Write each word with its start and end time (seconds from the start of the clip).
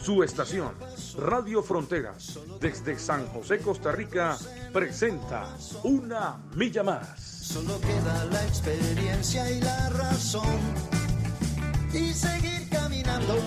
Su 0.00 0.22
estación, 0.22 0.70
Radio 1.18 1.62
Fronteras, 1.62 2.38
desde 2.60 2.98
San 2.98 3.26
José, 3.26 3.58
Costa 3.58 3.90
Rica, 3.90 4.38
presenta 4.72 5.56
Una 5.82 6.36
Milla 6.54 6.82
Más. 6.84 7.20
Solo 7.20 7.80
queda 7.80 8.24
la 8.26 8.42
experiencia 8.44 9.50
y 9.50 9.60
la 9.60 9.88
razón. 9.90 10.58
Y 11.92 12.12
seguir 12.12 12.68
caminando. 12.70 13.38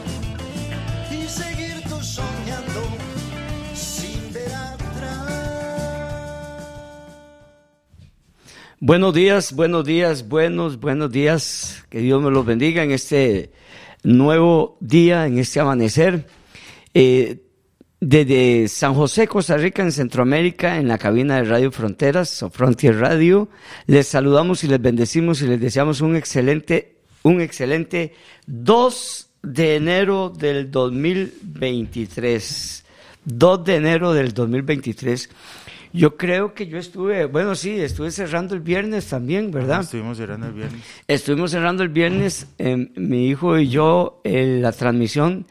Y 1.09 1.27
seguir 1.27 1.83
tú 1.87 2.01
soñando. 2.03 2.81
Sin 3.73 4.33
ver 4.33 4.53
atrás. 4.53 5.31
Buenos 8.79 9.13
días, 9.13 9.53
buenos 9.53 9.85
días, 9.85 10.27
buenos, 10.27 10.79
buenos 10.79 11.11
días. 11.11 11.85
Que 11.89 11.99
Dios 11.99 12.21
me 12.21 12.29
los 12.29 12.45
bendiga 12.45 12.83
en 12.83 12.91
este 12.91 13.51
nuevo 14.03 14.77
día, 14.79 15.27
en 15.27 15.37
este 15.37 15.59
amanecer. 15.59 16.27
Eh, 16.93 17.43
desde 17.99 18.67
San 18.67 18.95
José, 18.95 19.27
Costa 19.27 19.57
Rica, 19.57 19.83
en 19.83 19.91
Centroamérica, 19.91 20.77
en 20.77 20.87
la 20.87 20.97
cabina 20.97 21.35
de 21.35 21.43
Radio 21.43 21.71
Fronteras 21.71 22.41
o 22.41 22.49
Frontier 22.49 22.97
Radio, 22.97 23.47
les 23.85 24.07
saludamos 24.07 24.63
y 24.63 24.67
les 24.67 24.81
bendecimos 24.81 25.43
y 25.43 25.47
les 25.47 25.61
deseamos 25.61 26.01
un 26.01 26.15
excelente, 26.15 26.95
un 27.21 27.41
excelente 27.41 28.15
2 28.47 29.29
de 29.43 29.75
enero 29.75 30.29
del 30.29 30.71
2023. 30.71 32.85
2 33.23 33.63
de 33.63 33.75
enero 33.75 34.13
del 34.13 34.33
2023. 34.33 35.29
Yo 35.93 36.17
creo 36.17 36.55
que 36.55 36.65
yo 36.67 36.79
estuve, 36.79 37.25
bueno, 37.25 37.53
sí, 37.53 37.79
estuve 37.79 38.09
cerrando 38.11 38.55
el 38.55 38.61
viernes 38.61 39.07
también, 39.07 39.51
¿verdad? 39.51 39.73
Ajá, 39.73 39.81
estuvimos 39.81 40.17
cerrando 40.17 40.47
el 40.47 40.53
viernes. 40.53 40.81
Estuvimos 41.07 41.51
cerrando 41.51 41.83
el 41.83 41.89
viernes, 41.89 42.47
eh, 42.57 42.89
mi 42.95 43.27
hijo 43.27 43.59
y 43.59 43.67
yo, 43.67 44.21
eh, 44.23 44.57
la 44.61 44.71
transmisión 44.71 45.45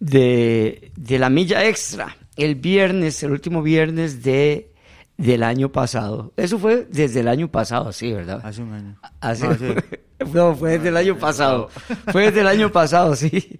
de, 0.00 0.90
de 0.96 1.18
la 1.18 1.30
milla 1.30 1.64
extra, 1.66 2.16
el 2.36 2.56
viernes, 2.56 3.22
el 3.22 3.30
último 3.32 3.62
viernes 3.62 4.22
de, 4.22 4.72
del 5.16 5.42
año 5.42 5.70
pasado. 5.70 6.32
Eso 6.36 6.58
fue 6.58 6.86
desde 6.90 7.20
el 7.20 7.28
año 7.28 7.48
pasado, 7.48 7.92
sí, 7.92 8.12
¿verdad? 8.12 8.40
Hace 8.42 8.62
un 8.62 8.72
año. 8.72 8.96
Hace- 9.20 9.46
No, 9.46 9.54
sí. 9.54 9.66
no, 10.34 10.54
fue 10.56 10.70
desde 10.72 10.88
el 10.88 10.96
año 10.96 11.18
pasado. 11.18 11.68
Fue 12.10 12.26
desde 12.26 12.40
el 12.40 12.46
año 12.48 12.72
pasado, 12.72 13.14
sí. 13.14 13.58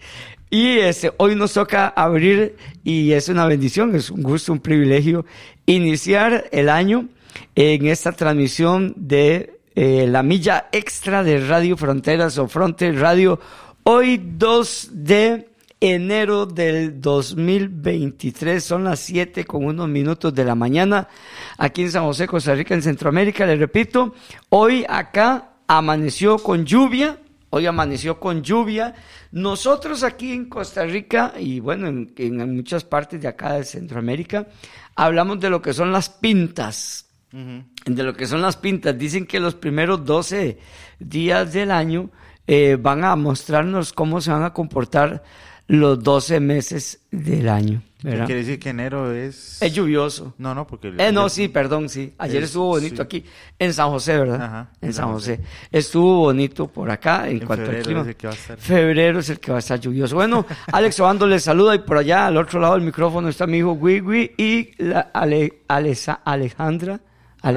Y 0.51 0.79
este, 0.79 1.13
hoy 1.19 1.37
nos 1.37 1.53
toca 1.53 1.89
abrir, 1.89 2.57
y 2.83 3.13
es 3.13 3.29
una 3.29 3.47
bendición, 3.47 3.95
es 3.95 4.11
un 4.11 4.23
gusto, 4.23 4.53
un 4.53 4.59
privilegio, 4.59 5.25
iniciar 5.67 6.47
el 6.51 6.69
año 6.69 7.09
en 7.55 7.87
esta 7.87 8.11
transmisión 8.13 8.93
de 8.97 9.61
eh, 9.77 10.07
la 10.09 10.23
milla 10.25 10.69
extra 10.73 11.23
de 11.23 11.39
Radio 11.47 11.77
Fronteras 11.77 12.37
o 12.39 12.49
Fronte 12.49 12.91
Radio. 12.93 13.39
Hoy 13.85 14.21
2 14.37 14.89
de 14.93 15.50
enero 15.81 16.47
del 16.47 17.01
2023, 17.01 18.63
son 18.63 18.85
las 18.85 19.01
7 19.01 19.45
con 19.45 19.65
unos 19.65 19.89
minutos 19.89 20.35
de 20.35 20.45
la 20.45 20.55
mañana, 20.55 21.09
aquí 21.57 21.83
en 21.83 21.91
San 21.91 22.05
José, 22.05 22.27
Costa 22.27 22.55
Rica, 22.55 22.75
en 22.75 22.83
Centroamérica. 22.83 23.47
Les 23.47 23.59
repito, 23.59 24.15
hoy 24.51 24.85
acá 24.89 25.55
amaneció 25.67 26.39
con 26.39 26.65
lluvia, 26.67 27.19
hoy 27.49 27.67
amaneció 27.67 28.21
con 28.21 28.43
lluvia. 28.43 28.95
Nosotros 29.33 30.03
aquí 30.03 30.33
en 30.33 30.49
Costa 30.49 30.85
Rica 30.85 31.33
y 31.39 31.61
bueno, 31.61 31.89
en, 31.89 32.13
en 32.17 32.57
muchas 32.57 32.85
partes 32.85 33.21
de 33.21 33.29
acá 33.29 33.55
de 33.55 33.65
Centroamérica, 33.65 34.49
hablamos 34.95 35.41
de 35.41 35.51
lo 35.51 35.63
que 35.63 35.73
son 35.73 35.93
las 35.93 36.11
pintas 36.11 37.07
de 37.33 38.03
lo 38.03 38.15
que 38.15 38.27
son 38.27 38.43
las 38.43 38.57
pintas. 38.57 38.99
Dicen 38.99 39.27
que 39.27 39.41
los 39.41 39.55
primeros 39.55 40.05
12 40.05 40.59
días 40.99 41.53
del 41.53 41.71
año 41.71 42.11
eh, 42.47 42.77
van 42.81 43.05
a 43.05 43.15
mostrarnos 43.17 43.93
cómo 43.93 44.21
se 44.21 44.33
van 44.33 44.43
a 44.43 44.53
comportar 44.53 45.23
los 45.71 46.03
12 46.03 46.41
meses 46.41 47.01
del 47.13 47.49
año. 47.49 47.83
¿verdad? 48.03 48.25
Quiere 48.27 48.41
decir 48.41 48.59
que 48.59 48.71
enero 48.71 49.13
es... 49.13 49.61
Es 49.63 49.73
lluvioso. 49.75 50.35
No, 50.39 50.55
no, 50.55 50.67
porque... 50.67 50.91
Eh, 50.99 51.13
no, 51.13 51.29
sí, 51.29 51.49
perdón, 51.49 51.89
sí. 51.91 52.15
Ayer 52.19 52.39
Es- 52.43 52.49
estuvo 52.49 52.69
bonito 52.69 52.97
sí. 52.97 53.03
aquí, 53.03 53.25
en 53.59 53.73
San 53.75 53.91
José, 53.91 54.17
¿verdad? 54.19 54.43
Ajá, 54.43 54.71
en 54.81 54.93
San 54.95 55.13
José. 55.13 55.39
Estuvo 55.71 56.17
bonito 56.21 56.67
por 56.67 56.91
acá 56.91 57.29
en, 57.29 57.41
En 57.41 57.47
cuanto 57.47 57.65
al 57.67 57.77
febrero 57.77 57.85
clima. 57.85 58.01
es 58.01 58.07
el 58.09 58.17
que 58.17 58.27
va 58.27 58.33
a 58.33 58.37
estar. 58.37 58.59
Febrero 58.59 59.19
es 59.21 59.29
el 59.29 59.39
que 59.39 59.51
va 59.53 59.59
a 59.59 59.61
estar 59.61 59.79
lluvioso. 59.79 60.15
Bueno, 60.17 60.47
Alex 60.73 60.99
Obando 61.01 61.27
les 61.27 61.43
saluda 61.45 61.75
y 61.75 61.81
por 61.81 61.99
allá 61.99 62.27
al 62.27 62.37
otro 62.39 62.59
lado 62.59 62.75
del 62.75 62.83
micrófono 62.83 63.29
está 63.29 63.47
mi 63.47 63.59
hijo 63.59 63.73
Wigwi 63.73 64.33
y 64.39 64.71
la 64.83 65.11
Ale- 65.13 65.61
Alesa- 65.69 66.21
Alejandra, 66.25 67.01
Alexandra, 67.43 67.49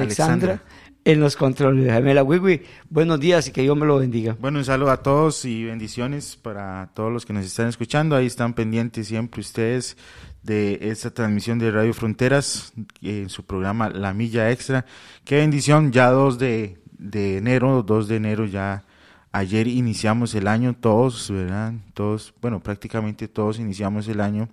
Alexandra. 0.52 0.62
En 1.04 1.20
los 1.20 1.36
controles. 1.36 1.92
Gemela 1.92 2.22
Wigwi, 2.22 2.62
buenos 2.88 3.20
días 3.20 3.48
y 3.48 3.52
que 3.52 3.62
Dios 3.62 3.76
me 3.76 3.86
lo 3.86 3.98
bendiga. 3.98 4.36
Bueno, 4.40 4.58
un 4.58 4.64
saludo 4.64 4.90
a 4.90 5.02
todos 5.02 5.44
y 5.44 5.64
bendiciones 5.64 6.36
para 6.36 6.90
todos 6.94 7.12
los 7.12 7.26
que 7.26 7.32
nos 7.32 7.44
están 7.44 7.68
escuchando. 7.68 8.16
Ahí 8.16 8.26
están 8.26 8.54
pendientes 8.54 9.08
siempre 9.08 9.40
ustedes 9.40 9.96
de 10.42 10.78
esta 10.80 11.10
transmisión 11.10 11.58
de 11.58 11.70
Radio 11.70 11.92
Fronteras 11.92 12.72
eh, 13.02 13.22
en 13.22 13.28
su 13.28 13.44
programa 13.44 13.90
La 13.90 14.14
Milla 14.14 14.50
Extra. 14.50 14.86
Qué 15.24 15.36
bendición, 15.36 15.92
ya 15.92 16.10
2 16.10 16.38
de, 16.38 16.78
de 16.98 17.38
enero, 17.38 17.82
2 17.82 18.08
de 18.08 18.16
enero 18.16 18.46
ya. 18.46 18.84
Ayer 19.32 19.66
iniciamos 19.66 20.32
el 20.36 20.46
año, 20.46 20.76
todos, 20.76 21.28
¿verdad? 21.30 21.74
Todos, 21.92 22.32
bueno, 22.40 22.60
prácticamente 22.60 23.26
todos 23.26 23.58
iniciamos 23.58 24.06
el 24.06 24.20
año. 24.20 24.48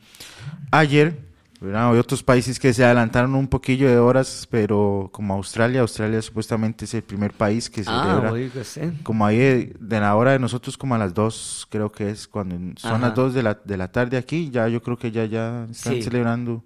Ayer, 0.71 1.30
¿verdad? 1.61 1.91
Hay 1.93 1.99
otros 1.99 2.23
países 2.23 2.59
que 2.59 2.73
se 2.73 2.83
adelantaron 2.83 3.35
un 3.35 3.47
poquillo 3.47 3.87
de 3.87 3.97
horas, 3.99 4.47
pero 4.49 5.09
como 5.13 5.35
Australia, 5.35 5.81
Australia 5.81 6.21
supuestamente 6.21 6.85
es 6.85 6.93
el 6.95 7.03
primer 7.03 7.31
país 7.33 7.69
que 7.69 7.83
celebra 7.83 8.29
Ah, 8.29 8.31
oiga 8.31 8.61
usted. 8.61 8.93
como 9.03 9.25
ahí 9.25 9.37
de, 9.37 9.75
de 9.79 9.99
la 9.99 10.15
hora 10.15 10.31
de 10.31 10.39
nosotros 10.39 10.75
como 10.77 10.95
a 10.95 10.97
las 10.97 11.13
2 11.13 11.67
creo 11.69 11.91
que 11.91 12.09
es 12.09 12.27
cuando 12.27 12.55
son 12.79 12.91
Ajá. 12.95 13.07
las 13.07 13.15
2 13.15 13.33
de 13.35 13.43
la, 13.43 13.53
de 13.63 13.77
la 13.77 13.91
tarde 13.91 14.17
aquí 14.17 14.49
ya 14.49 14.67
yo 14.67 14.81
creo 14.81 14.97
que 14.97 15.11
ya 15.11 15.25
ya 15.25 15.67
están 15.69 15.93
Sí. 15.93 16.01
celebrando 16.03 16.63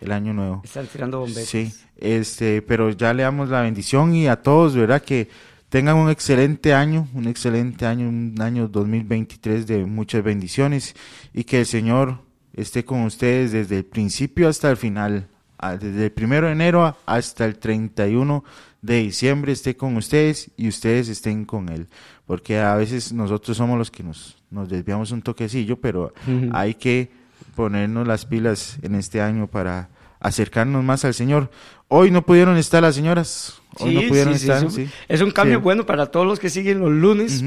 el 0.00 0.12
año 0.12 0.34
nuevo 0.34 0.60
Están 0.62 0.86
tirando 0.88 1.20
bombetas. 1.20 1.44
sí 1.48 1.72
este 1.96 2.60
pero 2.60 2.90
ya 2.90 3.14
le 3.14 3.22
damos 3.22 3.48
la 3.48 3.62
bendición 3.62 4.14
y 4.14 4.26
a 4.28 4.36
todos 4.42 4.74
verdad 4.76 5.00
que 5.02 5.30
tengan 5.70 5.96
un 5.96 6.10
excelente 6.10 6.74
año 6.74 7.08
un 7.14 7.26
excelente 7.28 7.86
año 7.86 8.08
un 8.08 8.34
año 8.40 8.68
2023 8.68 9.66
de 9.66 9.86
muchas 9.86 10.22
bendiciones 10.22 10.94
y 11.32 11.44
que 11.44 11.60
el 11.60 11.66
señor 11.66 12.18
esté 12.54 12.84
con 12.84 13.02
ustedes 13.02 13.52
desde 13.52 13.78
el 13.78 13.84
principio 13.84 14.48
hasta 14.48 14.70
el 14.70 14.76
final 14.76 15.28
desde 15.72 16.04
el 16.06 16.12
primero 16.12 16.46
de 16.46 16.52
enero 16.52 16.96
hasta 17.06 17.44
el 17.46 17.58
31 17.58 18.44
de 18.82 18.98
diciembre 18.98 19.52
esté 19.52 19.76
con 19.76 19.96
ustedes 19.96 20.50
y 20.56 20.68
ustedes 20.68 21.08
estén 21.08 21.44
con 21.44 21.68
él. 21.70 21.86
Porque 22.26 22.58
a 22.58 22.74
veces 22.74 23.12
nosotros 23.12 23.56
somos 23.56 23.78
los 23.78 23.90
que 23.90 24.02
nos, 24.02 24.36
nos 24.50 24.68
desviamos 24.68 25.10
un 25.10 25.22
toquecillo, 25.22 25.80
pero 25.80 26.12
hay 26.52 26.74
que 26.74 27.10
ponernos 27.54 28.06
las 28.06 28.26
pilas 28.26 28.78
en 28.82 28.94
este 28.94 29.20
año 29.20 29.46
para 29.46 29.88
acercarnos 30.20 30.84
más 30.84 31.04
al 31.04 31.14
Señor. 31.14 31.50
Hoy 31.88 32.10
no 32.10 32.24
pudieron 32.24 32.56
estar 32.56 32.82
las 32.82 32.94
señoras. 32.94 33.60
Hoy 33.78 33.90
Sí, 33.90 34.02
no 34.02 34.08
pudieron 34.08 34.34
sí, 34.34 34.40
sí, 34.40 34.46
estar. 34.46 34.58
es, 34.58 34.64
un, 34.64 34.70
sí. 34.70 34.90
es 35.08 35.20
un 35.20 35.30
cambio 35.30 35.60
bueno 35.60 35.86
para 35.86 36.06
todos 36.06 36.26
los 36.26 36.38
que 36.40 36.50
siguen 36.50 36.80
los 36.80 36.90
lunes. 36.92 37.42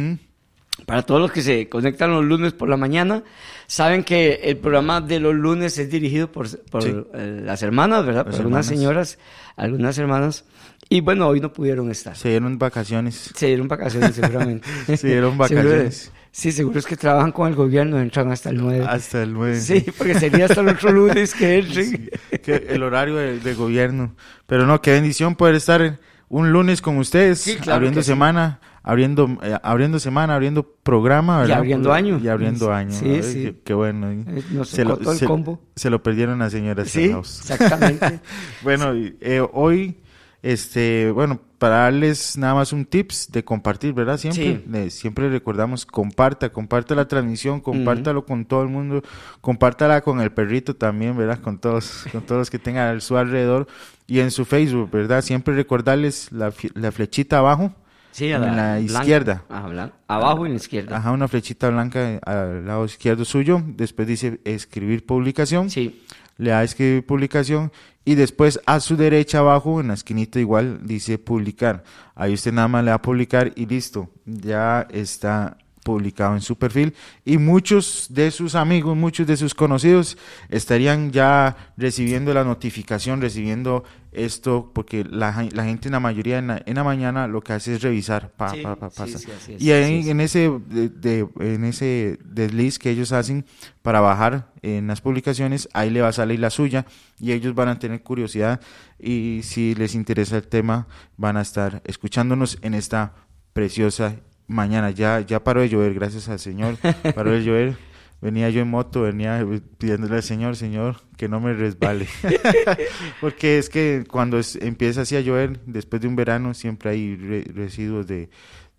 Para 0.85 1.01
todos 1.01 1.19
los 1.19 1.31
que 1.31 1.41
se 1.41 1.67
conectan 1.69 2.11
los 2.11 2.23
lunes 2.23 2.53
por 2.53 2.69
la 2.69 2.77
mañana, 2.77 3.23
saben 3.65 4.03
que 4.03 4.41
el 4.43 4.57
programa 4.57 5.01
de 5.01 5.19
los 5.19 5.33
lunes 5.35 5.77
es 5.79 5.89
dirigido 5.89 6.31
por, 6.31 6.47
por 6.69 6.83
Sí. 6.83 6.95
eh, 7.13 7.41
las 7.43 7.61
hermanas, 7.63 8.05
¿verdad? 8.05 8.25
Las 8.25 8.35
por 8.35 8.41
algunas 8.45 8.67
hermanas. 8.67 8.79
señoras, 8.79 9.19
algunas 9.55 9.97
hermanas. 9.97 10.45
Y 10.89 11.01
bueno, 11.01 11.27
hoy 11.27 11.41
no 11.41 11.51
pudieron 11.51 11.89
estar. 11.91 12.15
Se 12.15 12.29
dieron 12.29 12.57
vacaciones. 12.57 13.31
Se 13.35 13.47
dieron 13.47 13.67
vacaciones 13.67 14.15
seguramente. 14.15 14.67
Se 14.97 15.07
dieron 15.07 15.31
Seguro- 15.47 15.65
vacaciones. 15.69 16.11
sí, 16.31 16.51
seguro 16.53 16.79
es 16.79 16.85
que 16.85 16.95
trabajan 16.95 17.31
con 17.33 17.49
el 17.49 17.55
gobierno, 17.55 17.99
entran 17.99 18.31
hasta 18.31 18.51
el 18.51 18.57
9. 18.57 18.85
Hasta 18.87 19.23
el 19.23 19.33
9. 19.33 19.59
Sí, 19.59 19.83
porque 19.97 20.13
sería 20.17 20.45
hasta 20.45 20.61
el 20.61 20.69
otro 20.69 20.91
lunes 20.91 21.33
que 21.33 21.57
entren. 21.59 22.09
que 22.43 22.67
el 22.69 22.83
horario 22.83 23.15
de, 23.15 23.39
de 23.39 23.53
gobierno. 23.55 24.15
Pero 24.45 24.65
no, 24.65 24.79
qué 24.81 24.91
bendición 24.91 25.35
poder 25.35 25.55
estar 25.55 25.99
un 26.29 26.51
lunes 26.51 26.81
con 26.81 26.97
ustedes, 26.97 27.39
Sí, 27.39 27.55
claro 27.55 27.77
abriendo 27.77 28.01
sí. 28.01 28.07
semana, 28.07 28.59
abriendo, 28.87 29.27
eh, 29.43 29.57
abriendo 29.63 29.99
semana, 29.99 30.33
abriendo 30.35 30.63
programa, 30.63 31.39
¿verdad? 31.41 31.57
abriendo 31.57 31.91
año. 31.93 32.19
Y 32.23 32.27
abriendo 32.27 32.71
año. 32.73 32.91
Sí, 32.91 33.05
Ay, 33.09 33.23
sí. 33.23 33.43
Qué, 33.43 33.55
qué 33.65 33.73
bueno. 33.73 34.09
¿eh? 34.11 34.23
Eh, 34.27 34.43
Nos 34.51 34.69
Se 34.69 34.85
lo, 34.85 34.97
el 34.99 35.17
se- 35.17 35.25
combo. 35.25 35.61
se 35.75 35.89
lo 35.89 36.01
perdieron 36.01 36.39
las 36.39 36.51
señoras 36.53 36.89
Sí, 36.89 37.05
exactamente. 37.05 38.19
Bueno, 38.63 38.95
y, 38.95 39.15
eh, 39.21 39.45
hoy 39.53 39.97
Este, 40.43 41.11
bueno, 41.11 41.39
para 41.57 41.77
darles 41.77 42.37
nada 42.37 42.53
más 42.53 42.71
un 42.71 42.85
tips 42.85 43.31
de 43.31 43.43
compartir, 43.43 43.93
¿verdad? 43.93 44.17
Siempre, 44.17 44.43
Sí. 44.57 44.63
le- 44.71 44.89
siempre 44.91 45.29
recordamos, 45.29 45.85
comparta, 45.85 46.49
comparta 46.53 46.93
la 46.93 47.07
transmisión, 47.07 47.59
compártalo 47.59 48.23
con 48.23 48.45
todo 48.45 48.61
el 48.61 48.69
mundo, 48.69 49.01
compártala 49.41 50.01
con 50.01 50.21
el 50.21 50.31
perrito 50.31 50.75
también, 50.75 51.17
¿verdad? 51.17 51.39
Con 51.41 51.57
todos, 51.57 52.05
con 52.11 52.21
todos 52.21 52.39
los 52.39 52.49
que 52.51 52.59
tengan 52.59 52.95
a 52.95 52.99
su 53.01 53.17
alrededor 53.17 53.67
y 54.05 54.19
en 54.19 54.29
su 54.29 54.45
Facebook, 54.45 54.91
¿verdad? 54.91 55.21
Siempre 55.23 55.55
recordarles 55.55 56.31
la, 56.31 56.53
la 56.75 56.91
flechita 56.91 57.39
abajo, 57.39 57.73
Sí, 58.17 58.31
a 58.31 58.37
en 58.37 58.41
la 58.41 58.47
blanca. 58.49 58.79
izquierda. 58.79 59.43
Ajá, 59.47 59.67
blan- 59.69 59.91
Abajo 60.07 60.43
y 60.45 60.47
en 60.47 60.53
la 60.53 60.57
izquierda. 60.57 60.97
Ajá, 60.97 61.11
una 61.11 61.27
flechita 61.27 61.69
blanca 61.69 62.19
al 62.25 62.65
lado 62.65 62.85
izquierdo 62.85 63.25
suyo, 63.25 63.61
después 63.65 64.07
dice 64.07 64.39
escribir 64.43 65.05
publicación, 65.05 65.69
Sí. 65.69 66.01
le 66.37 66.49
da 66.49 66.59
a 66.59 66.63
escribir 66.63 67.05
publicación 67.05 67.71
y 68.05 68.15
después 68.15 68.59
a 68.65 68.79
su 68.79 68.95
derecha 68.97 69.39
abajo 69.39 69.81
en 69.81 69.89
la 69.89 69.93
esquinita 69.93 70.39
igual 70.39 70.79
dice 70.83 71.19
publicar. 71.19 71.83
Ahí 72.15 72.33
usted 72.33 72.53
nada 72.53 72.67
más 72.67 72.83
le 72.83 72.89
da 72.89 72.95
a 72.95 73.01
publicar 73.01 73.51
y 73.55 73.65
listo, 73.67 74.09
ya 74.25 74.87
está 74.89 75.57
publicado 75.87 76.35
en 76.35 76.41
su 76.41 76.57
perfil 76.57 76.93
y 77.23 77.37
muchos 77.37 78.07
de 78.09 78.29
sus 78.31 78.55
amigos, 78.55 78.97
muchos 78.97 79.25
de 79.25 79.37
sus 79.37 79.53
conocidos 79.55 80.17
estarían 80.49 81.11
ya 81.13 81.55
recibiendo 81.77 82.33
la 82.33 82.43
notificación, 82.43 83.21
recibiendo 83.21 83.85
esto, 84.11 84.71
porque 84.73 85.05
la, 85.05 85.31
gen- 85.31 85.49
la 85.53 85.63
gente 85.63 85.87
en 85.87 85.93
la 85.93 85.99
mayoría 86.01 86.39
en 86.39 86.47
la, 86.47 86.61
en 86.65 86.75
la 86.75 86.83
mañana 86.83 87.27
lo 87.27 87.39
que 87.41 87.53
hace 87.53 87.75
es 87.75 87.81
revisar, 87.81 88.31
pa, 88.31 88.49
Sí, 88.53 88.61
pa, 88.63 88.75
pa, 88.75 88.89
sí, 88.89 88.95
pasa. 88.97 89.19
sí, 89.19 89.55
y 89.59 89.71
en 89.71 90.19
ese 90.19 90.51
de, 90.67 90.89
de- 90.89 91.27
en 91.39 91.63
ese 91.63 92.19
desliz 92.25 92.79
que 92.79 92.89
ellos 92.89 93.13
hacen 93.13 93.45
para 93.81 94.01
bajar 94.01 94.51
en 94.63 94.87
las 94.87 94.99
publicaciones, 94.99 95.69
ahí 95.73 95.89
le 95.89 96.01
va 96.01 96.09
a 96.09 96.13
salir 96.13 96.39
la 96.39 96.49
suya 96.49 96.85
y 97.17 97.31
ellos 97.31 97.55
van 97.55 97.69
a 97.69 97.79
tener 97.79 98.01
curiosidad 98.03 98.59
y 98.99 99.39
si 99.43 99.73
les 99.75 99.95
interesa 99.95 100.35
el 100.35 100.47
tema 100.47 100.87
van 101.15 101.37
a 101.37 101.41
estar 101.41 101.81
escuchándonos 101.85 102.57
en 102.61 102.73
esta 102.73 103.13
preciosa 103.53 104.15
mañana. 104.47 104.91
Ya 104.91 105.21
ya 105.21 105.43
paró 105.43 105.61
de 105.61 105.69
llover, 105.69 105.93
gracias 105.93 106.29
al 106.29 106.39
Señor, 106.39 106.77
paró 107.15 107.31
de 107.31 107.43
llover. 107.43 107.77
Venía 108.19 108.49
yo 108.49 108.61
en 108.61 108.67
moto, 108.69 109.03
venía 109.03 109.45
pidiéndole 109.77 110.15
al 110.15 110.23
Señor, 110.23 110.55
Señor, 110.55 110.95
que 111.17 111.29
no 111.29 111.39
me 111.39 111.53
resbale. 111.53 112.07
Porque 113.21 113.59
es 113.59 113.69
que 113.69 114.05
cuando 114.09 114.39
es- 114.39 114.55
empieza 114.55 115.01
así 115.01 115.15
a 115.15 115.21
llover, 115.21 115.59
después 115.67 116.01
de 116.01 116.07
un 116.07 116.15
verano, 116.15 116.55
siempre 116.55 116.89
hay 116.89 117.15
re- 117.15 117.45
residuos 117.53 118.07
de, 118.07 118.29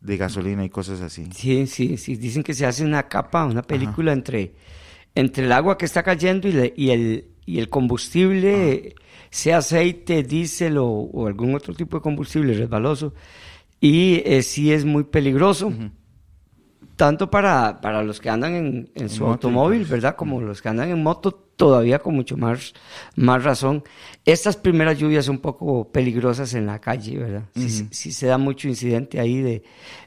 de 0.00 0.16
gasolina 0.16 0.64
y 0.64 0.70
cosas 0.70 1.00
así. 1.00 1.26
Sí, 1.32 1.68
sí, 1.68 1.96
sí. 1.98 2.16
Dicen 2.16 2.42
que 2.42 2.52
se 2.52 2.66
hace 2.66 2.84
una 2.84 3.04
capa, 3.08 3.44
una 3.44 3.62
película 3.62 4.12
entre, 4.12 4.54
entre 5.14 5.44
el 5.44 5.52
agua 5.52 5.78
que 5.78 5.84
está 5.86 6.02
cayendo 6.02 6.48
y, 6.48 6.52
le- 6.52 6.74
y 6.76 6.90
el, 6.90 7.26
y 7.46 7.60
el 7.60 7.68
combustible, 7.68 8.96
sea 9.30 9.58
aceite, 9.58 10.24
diésel 10.24 10.78
o, 10.78 10.86
o 10.88 11.26
algún 11.28 11.54
otro 11.54 11.74
tipo 11.74 11.98
de 11.98 12.02
combustible 12.02 12.54
resbaloso. 12.54 13.14
Y 13.80 14.22
eh, 14.24 14.42
sí 14.42 14.72
es 14.72 14.84
muy 14.84 15.04
peligroso. 15.04 15.72
Tanto 16.96 17.30
para, 17.30 17.80
para 17.80 18.02
los 18.02 18.18
que 18.20 18.28
andan 18.28 18.54
en, 18.56 18.90
en 18.96 19.08
su 19.08 19.22
moto 19.22 19.30
y 19.30 19.50
automóvil, 19.50 19.78
cosas. 19.82 19.90
¿verdad? 19.92 20.16
Como 20.16 20.40
los 20.40 20.60
que 20.60 20.68
andan 20.68 20.90
en 20.90 21.00
moto, 21.00 21.30
todavía 21.30 22.00
con 22.00 22.16
mucho 22.16 22.36
más, 22.36 22.74
más 23.14 23.44
razón. 23.44 23.84
Estas 24.24 24.56
primeras 24.56 24.98
lluvias 24.98 25.26
son 25.26 25.36
un 25.36 25.40
poco 25.42 25.92
peligrosas 25.92 26.54
en 26.54 26.66
la 26.66 26.80
calle, 26.80 27.16
¿verdad? 27.18 27.44
Sí, 27.54 27.68
sí- 27.70 27.88
sí 27.92 28.12
se 28.12 28.26
da 28.26 28.36
mucho 28.36 28.66
incidente 28.66 29.20
ahí 29.20 29.40
de, 29.40 29.62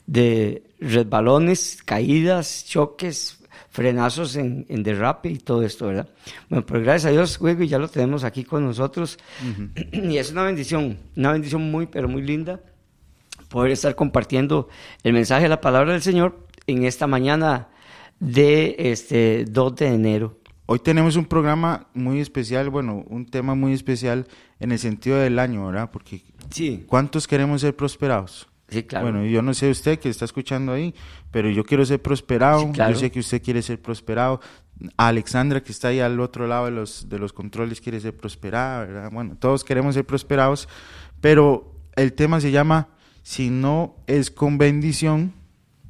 de 0.05 0.63
resbalones, 0.81 1.81
caídas, 1.85 2.65
choques, 2.67 3.39
frenazos 3.69 4.35
en, 4.35 4.65
en 4.67 4.83
derrape 4.83 5.29
y 5.29 5.37
todo 5.37 5.63
esto, 5.63 5.87
¿verdad? 5.87 6.09
Bueno, 6.49 6.65
pero 6.65 6.81
gracias 6.81 7.05
a 7.05 7.11
Dios, 7.13 7.37
Juego, 7.37 7.63
ya 7.63 7.79
lo 7.79 7.87
tenemos 7.87 8.25
aquí 8.25 8.43
con 8.43 8.65
nosotros. 8.65 9.17
Y 9.93 10.17
es 10.17 10.29
una 10.33 10.43
bendición, 10.43 10.97
una 11.15 11.31
bendición 11.31 11.71
muy, 11.71 11.85
pero 11.87 12.09
muy 12.09 12.21
linda 12.21 12.59
poder 13.51 13.71
estar 13.71 13.95
compartiendo 13.95 14.69
el 15.03 15.13
mensaje 15.13 15.43
de 15.43 15.49
la 15.49 15.61
palabra 15.61 15.91
del 15.91 16.01
Señor 16.01 16.47
en 16.67 16.83
esta 16.85 17.05
mañana 17.05 17.67
de 18.19 18.75
este 18.79 19.45
2 19.45 19.75
de 19.75 19.87
enero. 19.87 20.37
Hoy 20.67 20.79
tenemos 20.79 21.17
un 21.17 21.25
programa 21.25 21.87
muy 21.93 22.21
especial, 22.21 22.69
bueno, 22.69 23.03
un 23.07 23.25
tema 23.25 23.55
muy 23.55 23.73
especial 23.73 24.25
en 24.59 24.71
el 24.71 24.79
sentido 24.79 25.17
del 25.17 25.37
año, 25.37 25.67
¿verdad? 25.67 25.91
Porque 25.91 26.23
Sí, 26.49 26.85
¿cuántos 26.87 27.27
queremos 27.27 27.61
ser 27.61 27.75
prosperados? 27.75 28.47
sí, 28.69 28.83
claro. 28.83 29.11
Bueno, 29.11 29.25
yo 29.25 29.41
no 29.41 29.53
sé 29.53 29.69
usted 29.69 29.99
que 29.99 30.07
está 30.07 30.23
escuchando 30.23 30.71
ahí, 30.71 30.95
pero 31.29 31.49
yo 31.49 31.65
quiero 31.65 31.85
ser 31.85 32.01
prosperado, 32.01 32.61
Sí, 32.61 32.71
claro. 32.71 32.93
yo 32.93 32.99
sé 32.99 33.11
que 33.11 33.19
usted 33.19 33.41
quiere 33.43 33.61
ser 33.61 33.81
prosperado. 33.81 34.39
Alexandra, 34.95 35.61
que 35.61 35.73
está 35.73 35.89
ahí 35.89 35.99
al 35.99 36.19
otro 36.21 36.47
lado 36.47 36.65
de 36.65 36.71
los, 36.71 37.09
de 37.09 37.19
los 37.19 37.33
controles, 37.33 37.81
quiere 37.81 37.99
ser 37.99 38.15
prosperada, 38.15 38.85
¿verdad? 38.85 39.09
Bueno, 39.11 39.35
todos 39.37 39.65
queremos 39.65 39.93
ser 39.95 40.05
prosperados, 40.05 40.69
pero 41.19 41.75
el 41.97 42.13
tema 42.13 42.39
se 42.39 42.51
llama, 42.51 42.87
si 43.23 43.49
no 43.49 43.95
es 44.07 44.31
con 44.31 44.57
bendición, 44.57 45.33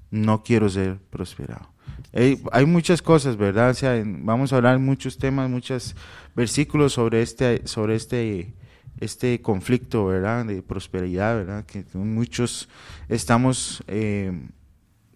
no 0.09 0.43
quiero 0.43 0.69
ser 0.69 0.97
prosperado. 1.09 1.71
Hay, 2.13 2.65
muchas 2.65 3.01
cosas, 3.01 3.37
¿verdad? 3.37 3.75
Vamos 4.05 4.51
a 4.51 4.57
hablar 4.57 4.79
muchos 4.79 5.17
temas, 5.17 5.49
muchos 5.49 5.95
versículos 6.35 6.93
sobre 6.93 7.21
este, 7.21 7.65
sobre 7.65 7.95
este, 7.95 8.53
este 8.99 9.41
conflicto, 9.41 10.07
¿verdad? 10.07 10.45
De 10.45 10.61
prosperidad, 10.61 11.37
¿verdad? 11.37 11.65
Que 11.65 11.85
muchos 11.93 12.67
estamos, 13.07 13.81
eh, 13.87 14.49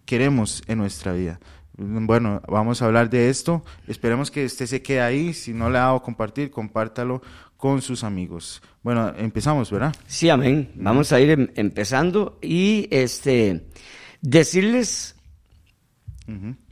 queremos 0.05 0.63
en 0.67 0.77
nuestra 0.77 1.11
vida. 1.11 1.39
Bueno, 1.77 2.41
vamos 2.47 2.81
a 2.81 2.85
hablar 2.85 3.09
de 3.09 3.29
esto. 3.29 3.65
Esperemos 3.87 4.31
que 4.31 4.45
usted 4.45 4.65
se 4.65 4.81
quede 4.81 5.01
ahí. 5.01 5.33
Si 5.33 5.53
no 5.53 5.69
le 5.69 5.77
ha 5.77 5.81
dado 5.81 6.01
compartir, 6.01 6.49
compártalo 6.49 7.21
con 7.65 7.81
sus 7.81 8.03
amigos. 8.03 8.61
Bueno, 8.83 9.11
empezamos, 9.17 9.71
¿verdad? 9.71 9.95
Sí, 10.05 10.29
amén. 10.29 10.71
Vamos 10.75 11.11
a 11.11 11.19
ir 11.19 11.31
em- 11.31 11.47
empezando 11.55 12.37
y 12.39 12.87
este 12.91 13.65
decirles 14.21 15.15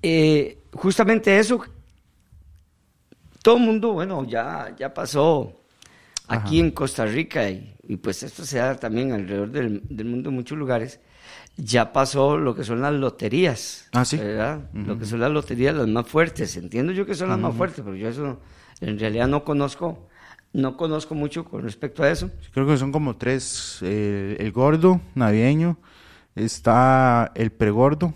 eh, 0.03 0.59
justamente 0.71 1.35
eso. 1.39 1.63
Todo 3.41 3.57
el 3.57 3.63
mundo, 3.63 3.93
bueno, 3.93 4.23
ya, 4.23 4.75
ya 4.77 4.93
pasó 4.93 5.63
aquí 6.27 6.59
en 6.59 6.69
Costa 6.69 7.07
Rica 7.07 7.49
y, 7.49 7.75
y 7.87 7.97
pues 7.97 8.21
esto 8.21 8.45
se 8.45 8.59
da 8.59 8.75
también 8.75 9.13
alrededor 9.13 9.49
del, 9.49 9.81
del 9.89 10.05
mundo 10.05 10.29
en 10.29 10.35
muchos 10.35 10.55
lugares. 10.59 10.99
Ya 11.57 11.91
pasó 11.91 12.37
lo 12.37 12.53
que 12.53 12.63
son 12.63 12.81
las 12.81 12.93
loterías. 12.93 13.89
Ah, 13.93 14.05
sí. 14.05 14.17
¿verdad? 14.17 14.69
Lo 14.73 14.99
que 14.99 15.05
son 15.05 15.19
las 15.21 15.31
loterías, 15.31 15.73
las 15.73 15.87
más 15.87 16.07
fuertes. 16.07 16.55
Entiendo 16.55 16.91
yo 16.93 17.03
que 17.07 17.15
son 17.15 17.29
las 17.29 17.39
más 17.39 17.55
fuertes, 17.55 17.81
pero 17.83 17.95
yo 17.95 18.09
eso 18.09 18.39
en 18.79 18.99
realidad 18.99 19.27
no 19.27 19.43
conozco, 19.43 20.07
no 20.53 20.77
conozco 20.77 21.15
mucho 21.15 21.43
con 21.43 21.63
respecto 21.63 22.03
a 22.03 22.09
eso. 22.11 22.29
Creo 22.53 22.67
que 22.67 22.77
son 22.77 22.91
como 22.91 23.15
tres. 23.15 23.79
eh, 23.81 24.37
el 24.39 24.51
gordo, 24.51 25.01
navideño. 25.15 25.77
Está 26.35 27.31
el 27.35 27.51
pregordo. 27.51 28.13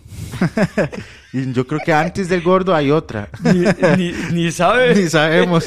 y 1.34 1.52
yo 1.54 1.68
creo 1.68 1.80
que 1.86 1.94
antes 1.94 2.30
del 2.30 2.42
gordo 2.42 2.74
hay 2.74 2.90
otra. 2.90 3.30
Ni, 3.44 3.64
ni, 3.96 4.14
ni 4.34 4.52
sabe. 4.52 4.96
Ni 5.04 5.08
sabemos. 5.08 5.66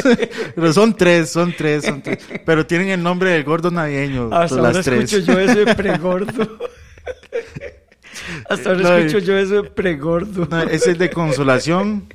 Pero 0.55 0.73
son 0.73 0.97
tres, 0.97 1.31
son 1.31 1.55
tres, 1.57 1.85
son 1.85 2.03
tres. 2.03 2.19
Pero 2.45 2.67
tienen 2.67 2.89
el 2.89 3.03
nombre 3.03 3.31
del 3.31 3.45
gordo 3.45 3.71
navideño. 3.71 4.31
Hasta 4.33 4.57
ahora 4.57 4.73
las 4.73 4.85
tres. 4.85 5.13
escucho 5.13 5.33
yo 5.33 5.39
eso 5.39 5.59
de 5.65 5.75
pregordo. 5.77 6.59
Hasta 8.49 8.71
ahora 8.71 8.83
No, 8.83 8.97
escucho 8.97 9.19
yo 9.21 9.39
eso 9.39 9.63
de 9.63 9.71
pregordo. 9.71 10.49
No, 10.51 10.63
es 10.63 10.87
el 10.89 10.99
de 10.99 11.11
consolación, 11.11 12.13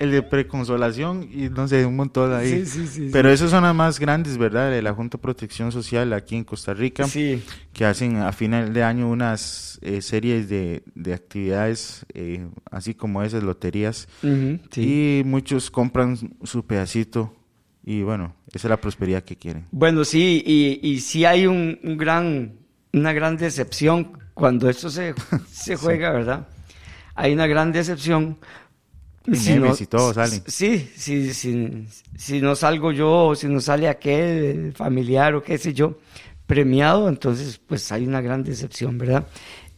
el 0.00 0.10
de 0.10 0.22
preconsolación 0.22 1.28
y 1.32 1.48
no 1.48 1.68
sé, 1.68 1.86
un 1.86 1.96
montón 1.96 2.32
ahí. 2.32 2.64
Sí, 2.64 2.66
sí, 2.66 2.86
sí, 2.86 3.10
Pero 3.12 3.30
esos 3.30 3.50
son 3.50 3.62
las 3.62 3.74
más 3.74 3.98
grandes, 4.00 4.36
¿verdad? 4.38 4.70
De 4.70 4.82
la 4.82 4.92
Junta 4.94 5.16
de 5.18 5.22
Protección 5.22 5.70
Social 5.72 6.12
aquí 6.12 6.36
en 6.36 6.44
Costa 6.44 6.74
Rica, 6.74 7.06
Sí. 7.06 7.42
que 7.72 7.84
hacen 7.84 8.16
a 8.16 8.32
final 8.32 8.72
de 8.72 8.82
año 8.82 9.08
unas 9.08 9.78
eh, 9.82 10.02
series 10.02 10.48
de, 10.48 10.82
de 10.94 11.14
actividades, 11.14 12.04
eh, 12.14 12.46
así 12.70 12.94
como 12.94 13.22
esas 13.22 13.42
loterías. 13.42 14.08
Ujú, 14.22 14.58
sí. 14.70 15.20
Y 15.20 15.24
muchos 15.24 15.70
compran 15.70 16.16
su 16.42 16.66
pedacito 16.66 17.34
y 17.84 18.02
bueno, 18.02 18.34
esa 18.52 18.68
es 18.68 18.70
la 18.70 18.80
prosperidad 18.80 19.22
que 19.24 19.36
quieren. 19.36 19.66
Bueno, 19.72 20.04
sí, 20.04 20.42
y, 20.46 20.80
y 20.82 21.00
sí 21.00 21.24
hay 21.24 21.46
un, 21.46 21.78
un 21.82 21.96
gran, 21.96 22.54
una 22.92 23.12
gran 23.12 23.36
decepción 23.36 24.18
cuando 24.34 24.68
esto 24.70 24.88
se, 24.90 25.14
se 25.50 25.76
juega, 25.76 26.10
¿verdad? 26.10 26.48
Hay 27.14 27.32
una 27.34 27.46
gran 27.46 27.72
decepción. 27.72 28.38
Y 29.26 29.30
memes 29.60 29.80
y 29.80 29.86
todo 29.86 30.12
salen. 30.14 30.42
Sí, 30.46 30.90
sí, 30.96 31.32
sí, 31.32 31.86
si 32.16 32.40
no 32.40 32.54
salgo 32.56 32.92
yo, 32.92 33.26
o 33.28 33.34
si 33.34 33.46
no 33.46 33.60
sale 33.60 33.88
aquel 33.88 34.72
familiar 34.74 35.34
o 35.34 35.42
qué 35.42 35.58
sé 35.58 35.72
yo, 35.72 35.98
premiado, 36.46 37.08
entonces 37.08 37.60
pues 37.66 37.90
hay 37.92 38.06
una 38.06 38.20
gran 38.20 38.42
decepción, 38.44 38.98
¿verdad? 38.98 39.26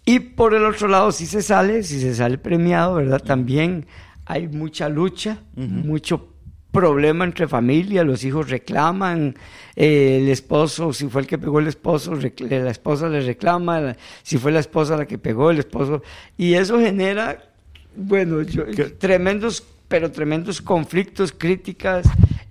Y 0.06 0.18
por 0.20 0.54
el 0.54 0.64
otro 0.64 0.88
lado, 0.88 1.12
si 1.12 1.26
se 1.26 1.42
sale, 1.42 1.82
si 1.82 2.00
se 2.00 2.14
sale 2.14 2.38
premiado, 2.38 2.94
¿verdad? 2.94 3.22
También 3.22 3.86
hay 4.26 4.48
mucha 4.48 4.88
lucha, 4.88 5.38
mucho 5.56 6.30
problema 6.70 7.24
entre 7.24 7.46
familia, 7.46 8.02
los 8.02 8.24
hijos 8.24 8.50
reclaman, 8.50 9.36
eh, 9.76 10.18
el 10.22 10.28
esposo, 10.28 10.92
si 10.92 11.06
fue 11.08 11.20
el 11.20 11.26
que 11.28 11.38
pegó 11.38 11.60
el 11.60 11.68
esposo, 11.68 12.14
la 12.16 12.70
esposa 12.70 13.08
le 13.08 13.20
reclama, 13.20 13.80
la- 13.80 13.96
si 14.24 14.38
fue 14.38 14.50
la 14.50 14.58
esposa 14.60 14.96
la 14.96 15.06
que 15.06 15.16
pegó 15.18 15.50
el 15.52 15.58
esposo, 15.60 16.02
y 16.36 16.54
eso 16.54 16.80
genera, 16.80 17.53
bueno, 17.96 18.42
yo- 18.42 18.64
tremendos, 18.98 19.62
pero 19.88 20.10
tremendos 20.10 20.60
conflictos, 20.62 21.32
críticas, 21.32 22.06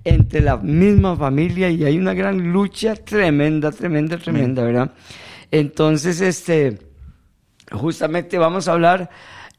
entre 0.05 0.41
la 0.41 0.57
misma 0.57 1.15
familia 1.15 1.69
y 1.69 1.85
hay 1.85 1.97
una 1.97 2.13
gran 2.13 2.51
lucha 2.51 2.95
tremenda, 2.95 3.71
tremenda, 3.71 4.17
tremenda, 4.17 4.63
¿verdad? 4.63 4.91
Entonces, 5.49 6.19
este, 6.19 6.77
justamente 7.71 8.37
vamos 8.37 8.67
a 8.67 8.73
hablar, 8.73 9.09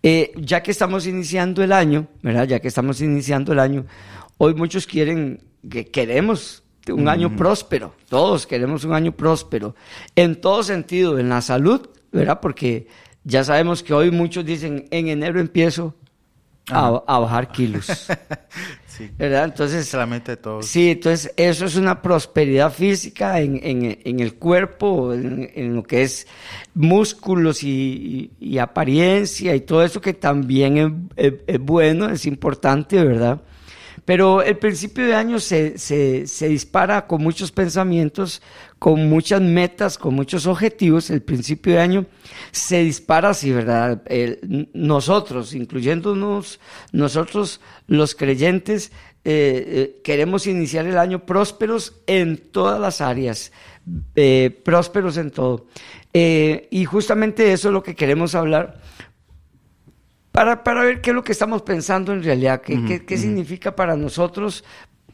eh, 0.03 0.33
ya 0.37 0.63
que 0.63 0.71
estamos 0.71 1.07
iniciando 1.07 1.63
el 1.63 1.73
año, 1.73 2.09
¿verdad? 2.23 2.47
Ya 2.47 2.61
que 2.61 2.69
estamos 2.69 3.01
iniciando 3.01 3.53
el 3.53 3.59
año, 3.59 3.87
hoy 4.39 4.55
muchos 4.55 4.87
quieren, 4.87 5.41
que 5.71 5.87
queremos 5.87 6.63
un 6.89 7.09
año 7.09 7.35
próspero, 7.37 7.95
todos 8.11 8.47
queremos 8.47 8.85
un 8.85 8.93
año 8.93 9.13
próspero, 9.13 9.75
en 10.15 10.39
todo 10.41 10.63
sentido, 10.63 11.19
en 11.19 11.31
la 11.31 11.41
salud, 11.41 11.89
¿verdad? 12.13 12.41
Porque 12.41 12.87
ya 13.25 13.43
sabemos 13.45 13.83
que 13.83 13.93
hoy 13.95 14.11
muchos 14.11 14.45
dicen, 14.45 14.87
en 14.91 15.09
enero 15.09 15.41
empiezo 15.41 15.95
a, 16.71 17.03
a 17.07 17.19
bajar 17.19 17.51
kilos. 17.53 17.87
Sí. 18.87 19.11
¿Verdad? 19.19 19.47
Entonces, 19.47 19.89
Es 19.89 19.95
la 19.95 20.07
meta 20.07 20.31
de 20.31 20.37
todos. 20.37 20.67
Sí, 20.67 20.91
entonces 20.93 21.33
eso 21.37 21.65
es 21.65 21.75
una 21.75 22.01
prosperidad 22.01 22.73
física 22.73 23.41
en, 23.41 23.59
en- 23.61 23.99
en 24.05 24.21
el 24.21 24.35
cuerpo, 24.37 25.13
en, 25.13 25.51
en 25.53 25.75
lo 25.75 25.83
que 25.83 26.03
es 26.03 26.29
músculos 26.75 27.65
y, 27.65 28.31
y- 28.39 28.53
y 28.53 28.59
apariencia 28.59 29.55
y 29.57 29.63
todo 29.63 29.83
eso 29.83 30.01
que 30.01 30.15
también 30.15 30.79
es, 31.17 31.27
es- 31.33 31.35
es 31.49 31.59
bueno, 31.61 32.09
es 32.09 32.25
importante, 32.27 33.03
¿verdad? 33.05 33.41
Pero 34.05 34.43
el 34.43 34.59
principio 34.59 35.05
de 35.07 35.15
año 35.17 35.41
se, 35.41 35.77
se, 35.77 36.29
se 36.29 36.49
dispara 36.49 37.07
con 37.09 37.21
muchos 37.21 37.51
pensamientos, 37.51 38.43
con 38.85 39.09
muchas 39.09 39.41
metas, 39.41 39.97
con 39.97 40.13
muchos 40.15 40.45
objetivos. 40.47 41.09
El 41.09 41.23
principio 41.23 41.73
de 41.73 41.81
año 41.81 42.07
se 42.53 42.83
dispara 42.85 43.31
así, 43.31 43.51
¿verdad? 43.51 44.03
El- 44.05 44.69
nosotros, 44.75 45.55
incluyéndonos 45.55 46.61
nosotros 46.93 47.63
los 47.87 48.15
creyentes, 48.15 48.93
eh, 49.25 49.65
eh, 49.67 50.01
queremos 50.05 50.47
iniciar 50.47 50.85
el 50.85 50.99
año 50.99 51.25
prósperos 51.25 51.95
en 52.07 52.37
todas 52.37 52.79
las 52.79 53.01
áreas, 53.01 53.53
eh, 54.17 54.51
prósperos 54.63 55.17
en 55.17 55.31
todo. 55.31 55.67
Y 56.13 56.85
justamente 56.85 57.55
eso 57.55 57.69
es 57.69 57.73
lo 57.73 57.83
que 57.83 57.95
queremos 57.95 58.35
hablar 58.35 58.83
para, 60.31 60.63
para 60.63 60.85
ver 60.85 61.01
qué 61.01 61.09
es 61.09 61.17
lo 61.17 61.25
que 61.25 61.33
estamos 61.33 61.63
pensando 61.63 62.13
en 62.13 62.23
realidad, 62.23 62.61
qué, 62.61 62.85
qué- 62.87 63.07
qué 63.07 63.17
significa 63.17 63.75
para 63.75 63.97
nosotros, 63.97 64.63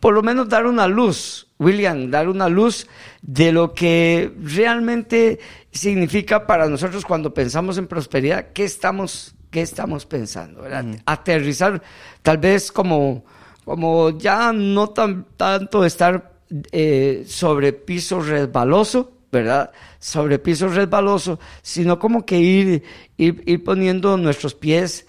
por 0.00 0.12
lo 0.12 0.23
menos 0.25 0.49
dar 0.49 0.67
una 0.67 0.89
luz, 0.89 1.47
William, 1.61 2.11
dar 2.11 2.29
una 2.29 2.49
luz 2.49 2.88
de 3.23 3.52
lo 3.52 3.75
que 3.75 4.33
realmente 4.43 5.38
significa 5.71 6.47
para 6.47 6.69
nosotros 6.69 7.05
cuando 7.05 7.33
pensamos 7.33 7.76
en 7.79 7.87
prosperidad, 7.87 8.49
qué 8.55 8.64
estamos, 8.64 9.35
qué 9.50 9.61
estamos 9.61 10.07
pensando, 10.07 10.62
¿verdad? 10.62 10.87
Aterrizar, 11.05 11.83
tal 12.23 12.38
vez 12.38 12.73
como, 12.73 13.25
como 13.64 14.19
ya 14.19 14.52
no 14.55 14.88
tan, 14.88 15.26
tanto 15.37 15.85
estar 15.85 16.33
eh, 16.73 17.25
sobre 17.26 17.75
piso 17.75 18.21
resbaloso, 18.21 19.12
¿verdad? 19.31 19.71
Sobre 19.99 20.38
piso 20.38 20.67
resbaloso, 20.69 21.38
sino 21.61 21.99
como 21.99 22.25
que 22.25 22.38
ir, 22.40 22.83
ir, 23.19 23.43
ir 23.47 23.62
poniendo 23.62 24.17
nuestros 24.17 24.55
pies 24.55 25.07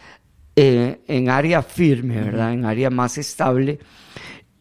eh, 0.57 0.99
en 1.07 1.29
área 1.29 1.63
firme, 1.63 2.19
¿verdad? 2.21 2.51
En 2.51 2.65
área 2.65 2.89
más 2.89 3.17
estable 3.17 3.79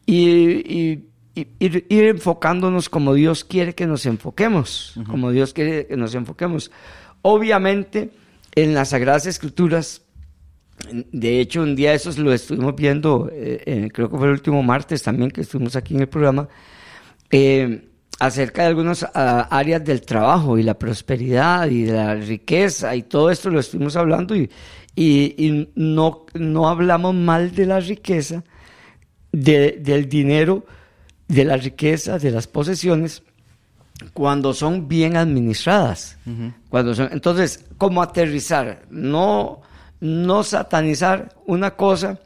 y- 0.07 1.10
ir, 1.35 1.87
ir 1.89 2.05
enfocándonos 2.05 2.89
como 2.89 3.15
Dios 3.15 3.45
quiere 3.45 3.75
que 3.75 3.87
nos 3.87 4.07
enfoquemos, 4.07 4.95
como 5.09 5.31
Dios 5.31 5.53
quiere 5.53 5.87
que 5.87 5.97
nos 5.97 6.15
enfoquemos. 6.15 6.71
Obviamente, 7.23 8.11
en 8.55 8.75
las 8.75 8.91
Sagradas 8.91 9.27
Escrituras, 9.27 10.03
de 11.13 11.41
hecho, 11.41 11.63
un 11.63 11.77
día 11.77 11.93
esos 11.95 12.19
lo 12.19 12.33
estuvimos 12.33 12.75
viendo, 12.75 13.29
eh, 13.33 13.63
eh, 13.67 13.89
creo 13.93 14.11
que 14.11 14.17
fue 14.17 14.27
el 14.27 14.33
último 14.33 14.63
martes 14.63 15.03
también 15.03 15.31
que 15.31 15.43
estuvimos 15.43 15.77
aquí 15.77 15.95
en 15.95 16.01
el 16.01 16.09
programa, 16.09 16.49
eh, 17.31 17.87
acerca 18.19 18.63
de 18.63 18.69
algunas 18.69 19.03
ah, 19.15 19.49
áreas 19.51 19.85
del 19.85 20.03
trabajo 20.03 20.59
y 20.59 20.63
la 20.63 20.79
prosperidad 20.79 21.69
y 21.71 21.83
de 21.85 21.93
la 21.93 22.15
riqueza 22.17 22.95
y 22.97 23.03
todo 23.05 23.31
esto 23.31 23.51
lo 23.51 23.61
estuvimos 23.61 23.97
hablando 23.97 24.35
y, 24.37 24.51
y- 24.95 25.35
y 25.39 25.71
no, 25.77 26.27
no 26.35 26.69
hablamos 26.69 27.15
mal 27.15 27.55
de 27.55 27.67
la 27.67 27.81
riqueza, 27.81 28.43
de- 29.33 29.79
del 29.81 30.09
dinero, 30.09 30.65
de 31.31 31.45
la 31.45 31.57
riqueza, 31.57 32.19
de 32.19 32.33
las 32.33 32.49
posesiones, 32.49 33.23
cuando 34.13 34.53
son 34.53 34.89
bien 34.89 35.17
administradas. 35.17 36.19
cuando 36.69 36.95
son, 36.95 37.09
entonces, 37.13 37.65
¿cómo 37.79 38.03
aterrizar? 38.03 38.83
No, 38.91 39.63
no 40.01 40.43
satanizar 40.43 41.37
una 41.47 41.77
cosa, 41.77 42.19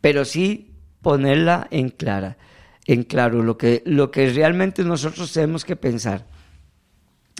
pero 0.00 0.24
sí 0.24 0.72
ponerla 1.02 1.68
en 1.70 1.90
clara, 1.90 2.38
en 2.86 3.02
claro, 3.02 3.42
lo 3.42 3.58
que, 3.58 3.82
lo 3.84 4.10
que 4.10 4.30
realmente 4.30 4.82
nosotros 4.84 5.32
tenemos 5.32 5.64
que 5.64 5.76
pensar. 5.76 6.24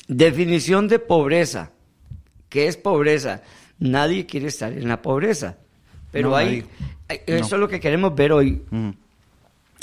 Definición 0.08 0.86
de 0.86 0.98
pobreza. 0.98 1.72
¿Qué 2.50 2.68
es 2.68 2.76
pobreza? 2.76 3.42
Nadie 3.78 4.26
quiere 4.26 4.48
estar 4.48 4.72
en 4.72 4.86
la 4.86 5.00
pobreza. 5.00 5.56
Pero 6.12 6.30
No, 6.30 6.36
hay, 6.36 6.64
eso 7.26 7.56
es 7.56 7.60
lo 7.60 7.68
que 7.68 7.80
queremos 7.80 8.14
ver 8.14 8.32
hoy. 8.32 8.62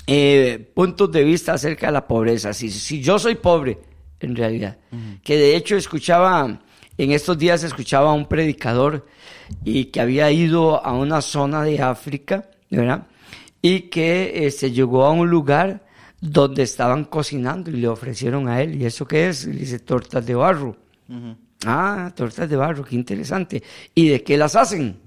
Eh, 0.08 0.72
puntos 0.74 1.12
de 1.12 1.24
vista 1.24 1.54
acerca 1.54 1.88
de 1.88 1.94
la 1.94 2.08
pobreza. 2.08 2.54
Si, 2.54 2.70
si 2.70 3.02
yo 3.02 3.18
soy 3.20 3.36
pobre, 3.36 3.80
en 4.20 4.36
realidad, 4.36 4.78
que 5.24 5.38
de 5.38 5.56
hecho 5.56 5.76
escuchaba, 5.76 6.60
en 6.98 7.12
estos 7.12 7.38
días 7.38 7.64
escuchaba 7.64 8.12
a 8.12 8.14
un 8.14 8.28
predicador 8.28 9.06
y 9.64 9.86
que 9.86 10.02
había 10.02 10.32
ido 10.32 10.84
a 10.84 10.94
una 10.94 11.22
zona 11.22 11.64
de 11.64 11.82
África, 11.82 12.50
¿verdad? 12.70 13.08
Y 13.62 13.82
que 13.82 14.46
eh, 14.46 14.52
se 14.52 14.72
llegó 14.72 15.06
a 15.06 15.12
un 15.12 15.30
lugar 15.30 15.86
donde 16.20 16.64
estaban 16.64 17.06
cocinando 17.06 17.70
y 17.70 17.76
le 17.76 17.88
ofrecieron 17.88 18.48
a 18.48 18.62
él, 18.62 18.82
¿y 18.82 18.86
eso 18.86 19.06
qué 19.06 19.28
es? 19.28 19.46
Dice, 19.46 19.80
tortas 19.80 20.26
de 20.26 20.36
barro. 20.36 20.78
Ah, 21.66 22.12
tortas 22.16 22.50
de 22.50 22.56
barro, 22.56 22.84
qué 22.84 22.96
interesante. 22.96 23.62
¿Y 23.94 24.08
de 24.08 24.24
qué 24.24 24.38
las 24.38 24.56
hacen? 24.56 24.98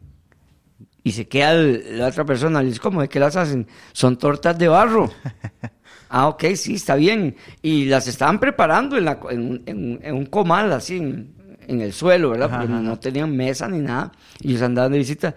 Y 1.06 1.12
se 1.12 1.28
queda 1.28 1.52
el- 1.52 1.98
la 2.00 2.08
otra 2.08 2.24
persona, 2.24 2.60
le 2.60 2.70
dice, 2.70 2.80
¿cómo 2.80 3.00
de 3.00 3.08
qué 3.08 3.20
las 3.20 3.36
hacen? 3.36 3.68
Son 3.92 4.18
tortas 4.18 4.58
de 4.58 4.66
barro. 4.66 5.08
ah, 6.08 6.26
ok, 6.26 6.46
sí, 6.56 6.74
está 6.74 6.96
bien. 6.96 7.36
Y 7.62 7.84
las 7.84 8.08
estaban 8.08 8.40
preparando 8.40 8.96
en, 8.98 9.04
la, 9.04 9.20
en, 9.30 9.62
en- 9.66 10.00
en 10.02 10.14
un 10.16 10.26
comal, 10.26 10.72
así, 10.72 10.96
en, 10.96 11.35
en 11.68 11.80
el 11.80 11.92
suelo, 11.92 12.30
¿verdad? 12.30 12.50
Porque 12.50 12.72
ajá. 12.72 12.80
no 12.82 12.98
tenían 12.98 13.36
mesa 13.36 13.68
ni 13.68 13.78
nada. 13.78 14.12
Y 14.40 14.50
ellos 14.50 14.62
andaban 14.62 14.92
de 14.92 14.98
visita. 14.98 15.34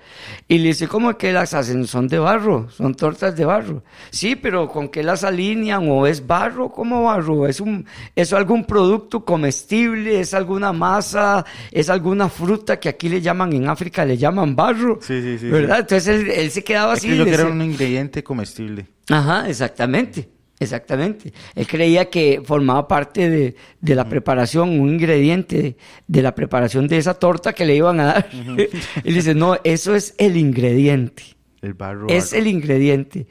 Y 0.47 0.57
le 0.57 0.67
dice, 0.69 0.87
¿cómo 0.87 1.11
es 1.11 1.15
que 1.17 1.31
las 1.31 1.53
hacen? 1.53 1.85
Son 1.87 2.07
de 2.07 2.19
barro, 2.19 2.69
son 2.69 2.95
tortas 2.95 3.35
de 3.35 3.45
barro. 3.45 3.83
Sí, 4.09 4.35
pero 4.35 4.67
¿con 4.67 4.89
qué 4.89 5.03
las 5.03 5.23
alinean? 5.23 5.87
¿O 5.89 6.05
es 6.07 6.25
barro? 6.25 6.69
¿Cómo 6.69 7.03
barro? 7.03 7.47
¿Es, 7.47 7.59
un, 7.59 7.85
¿Es 8.15 8.33
algún 8.33 8.65
producto 8.65 9.23
comestible? 9.25 10.19
¿Es 10.19 10.33
alguna 10.33 10.73
masa? 10.73 11.45
¿Es 11.71 11.89
alguna 11.89 12.29
fruta 12.29 12.79
que 12.79 12.89
aquí 12.89 13.09
le 13.09 13.21
llaman, 13.21 13.53
en 13.53 13.69
África 13.69 14.05
le 14.05 14.17
llaman 14.17 14.55
barro? 14.55 14.99
Sí, 15.01 15.21
sí, 15.21 15.37
sí, 15.39 15.47
¿Verdad? 15.47 15.79
Entonces 15.79 16.07
él, 16.07 16.29
él 16.29 16.51
se 16.51 16.63
quedaba 16.63 16.93
Es 16.93 16.99
así. 16.99 17.09
que 17.09 17.17
yo 17.17 17.25
que 17.25 17.33
era 17.33 17.45
un 17.45 17.61
ingrediente 17.61 18.23
comestible. 18.23 18.87
Ajá, 19.09 19.49
exactamente, 19.49 20.29
exactamente. 20.59 21.33
Él 21.55 21.67
creía 21.67 22.09
que 22.09 22.41
formaba 22.43 22.87
parte 22.87 23.29
de, 23.29 23.55
de 23.79 23.95
la 23.95 24.07
preparación, 24.07 24.79
un 24.79 24.89
ingrediente 24.89 25.61
de, 25.61 25.77
de 26.07 26.21
la 26.21 26.35
preparación 26.35 26.87
de 26.87 26.97
esa 26.97 27.13
torta 27.13 27.53
que 27.53 27.65
le 27.65 27.75
iban 27.75 27.99
a 27.99 28.05
dar. 28.05 28.29
Él 28.31 28.69
dice, 29.15 29.33
no, 29.35 29.57
eso 29.63 29.95
es 29.95 30.15
el 30.17 30.37
ingrediente, 30.37 31.23
El 31.61 31.73
barro. 31.73 32.07
es 32.09 32.31
barro. 32.31 32.41
el 32.41 32.47
ingrediente. 32.47 33.27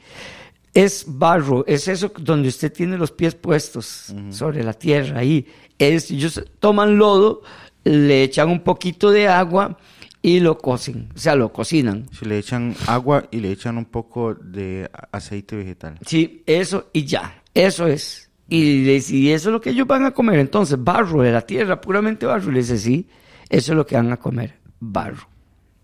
Es 0.73 1.03
barro, 1.07 1.65
es 1.67 1.87
eso 1.87 2.11
donde 2.19 2.47
usted 2.49 2.71
tiene 2.71 2.97
los 2.97 3.11
pies 3.11 3.33
puestos 3.35 4.13
sobre 4.29 4.63
la 4.63 4.73
tierra. 4.73 5.19
Ahí 5.19 5.47
es, 5.79 6.11
ellos 6.11 6.43
toman 6.59 6.97
lodo, 6.97 7.41
le 7.83 8.23
echan 8.23 8.49
un 8.49 8.59
poquito 8.59 9.09
de 9.09 9.27
agua 9.27 9.77
y 10.21 10.39
lo 10.39 10.57
cocen, 10.57 11.09
o 11.15 11.17
sea, 11.17 11.35
lo 11.35 11.51
cocinan. 11.51 12.07
Si 12.11 12.25
le 12.25 12.37
echan 12.37 12.75
agua 12.87 13.25
y 13.31 13.39
le 13.39 13.51
echan 13.51 13.77
un 13.77 13.85
poco 13.85 14.33
de 14.33 14.89
aceite 15.11 15.55
vegetal. 15.55 15.97
Sí, 16.05 16.43
eso 16.45 16.89
y 16.91 17.05
ya, 17.05 17.41
eso 17.53 17.87
es. 17.87 18.29
Y 18.49 18.83
le 18.83 18.93
dice, 18.93 19.15
¿y 19.15 19.29
eso 19.31 19.49
es 19.49 19.53
lo 19.53 19.61
que 19.61 19.69
ellos 19.69 19.87
van 19.87 20.05
a 20.05 20.11
comer 20.11 20.39
entonces, 20.39 20.77
barro 20.83 21.21
de 21.21 21.31
la 21.31 21.41
tierra, 21.41 21.79
puramente 21.79 22.25
barro. 22.25 22.49
Y 22.49 22.55
le 22.55 22.59
dice, 22.59 22.77
sí, 22.77 23.07
eso 23.47 23.71
es 23.71 23.77
lo 23.77 23.85
que 23.85 23.95
van 23.95 24.11
a 24.11 24.17
comer, 24.17 24.55
barro, 24.79 25.27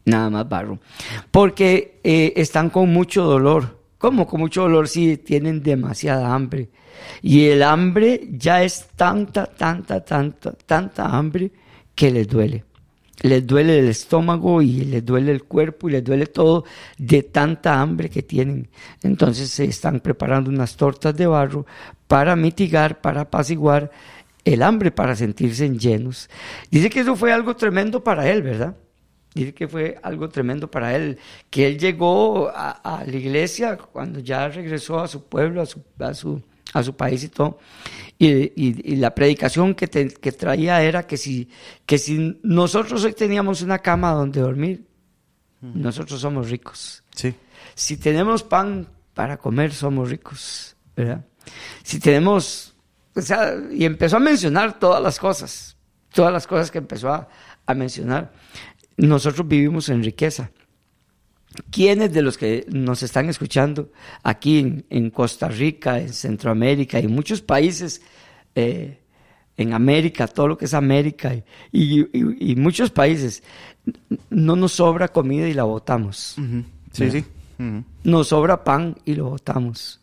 nada 0.04 0.30
más 0.30 0.50
barro. 0.50 0.80
Porque 1.32 2.00
eh, 2.04 2.34
están 2.36 2.70
con 2.70 2.92
mucho 2.92 3.24
dolor. 3.24 3.84
¿Cómo 3.98 4.28
con 4.28 4.42
mucho 4.42 4.64
dolor? 4.64 4.90
Sí, 4.90 5.18
tienen 5.18 5.64
demasiada 5.64 6.34
hambre. 6.34 6.70
Y 7.22 7.46
el 7.46 7.64
hambre 7.64 8.28
ya 8.32 8.64
es 8.64 8.88
tanta, 8.96 9.46
tanta, 9.46 10.04
tanta, 10.04 10.52
tanta 10.52 11.06
hambre 11.06 11.52
que 11.96 12.12
les 12.12 12.28
duele 12.28 12.66
les 13.22 13.46
duele 13.46 13.80
el 13.80 13.88
estómago 13.88 14.62
y 14.62 14.86
les 14.86 15.06
duele 15.06 15.32
el 15.32 15.44
cuerpo 15.44 15.90
y 15.90 15.94
les 15.94 16.04
duele 16.04 16.26
todo 16.28 16.66
de 16.98 17.24
tanta 17.24 17.82
hambre 17.82 18.10
que 18.10 18.24
tienen. 18.24 18.70
Entonces 19.04 19.50
se 19.50 19.66
están 19.66 20.00
preparando 20.00 20.50
unas 20.50 20.76
tortas 20.76 21.16
de 21.16 21.28
barro 21.28 21.66
para 22.08 22.36
mitigar, 22.36 23.02
para 23.02 23.22
apaciguar 23.22 23.92
el 24.44 24.62
hambre, 24.62 24.92
para 24.92 25.16
sentirse 25.16 25.70
llenos. 25.70 26.30
Dice 26.70 26.90
que 26.90 27.00
eso 27.02 27.16
fue 27.16 27.34
algo 27.34 27.56
tremendo 27.56 28.04
para 28.04 28.30
él, 28.30 28.44
¿verdad? 28.44 28.76
Dice 29.34 29.54
que 29.54 29.68
fue 29.68 29.98
algo 30.02 30.30
tremendo 30.30 30.72
para 30.72 30.96
él, 30.96 31.18
que 31.50 31.68
él 31.68 31.78
llegó 31.78 32.50
a, 32.54 33.04
la 33.06 33.16
iglesia 33.18 33.76
cuando 33.76 34.20
ya 34.20 34.48
regresó 34.48 35.00
a 35.00 35.10
su 35.10 35.26
pueblo, 35.26 35.62
a 35.62 35.66
su, 35.66 35.82
a 36.00 36.14
su, 36.14 36.42
a 36.76 36.84
su 36.84 36.94
país 36.96 37.24
y 37.24 37.30
todo. 37.30 37.58
Y, 38.20 38.28
y- 38.28 38.82
y 38.94 38.96
la 38.98 39.16
predicación 39.16 39.74
que, 39.76 39.88
te- 39.88 40.10
que 40.14 40.32
traía 40.32 40.82
era 40.84 41.08
que 41.08 41.16
si, 41.18 41.50
que 41.86 41.98
si 41.98 42.40
nosotros 42.44 43.04
hoy 43.06 43.14
teníamos 43.14 43.62
una 43.62 43.80
cama 43.80 44.12
donde 44.12 44.42
dormir, 44.42 44.86
nosotros 45.62 46.20
somos 46.22 46.50
ricos. 46.50 47.02
Sí. 47.16 47.34
Si 47.74 47.98
tenemos 47.98 48.44
pan 48.44 48.88
para 49.14 49.38
comer, 49.38 49.74
somos 49.74 50.10
ricos, 50.10 50.76
¿verdad? 50.96 51.26
Si 51.82 52.00
tenemos, 52.00 52.74
o 53.16 53.22
sea, 53.22 53.54
y 53.72 53.86
empezó 53.86 54.18
a 54.18 54.20
mencionar 54.20 54.78
todas 54.80 55.02
las 55.02 55.18
cosas, 55.18 55.78
todas 56.14 56.32
las 56.32 56.46
cosas 56.46 56.70
que 56.72 56.78
empezó 56.78 57.12
a, 57.12 57.28
a 57.66 57.74
mencionar. 57.74 58.32
Nosotros 58.98 59.48
vivimos 59.48 59.90
en 59.90 60.04
riqueza. 60.04 60.52
¿Quiénes 61.72 62.14
de 62.14 62.22
los 62.22 62.38
que 62.38 62.66
nos 62.70 63.04
están 63.04 63.30
escuchando 63.30 63.92
aquí 64.24 64.60
en, 64.60 64.86
en 64.90 65.10
Costa 65.10 65.48
Rica, 65.48 66.00
en 66.00 66.14
Centroamérica 66.14 67.00
y 67.00 67.08
muchos 67.08 67.42
países 67.42 68.02
eh, 68.56 69.02
en 69.58 69.74
América, 69.74 70.28
todo 70.28 70.48
lo 70.50 70.58
que 70.58 70.66
es 70.66 70.74
América 70.74 71.34
y, 71.34 71.44
y- 71.72 72.02
y- 72.14 72.52
y 72.52 72.56
muchos 72.56 72.92
países, 72.92 73.42
no 74.30 74.56
nos 74.56 74.74
sobra 74.74 75.08
comida 75.10 75.48
y 75.48 75.54
la 75.54 75.64
botamos? 75.64 76.36
Sí, 76.92 77.12
sí. 77.12 77.26
Nos 78.04 78.28
sobra 78.28 78.64
pan 78.64 78.98
y 79.06 79.16
lo 79.16 79.30
botamos. 79.30 80.02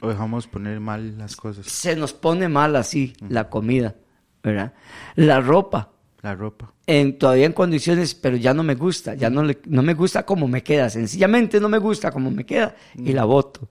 O 0.00 0.08
dejamos 0.08 0.46
poner 0.46 0.80
mal 0.80 1.16
las 1.16 1.36
cosas. 1.36 1.66
Se 1.66 1.96
nos 1.96 2.12
pone 2.12 2.48
mal 2.48 2.76
así 2.76 3.14
la 3.28 3.48
comida, 3.48 3.94
¿verdad? 4.42 4.74
La 5.16 5.40
ropa, 5.40 5.92
La 6.24 6.34
ropa. 6.34 6.72
en, 6.86 7.16
todavía 7.18 7.46
en 7.46 7.52
condiciones, 7.52 8.14
pero 8.16 8.36
ya 8.36 8.52
no 8.54 8.62
me 8.64 8.74
gusta, 8.74 9.14
ya 9.14 9.30
no, 9.30 9.42
le- 9.44 9.58
no 9.66 9.82
me 9.82 9.94
gusta 9.94 10.24
como 10.26 10.48
me 10.48 10.62
queda, 10.64 10.90
sencillamente 10.90 11.60
no 11.60 11.68
me 11.68 11.78
gusta 11.78 12.10
como 12.10 12.30
me 12.32 12.44
queda 12.44 12.74
y 12.96 13.12
la 13.12 13.24
boto, 13.24 13.68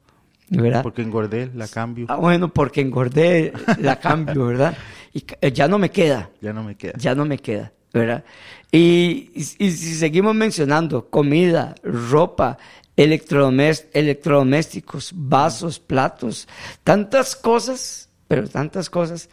¿verdad? 0.50 0.81
Porque 0.83 1.01
engordé, 1.01 1.50
la 1.55 1.67
cambio. 1.67 2.05
Ah, 2.10 2.15
bueno, 2.17 2.53
porque 2.53 2.79
engordé, 2.81 3.51
la 3.79 4.00
cambio, 4.00 4.45
¿verdad? 4.45 4.77
Y 5.13 5.24
eh, 5.41 5.51
ya 5.51 5.67
no 5.67 5.77
me 5.79 5.89
queda, 5.91 6.29
Ya 6.41 6.53
no 6.53 6.63
me 6.63 6.75
queda. 6.75 6.93
ya 6.98 7.13
no 7.15 7.25
me 7.25 7.38
queda, 7.39 7.74
¿verdad? 7.91 8.24
Y, 8.72 9.31
y- 9.36 9.65
y 9.65 9.72
si 9.72 9.95
seguimos 9.95 10.33
mencionando 10.36 11.10
comida, 11.10 11.74
ropa, 11.83 12.57
electrodomésticos, 12.95 15.12
vasos, 15.15 15.79
platos, 15.79 16.48
tantas 16.83 17.36
cosas, 17.36 18.10
pero 18.27 18.48
tantas 18.48 18.89
cosas 18.89 19.29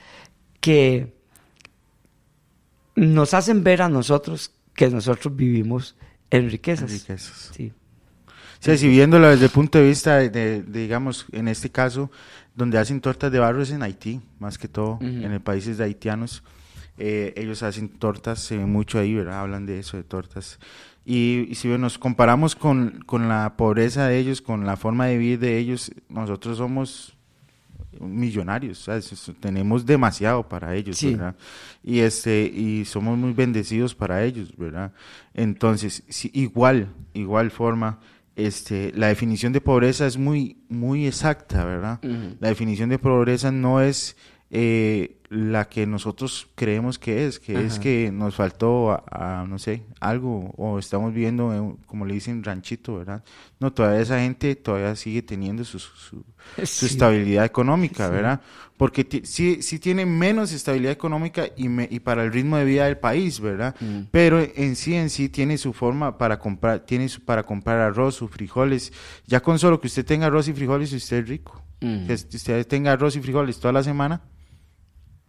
que 0.60 1.14
nos 3.06 3.34
hacen 3.34 3.62
ver 3.64 3.82
a 3.82 3.88
nosotros 3.88 4.52
que 4.74 4.88
nosotros 4.90 5.34
vivimos 5.34 5.96
en 6.30 6.50
riquezas. 6.50 6.90
Riquezas. 6.90 7.50
Sí. 7.56 7.72
Sí, 8.60 8.76
si 8.76 8.88
viéndolo 8.88 9.28
desde 9.28 9.46
el 9.46 9.50
punto 9.50 9.78
de 9.78 9.84
vista 9.88 10.16
de, 10.18 10.28
de- 10.28 10.62
de, 10.62 10.80
digamos, 10.82 11.26
en 11.32 11.48
este 11.48 11.70
caso, 11.70 12.10
donde 12.54 12.76
hacen 12.78 13.00
tortas 13.00 13.32
de 13.32 13.38
barro 13.38 13.62
es 13.62 13.70
en 13.70 13.82
Haití, 13.82 14.20
más 14.38 14.58
que 14.58 14.68
todo, 14.68 14.94
Ujú. 14.96 15.04
en 15.06 15.32
el 15.32 15.40
países 15.40 15.78
de 15.78 15.84
haitianos. 15.84 16.42
Eh, 16.98 17.32
ellos 17.36 17.62
hacen 17.62 17.88
tortas, 17.88 18.40
se 18.40 18.58
ve 18.58 18.66
mucho 18.66 18.98
ahí, 18.98 19.14
¿verdad? 19.14 19.40
Hablan 19.40 19.64
de 19.64 19.78
eso, 19.78 19.96
de 19.96 20.02
tortas. 20.04 20.58
Y, 21.06 21.46
y 21.48 21.54
si 21.54 21.68
nos 21.68 21.96
comparamos 21.98 22.54
con, 22.54 23.02
con 23.06 23.28
la 23.28 23.54
pobreza 23.56 24.06
de 24.06 24.18
ellos, 24.18 24.42
con 24.42 24.66
la 24.66 24.76
forma 24.76 25.06
de 25.06 25.16
vivir 25.16 25.38
de 25.38 25.56
ellos, 25.56 25.90
nosotros 26.10 26.58
somos 26.58 27.16
millonarios, 28.00 28.88
tenemos 29.40 29.86
demasiado 29.86 30.48
para 30.48 30.74
ellos, 30.74 30.96
Sí. 30.96 31.10
¿verdad? 31.12 31.36
Y 31.84 32.00
este 32.00 32.42
y 32.44 32.84
somos 32.84 33.16
muy 33.18 33.32
bendecidos 33.32 33.94
para 33.94 34.24
ellos, 34.24 34.56
¿verdad? 34.56 34.92
Entonces, 35.34 36.02
igual, 36.32 36.88
igual 37.14 37.50
forma, 37.50 38.00
este, 38.36 38.92
la 38.96 39.08
definición 39.08 39.52
de 39.52 39.60
pobreza 39.60 40.06
es 40.06 40.16
muy, 40.16 40.56
muy 40.68 41.06
exacta, 41.06 41.64
¿verdad? 41.64 42.00
La 42.40 42.48
definición 42.48 42.88
de 42.88 42.98
pobreza 42.98 43.50
no 43.52 43.80
es 43.80 44.16
eh, 44.50 45.19
la 45.30 45.68
que 45.68 45.86
nosotros 45.86 46.48
creemos 46.56 46.98
que 46.98 47.24
es, 47.26 47.38
que 47.38 47.64
es 47.64 47.78
que 47.78 48.10
nos 48.12 48.34
faltó, 48.34 48.90
a, 48.90 49.04
a, 49.42 49.46
no 49.46 49.60
sé, 49.60 49.84
algo, 50.00 50.52
o 50.56 50.78
estamos 50.80 51.14
viviendo, 51.14 51.54
en, 51.54 51.76
como 51.86 52.04
le 52.04 52.14
dicen, 52.14 52.42
ranchito, 52.42 52.98
¿verdad? 52.98 53.22
No, 53.60 53.72
todavía 53.72 54.00
esa 54.00 54.18
gente 54.18 54.56
todavía 54.56 54.96
sigue 54.96 55.22
teniendo 55.22 55.62
su, 55.64 55.78
su, 55.78 56.24
estabilidad 56.56 57.44
económica, 57.44 58.08
Sí. 58.08 58.12
¿verdad? 58.12 58.40
Porque 58.76 59.06
sí, 59.24 59.62
sí 59.62 59.78
tiene 59.78 60.04
menos 60.04 60.52
estabilidad 60.52 60.92
económica 60.92 61.44
y, 61.56 61.68
me- 61.68 61.86
y 61.90 62.00
para 62.00 62.24
el 62.24 62.32
ritmo 62.32 62.56
de 62.56 62.64
vida 62.64 62.86
del 62.86 62.96
país, 62.98 63.38
¿verdad? 63.38 63.76
Mm. 63.78 64.04
Pero 64.10 64.40
en 64.40 64.74
sí, 64.74 64.94
en 64.96 65.10
sí 65.10 65.28
tiene 65.28 65.58
su 65.58 65.72
forma 65.72 66.18
para 66.18 66.38
comprar, 66.40 66.80
tiene 66.80 67.08
su, 67.08 67.20
para 67.24 67.44
comprar 67.44 67.78
arroz, 67.78 68.16
sus 68.16 68.30
frijoles. 68.30 68.92
Ya 69.26 69.40
con 69.40 69.58
solo 69.60 69.80
que 69.80 69.86
usted 69.86 70.04
tenga 70.04 70.26
arroz 70.26 70.48
y 70.48 70.54
frijoles, 70.54 70.92
usted 70.92 71.18
es 71.18 71.28
rico. 71.28 71.62
Mm. 71.82 72.06
Que 72.06 72.14
usted 72.14 72.66
tenga 72.66 72.92
arroz 72.92 73.14
y 73.16 73.20
frijoles 73.20 73.60
toda 73.60 73.72
la 73.72 73.82
semana, 73.82 74.22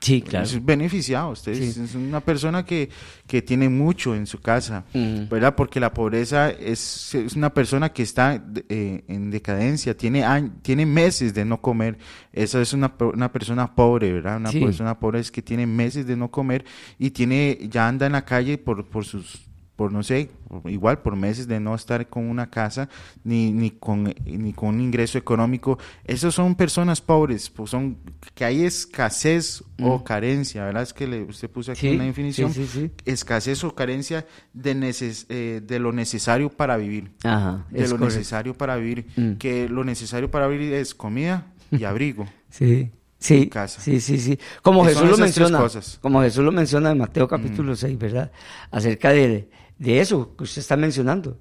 Sí, 0.01 0.23
claro. 0.23 0.45
es 0.45 0.65
beneficiado. 0.65 1.29
Usted 1.29 1.51
es, 1.51 1.75
Sí. 1.75 1.81
es 1.83 1.93
una 1.93 2.21
persona 2.21 2.65
que, 2.65 2.89
que 3.27 3.43
tiene 3.43 3.69
mucho 3.69 4.15
en 4.15 4.25
su 4.25 4.39
casa. 4.41 4.83
¿verdad? 4.93 5.55
Porque 5.55 5.79
la 5.79 5.93
pobreza 5.93 6.49
es, 6.49 7.13
es 7.13 7.35
una 7.35 7.53
persona 7.53 7.89
que 7.93 8.01
está 8.01 8.43
eh, 8.67 9.03
en 9.07 9.29
decadencia, 9.29 9.95
tiene, 9.95 10.23
añ- 10.23 10.51
tiene 10.63 10.85
meses 10.87 11.33
de 11.35 11.45
no 11.45 11.61
comer. 11.61 11.99
Esa 12.33 12.59
es 12.61 12.73
una, 12.73 12.93
una 13.13 13.31
persona 13.31 13.75
pobre, 13.75 14.11
¿verdad? 14.11 14.37
Una 14.37 14.51
Sí. 14.51 14.59
persona 14.59 14.99
pobre 14.99 15.19
es 15.19 15.31
que 15.31 15.41
tiene 15.43 15.67
meses 15.67 16.07
de 16.07 16.15
no 16.17 16.31
comer 16.31 16.65
y 16.97 17.11
tiene 17.11 17.59
ya 17.69 17.87
anda 17.87 18.07
en 18.07 18.13
la 18.13 18.25
calle 18.25 18.57
por, 18.57 18.87
por 18.87 19.05
sus 19.05 19.39
por 19.81 19.91
no 19.91 20.03
sé, 20.03 20.29
igual 20.65 20.99
por 21.01 21.15
meses 21.15 21.47
de 21.47 21.59
no 21.59 21.73
estar 21.73 22.07
con 22.07 22.29
una 22.29 22.51
casa 22.51 22.87
ni, 23.23 23.51
ni, 23.51 23.71
con, 23.71 24.13
ni 24.25 24.53
con 24.53 24.75
un 24.75 24.79
ingreso 24.81 25.17
económico. 25.17 25.79
Esas 26.05 26.35
son 26.35 26.53
personas 26.53 27.01
pobres, 27.01 27.49
pues 27.49 27.71
son 27.71 27.97
que 28.35 28.45
hay 28.45 28.63
escasez 28.63 29.63
o 29.81 30.03
carencia, 30.03 30.63
¿verdad? 30.65 30.83
Es 30.83 30.93
que 30.93 31.07
le, 31.07 31.23
usted 31.23 31.49
puso 31.49 31.71
aquí 31.71 31.87
Mm. 31.87 31.89
Sí, 31.89 31.95
una 31.95 32.05
definición. 32.05 32.53
sí, 32.53 32.67
sí, 32.67 32.79
sí. 32.81 32.91
Escasez 33.05 33.63
o 33.63 33.73
carencia 33.73 34.27
de, 34.53 34.75
neces- 34.75 35.25
eh, 35.29 35.61
de 35.65 35.79
lo 35.79 35.91
necesario 35.91 36.51
para 36.51 36.77
vivir. 36.77 37.11
Ajá, 37.23 37.65
De 37.71 37.79
lo 37.81 37.85
correcto. 37.97 38.05
necesario 38.05 38.53
para 38.55 38.75
vivir. 38.75 39.07
Mm. 39.15 39.31
Que 39.39 39.67
lo 39.67 39.83
necesario 39.83 40.29
para 40.29 40.45
vivir 40.47 40.73
es 40.73 40.93
comida 40.93 41.47
y 41.71 41.83
abrigo. 41.85 42.27
Sí. 42.51 42.91
Sí, 43.23 43.49
casa. 43.49 43.79
sí, 43.81 44.01
sí, 44.01 44.17
sí. 44.17 44.39
Como 44.63 44.83
Jesús 44.83 45.07
lo 45.07 45.15
menciona, 45.15 45.63
como 46.01 46.21
Jesús 46.23 46.43
lo 46.43 46.51
menciona 46.51 46.89
en 46.89 46.97
Mateo 46.97 47.27
capítulo 47.27 47.75
6, 47.75 47.95
¿verdad? 47.99 48.31
Acerca 48.71 49.11
de, 49.11 49.47
de 49.81 49.99
eso 49.99 50.35
que 50.37 50.43
usted 50.43 50.61
está 50.61 50.77
mencionando. 50.77 51.39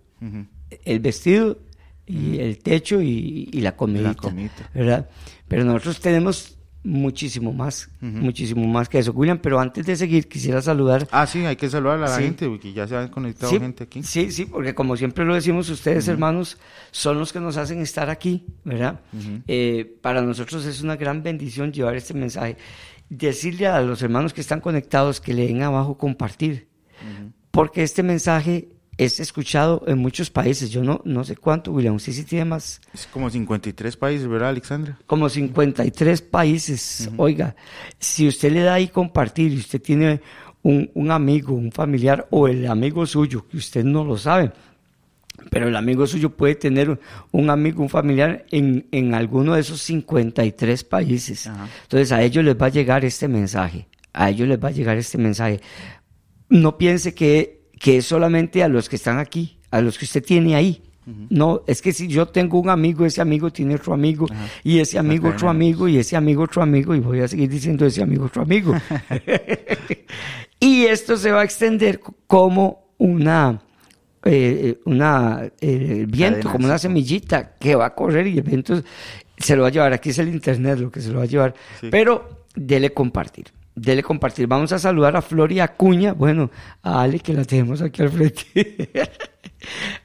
El 0.85 1.01
vestido 1.01 1.59
y 2.07 2.39
el 2.39 2.59
techo 2.59 3.01
y, 3.03 3.49
y 3.53 3.61
la 3.61 3.77
comidita, 3.77 4.15
comidita. 4.15 4.71
¿verdad? 4.75 5.09
Pero 5.47 5.65
nosotros 5.65 6.01
tenemos 6.01 6.57
muchísimo 6.83 7.53
más, 7.53 7.91
muchísimo 8.01 8.67
más 8.67 8.89
que 8.89 8.99
eso. 8.99 9.13
William, 9.13 9.39
pero 9.39 9.61
antes 9.61 9.85
de 9.85 9.95
seguir 9.97 10.27
quisiera 10.29 10.63
saludar 10.63 11.07
Ah, 11.11 11.27
sí, 11.27 11.45
hay 11.45 11.57
que 11.57 11.69
saludar 11.69 11.99
a 11.99 12.01
la 12.09 12.17
Sí. 12.17 12.23
gente, 12.23 12.49
porque 12.49 12.73
ya 12.73 12.89
se 12.89 12.97
han 12.97 13.09
conectado 13.09 13.53
Sí, 13.53 13.59
gente 13.61 13.85
aquí. 13.85 14.03
Sí, 14.03 14.31
sí, 14.33 14.47
porque 14.47 14.75
como 14.75 14.97
siempre 14.97 15.27
lo 15.27 15.35
decimos, 15.35 15.69
ustedes 15.69 16.09
hermanos 16.09 16.57
son 16.91 17.19
los 17.19 17.35
que 17.35 17.41
nos 17.41 17.59
hacen 17.59 17.81
estar 17.83 18.09
aquí, 18.09 18.47
¿verdad? 18.65 19.01
Eh, 19.47 19.99
para 20.01 20.23
nosotros 20.23 20.65
es 20.65 20.81
una 20.83 20.97
gran 20.97 21.23
bendición 21.23 21.73
llevar 21.73 21.97
este 21.97 22.15
mensaje. 22.15 22.57
Decirle 23.11 23.67
a 23.67 23.81
los 23.83 24.01
hermanos 24.03 24.33
que 24.33 24.41
están 24.41 24.61
conectados 24.63 25.21
que 25.21 25.35
le 25.35 25.47
den 25.47 25.63
abajo 25.63 25.99
compartir, 25.99 26.70
porque 27.51 27.83
este 27.83 28.03
mensaje 28.03 28.69
es 28.97 29.19
escuchado 29.19 29.83
en 29.87 29.99
muchos 29.99 30.31
países. 30.31 30.71
Yo 30.71 30.85
no, 30.85 31.01
no 31.05 31.25
sé 31.25 31.35
cuánto, 31.37 31.73
William, 31.73 31.95
usted 31.95 32.13
sí 32.13 32.25
tiene 32.25 32.45
más, 32.45 32.81
Es 32.93 33.07
como 33.07 33.31
53 33.31 33.97
países, 33.97 34.29
¿verdad, 34.29 34.51
Alexandra? 34.51 34.99
como 35.07 35.29
53 35.29 36.23
países. 36.23 37.11
Oiga, 37.17 37.57
si 37.99 38.29
usted 38.29 38.53
le 38.53 38.61
da 38.61 38.75
ahí 38.75 38.89
compartir 38.89 39.53
y 39.53 39.57
usted 39.57 39.81
tiene 39.81 40.21
un, 40.63 40.91
un 40.93 41.11
amigo, 41.11 41.55
un 41.55 41.73
familiar 41.73 42.27
o 42.31 42.47
el 42.47 42.67
amigo 42.67 43.07
suyo, 43.07 43.47
que 43.49 43.57
usted 43.57 43.85
no 43.85 44.05
lo 44.05 44.19
sabe, 44.19 44.53
pero 45.49 45.69
el 45.69 45.77
amigo 45.77 46.07
suyo 46.07 46.37
puede 46.37 46.55
tener 46.55 47.01
un, 47.31 47.49
amigo, 47.49 47.83
un 47.83 47.89
familiar 47.89 48.45
en, 48.51 48.87
en 48.93 49.15
alguno 49.15 49.55
de 49.55 49.61
esos 49.61 49.81
53 49.81 50.85
países. 50.85 51.47
Ajá. 51.47 51.67
Entonces 51.85 52.13
a 52.13 52.23
ellos 52.23 52.45
les 52.45 52.55
va 52.55 52.67
a 52.67 52.71
llegar 52.71 53.07
este 53.07 53.29
mensaje, 53.29 53.89
a 54.13 54.29
ellos 54.29 54.47
les 54.47 54.63
va 54.63 54.69
a 54.69 54.73
llegar 54.73 54.99
este 54.99 55.17
mensaje. 55.17 55.63
No 56.51 56.77
piense 56.77 57.15
que, 57.15 57.63
que 57.79 57.99
es 57.99 58.07
solamente 58.07 58.63
a 58.63 58.69
los 58.69 58.89
que 58.89 58.97
están 58.97 59.19
aquí, 59.19 59.59
a 59.71 59.81
los 59.81 59.99
que 59.99 60.05
usted 60.05 60.23
tiene 60.23 60.55
ahí. 60.55 60.83
No, 61.29 61.63
es 61.67 61.83
que 61.83 61.93
si 61.93 62.07
yo 62.07 62.27
tengo 62.27 62.61
un 62.61 62.71
amigo, 62.71 63.05
ese 63.05 63.21
amigo 63.21 63.51
tiene 63.51 63.75
otro 63.75 63.95
amigo, 63.95 64.27
y 64.63 64.79
ese 64.79 64.99
amigo 64.99 65.31
otro 65.31 65.49
amigo, 65.49 65.89
y 65.89 65.99
ese 65.99 66.17
amigo 66.17 66.45
otro 66.45 66.63
amigo, 66.63 66.95
y 66.95 67.01
voy 67.01 67.21
a 67.21 67.27
seguir 67.27 67.49
diciendo 67.49 67.85
ese 67.85 68.03
amigo 68.03 68.27
otro 68.27 68.43
amigo. 68.43 68.75
y 70.61 70.85
esto 70.85 71.17
se 71.17 71.33
va 71.33 71.41
a 71.41 71.45
extender 71.45 72.01
como 72.29 72.93
una, 72.99 73.61
eh, 74.25 74.79
una 74.85 75.51
eh, 75.61 76.01
el 76.01 76.07
viento, 76.07 76.51
como 76.51 76.67
una 76.67 76.79
semillita 76.79 77.57
que 77.59 77.75
va 77.75 77.87
a 77.87 77.95
correr 77.95 78.27
y 78.27 78.39
el 78.39 78.45
viento 78.45 78.81
se 79.37 79.57
lo 79.57 79.63
va 79.63 79.69
a 79.69 79.73
llevar. 79.73 79.93
Aquí 79.93 80.11
es 80.11 80.19
el 80.19 80.29
internet 80.29 80.79
lo 80.79 80.91
que 80.91 81.01
se 81.01 81.11
lo 81.11 81.19
va 81.19 81.25
a 81.25 81.27
llevar. 81.27 81.55
Sí. 81.81 81.89
Pero 81.91 82.45
dele 82.55 82.93
compartir. 82.93 83.47
Dele 83.75 84.03
compartir. 84.03 84.47
Vamos 84.47 84.73
a 84.73 84.79
saludar 84.79 85.17
a 85.17 85.23
Flori 85.23 85.61
Acuña. 85.61 86.13
Bueno, 86.13 86.51
a 86.83 87.03
Ale 87.03 87.21
que 87.21 87.33
la 87.33 87.45
tenemos 87.45 87.81
aquí 87.81 88.03
al 88.03 88.11
frente. 88.11 88.91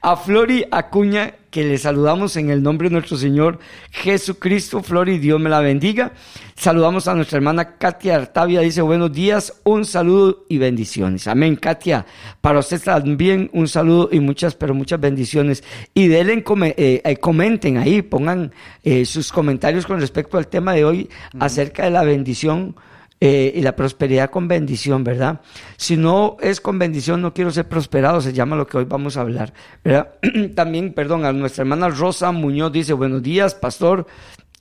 a 0.00 0.16
Flori 0.16 0.64
Acuña, 0.70 1.34
que 1.50 1.64
le 1.64 1.76
saludamos 1.76 2.36
en 2.36 2.50
el 2.50 2.62
nombre 2.62 2.88
de 2.88 2.92
nuestro 2.92 3.16
Señor 3.16 3.58
Jesucristo. 3.90 4.82
Flori, 4.82 5.18
Dios 5.18 5.40
me 5.40 5.50
la 5.50 5.60
bendiga. 5.60 6.12
Saludamos 6.54 7.08
a 7.08 7.14
nuestra 7.14 7.38
hermana 7.38 7.76
Katia 7.76 8.14
Artavia. 8.14 8.60
Dice, 8.60 8.82
buenos 8.82 9.12
días, 9.12 9.52
un 9.64 9.84
saludo 9.84 10.44
y 10.48 10.58
bendiciones. 10.58 11.26
Amén, 11.26 11.56
Katia. 11.56 12.06
Para 12.40 12.60
usted 12.60 12.80
también 12.80 13.50
un 13.52 13.66
saludo 13.66 14.08
y 14.12 14.20
muchas, 14.20 14.54
pero 14.54 14.74
muchas 14.74 15.00
bendiciones. 15.00 15.64
Y 15.92 16.06
denle, 16.06 16.44
eh, 16.76 17.02
eh, 17.04 17.16
comenten 17.16 17.78
ahí, 17.78 18.00
pongan 18.00 18.52
eh, 18.84 19.04
sus 19.04 19.32
comentarios 19.32 19.86
con 19.86 20.00
respecto 20.00 20.38
al 20.38 20.46
tema 20.46 20.72
de 20.72 20.84
hoy 20.84 21.10
acerca 21.40 21.84
de 21.84 21.90
la 21.90 22.04
bendición 22.04 22.76
eh, 23.18 23.52
y 23.54 23.62
la 23.62 23.74
prosperidad 23.74 24.30
con 24.30 24.46
bendición, 24.46 25.02
¿verdad? 25.02 25.40
Si 25.76 25.96
no 25.96 26.36
es 26.40 26.60
con 26.60 26.78
bendición, 26.78 27.22
no 27.22 27.32
quiero 27.32 27.50
ser 27.50 27.66
prosperado, 27.66 28.20
se 28.20 28.34
llama 28.34 28.56
lo 28.56 28.66
que 28.66 28.76
hoy 28.76 28.84
vamos 28.84 29.16
a 29.16 29.22
hablar, 29.22 29.54
¿verdad? 29.82 30.14
También, 30.54 30.92
perdón, 30.92 31.24
a 31.24 31.32
nuestra 31.32 31.62
hermana 31.62 31.88
Rosa 31.88 32.30
Muñoz 32.32 32.72
dice, 32.72 32.92
buenos 32.92 33.22
días, 33.22 33.54
pastor. 33.54 34.06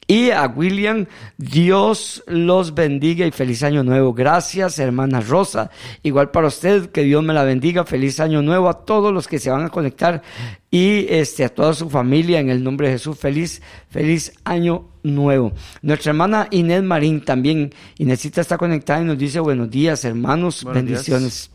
Y 0.08 0.30
a 0.30 0.46
William, 0.46 1.08
Dios 1.38 2.24
los 2.28 2.76
bendiga 2.76 3.26
y 3.26 3.32
feliz 3.32 3.64
año 3.64 3.84
nuevo. 3.84 4.14
Gracias, 4.14 4.78
hermana 4.78 5.20
Rosa. 5.20 5.72
Igual 6.04 6.30
para 6.30 6.48
usted, 6.48 6.92
que 6.92 7.02
Dios 7.02 7.24
me 7.24 7.34
la 7.34 7.44
bendiga. 7.44 7.86
Feliz 7.86 8.20
año 8.20 8.44
nuevo 8.44 8.70
a 8.70 8.86
todos 8.86 9.12
los 9.12 9.28
que 9.28 9.40
se 9.40 9.50
van 9.50 9.66
a 9.66 9.70
conectar 9.70 10.22
y 10.70 11.08
este, 11.10 11.44
a 11.44 11.50
toda 11.50 11.74
su 11.74 11.90
familia 11.90 12.40
en 12.40 12.52
el 12.52 12.64
nombre 12.64 12.88
de 12.88 12.94
Jesús. 12.94 13.18
Feliz, 13.18 13.64
feliz 13.90 14.32
año 14.44 14.90
nuevo. 15.02 15.54
Nuestra 15.82 16.12
hermana 16.12 16.50
Inés 16.52 16.84
Marín 16.84 17.22
también, 17.22 17.74
Inésita 17.98 18.42
está 18.42 18.60
conectada 18.60 19.02
y 19.02 19.06
nos 19.06 19.18
dice 19.18 19.40
buenos 19.40 19.72
días, 19.72 20.06
hermanos, 20.06 20.64
bendiciones. 20.66 21.50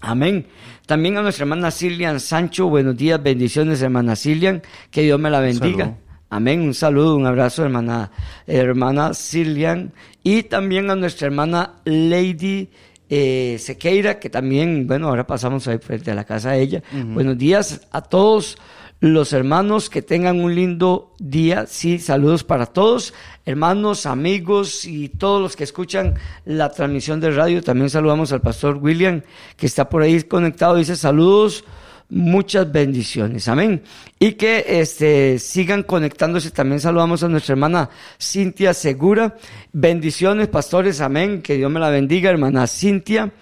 Amén. 0.00 0.46
También 0.84 1.16
a 1.16 1.22
nuestra 1.22 1.44
hermana 1.44 1.70
Cilian 1.70 2.18
Sancho, 2.18 2.68
buenos 2.68 2.96
días, 2.96 3.22
bendiciones, 3.22 3.82
hermana 3.82 4.16
Cilian, 4.16 4.62
que 4.90 5.02
Dios 5.02 5.20
me 5.20 5.30
la 5.30 5.38
bendiga. 5.38 5.96
Amén. 6.30 6.60
Un 6.60 6.74
saludo, 6.74 7.16
un 7.16 7.26
abrazo, 7.26 7.64
hermana, 7.64 8.10
hermana 8.46 9.14
Cilian. 9.14 9.92
Y 10.22 10.42
también 10.44 10.90
a 10.90 10.96
nuestra 10.96 11.26
hermana 11.26 11.76
Lady 11.84 12.68
eh, 13.08 13.56
Sequeira, 13.58 14.18
que 14.18 14.28
también, 14.28 14.86
bueno, 14.86 15.08
ahora 15.08 15.26
pasamos 15.26 15.66
ahí 15.68 15.78
frente 15.78 16.10
a 16.10 16.14
la 16.14 16.24
casa 16.24 16.50
de 16.50 16.60
ella. 16.60 16.82
Buenos 16.92 17.38
días 17.38 17.80
a 17.90 18.02
todos 18.02 18.58
los 19.00 19.32
hermanos, 19.32 19.88
que 19.88 20.02
tengan 20.02 20.40
un 20.40 20.54
lindo 20.54 21.14
día. 21.18 21.66
Sí, 21.66 21.98
saludos 21.98 22.44
para 22.44 22.66
todos, 22.66 23.14
hermanos, 23.46 24.06
amigos 24.06 24.84
y 24.84 25.08
todos 25.08 25.40
los 25.40 25.56
que 25.56 25.64
escuchan 25.64 26.14
la 26.44 26.68
transmisión 26.70 27.20
de 27.20 27.30
radio. 27.30 27.62
También 27.62 27.88
saludamos 27.88 28.32
al 28.32 28.42
pastor 28.42 28.76
William, 28.76 29.22
que 29.56 29.66
está 29.66 29.88
por 29.88 30.02
ahí 30.02 30.20
conectado. 30.24 30.76
Dice 30.76 30.96
saludos 30.96 31.64
muchas 32.10 32.70
bendiciones. 32.70 33.48
Amén. 33.48 33.82
Y 34.18 34.32
que 34.32 34.64
este, 34.66 35.38
sigan 35.38 35.82
conectándose. 35.82 36.50
También 36.50 36.80
saludamos 36.80 37.22
a 37.22 37.28
nuestra 37.28 37.52
hermana 37.52 37.90
Cintia 38.20 38.74
Segura. 38.74 39.36
Bendiciones, 39.72 40.48
pastores. 40.48 41.00
Amén. 41.00 41.42
Que 41.42 41.56
Dios 41.56 41.70
me 41.70 41.80
la 41.80 41.90
bendiga, 41.90 42.30
hermana 42.30 42.66
Cintia. 42.66 43.32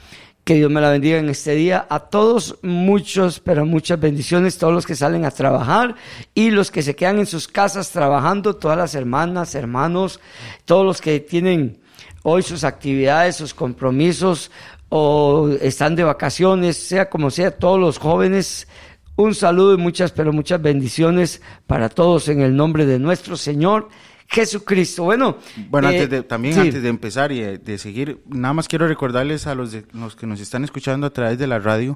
Que 0.45 0.55
Dios 0.55 0.71
me 0.71 0.81
la 0.81 0.91
bendiga 0.91 1.19
en 1.19 1.29
este 1.29 1.55
día. 1.55 1.87
A 1.89 1.99
todos, 2.01 2.59
muchos, 2.63 3.41
pero 3.41 3.67
muchas 3.67 3.99
bendiciones. 3.99 4.59
Todos 4.59 4.73
los 4.73 4.87
que 4.87 4.95
salen 4.95 5.25
a 5.25 5.31
trabajar 5.31 5.97
y 6.35 6.51
los 6.51 6.71
que 6.71 6.83
se 6.83 6.95
quedan 6.95 7.19
en 7.19 7.27
sus 7.27 7.49
casas 7.49 7.91
trabajando. 7.91 8.55
Todas 8.55 8.79
las 8.79 8.95
hermanas, 8.95 9.55
hermanos, 9.55 10.21
todos 10.65 10.85
los 10.85 11.01
que 11.01 11.21
tienen 11.21 11.81
hoy 12.29 12.43
sus 12.43 12.65
actividades, 12.65 13.37
sus 13.37 13.55
compromisos 13.55 14.51
o 14.89 15.49
están 15.61 15.97
de 15.97 16.05
vacaciones, 16.05 16.77
sea 16.77 17.11
como 17.11 17.31
sea, 17.31 17.51
todos 17.51 17.79
los 17.81 17.99
jóvenes, 17.99 18.69
un 19.17 19.35
saludo 19.35 19.75
y 19.75 19.79
muchas, 19.79 20.13
pero 20.13 20.33
muchas 20.33 20.61
bendiciones 20.61 21.43
para 21.67 21.89
todos 21.89 22.29
en 22.29 22.41
el 22.41 22.55
nombre 22.55 22.87
de 22.87 22.99
nuestro 22.99 23.37
Señor 23.37 23.89
Jesucristo. 24.29 25.05
Bueno, 25.05 25.37
bueno 25.71 25.89
eh, 25.91 26.23
también 26.23 26.59
antes 26.59 26.83
de 26.83 26.89
empezar 26.89 27.31
y 27.33 27.41
de, 27.41 27.79
seguir, 27.79 28.21
nada 28.27 28.53
más 28.55 28.67
quiero 28.69 28.89
recordarles 28.89 29.47
a 29.47 29.55
los, 29.55 29.73
de, 29.73 29.85
los 29.93 30.17
que 30.17 30.27
nos 30.27 30.41
están 30.41 30.65
escuchando 30.65 31.07
a 31.07 31.11
través 31.11 31.39
de 31.39 31.47
la 31.47 31.59
radio, 31.59 31.93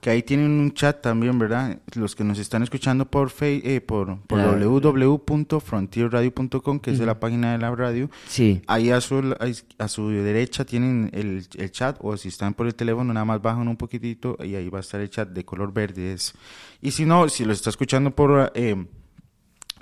que 0.00 0.10
ahí 0.10 0.22
tienen 0.22 0.52
un 0.52 0.72
chat 0.72 1.02
también, 1.02 1.36
¿verdad? 1.38 1.78
Los 1.94 2.16
que 2.16 2.24
nos 2.24 2.38
están 2.38 2.62
escuchando 2.62 3.04
por 3.06 3.32
eh, 3.40 3.80
por, 3.80 4.18
por 4.20 4.38
www.frontierradio.com, 4.38 6.78
que 6.80 6.92
es 6.92 7.00
la 7.00 7.18
página 7.20 7.52
de 7.52 7.58
la 7.58 7.74
radio. 7.74 8.10
Sí. 8.26 8.62
Ahí 8.66 8.90
a 8.90 9.00
su, 9.00 9.34
a 9.78 9.88
su 9.88 10.10
derecha 10.10 10.64
tienen 10.64 11.10
el, 11.12 11.46
el, 11.56 11.70
chat, 11.70 11.96
o 12.00 12.16
si 12.16 12.28
están 12.28 12.54
por 12.54 12.66
el 12.66 12.74
teléfono, 12.74 13.12
nada 13.12 13.24
más 13.24 13.42
bajan 13.42 13.68
un 13.68 13.76
poquitito 13.76 14.36
y 14.42 14.54
ahí 14.54 14.68
va 14.68 14.78
a 14.78 14.80
estar 14.80 15.00
el 15.00 15.10
chat 15.10 15.28
de 15.28 15.44
color 15.44 15.72
verde. 15.72 16.16
Y 16.80 16.90
si 16.90 17.04
no, 17.04 17.28
si 17.28 17.44
lo 17.44 17.52
está 17.52 17.70
escuchando 17.70 18.10
por... 18.10 18.50
Eh, 18.54 18.86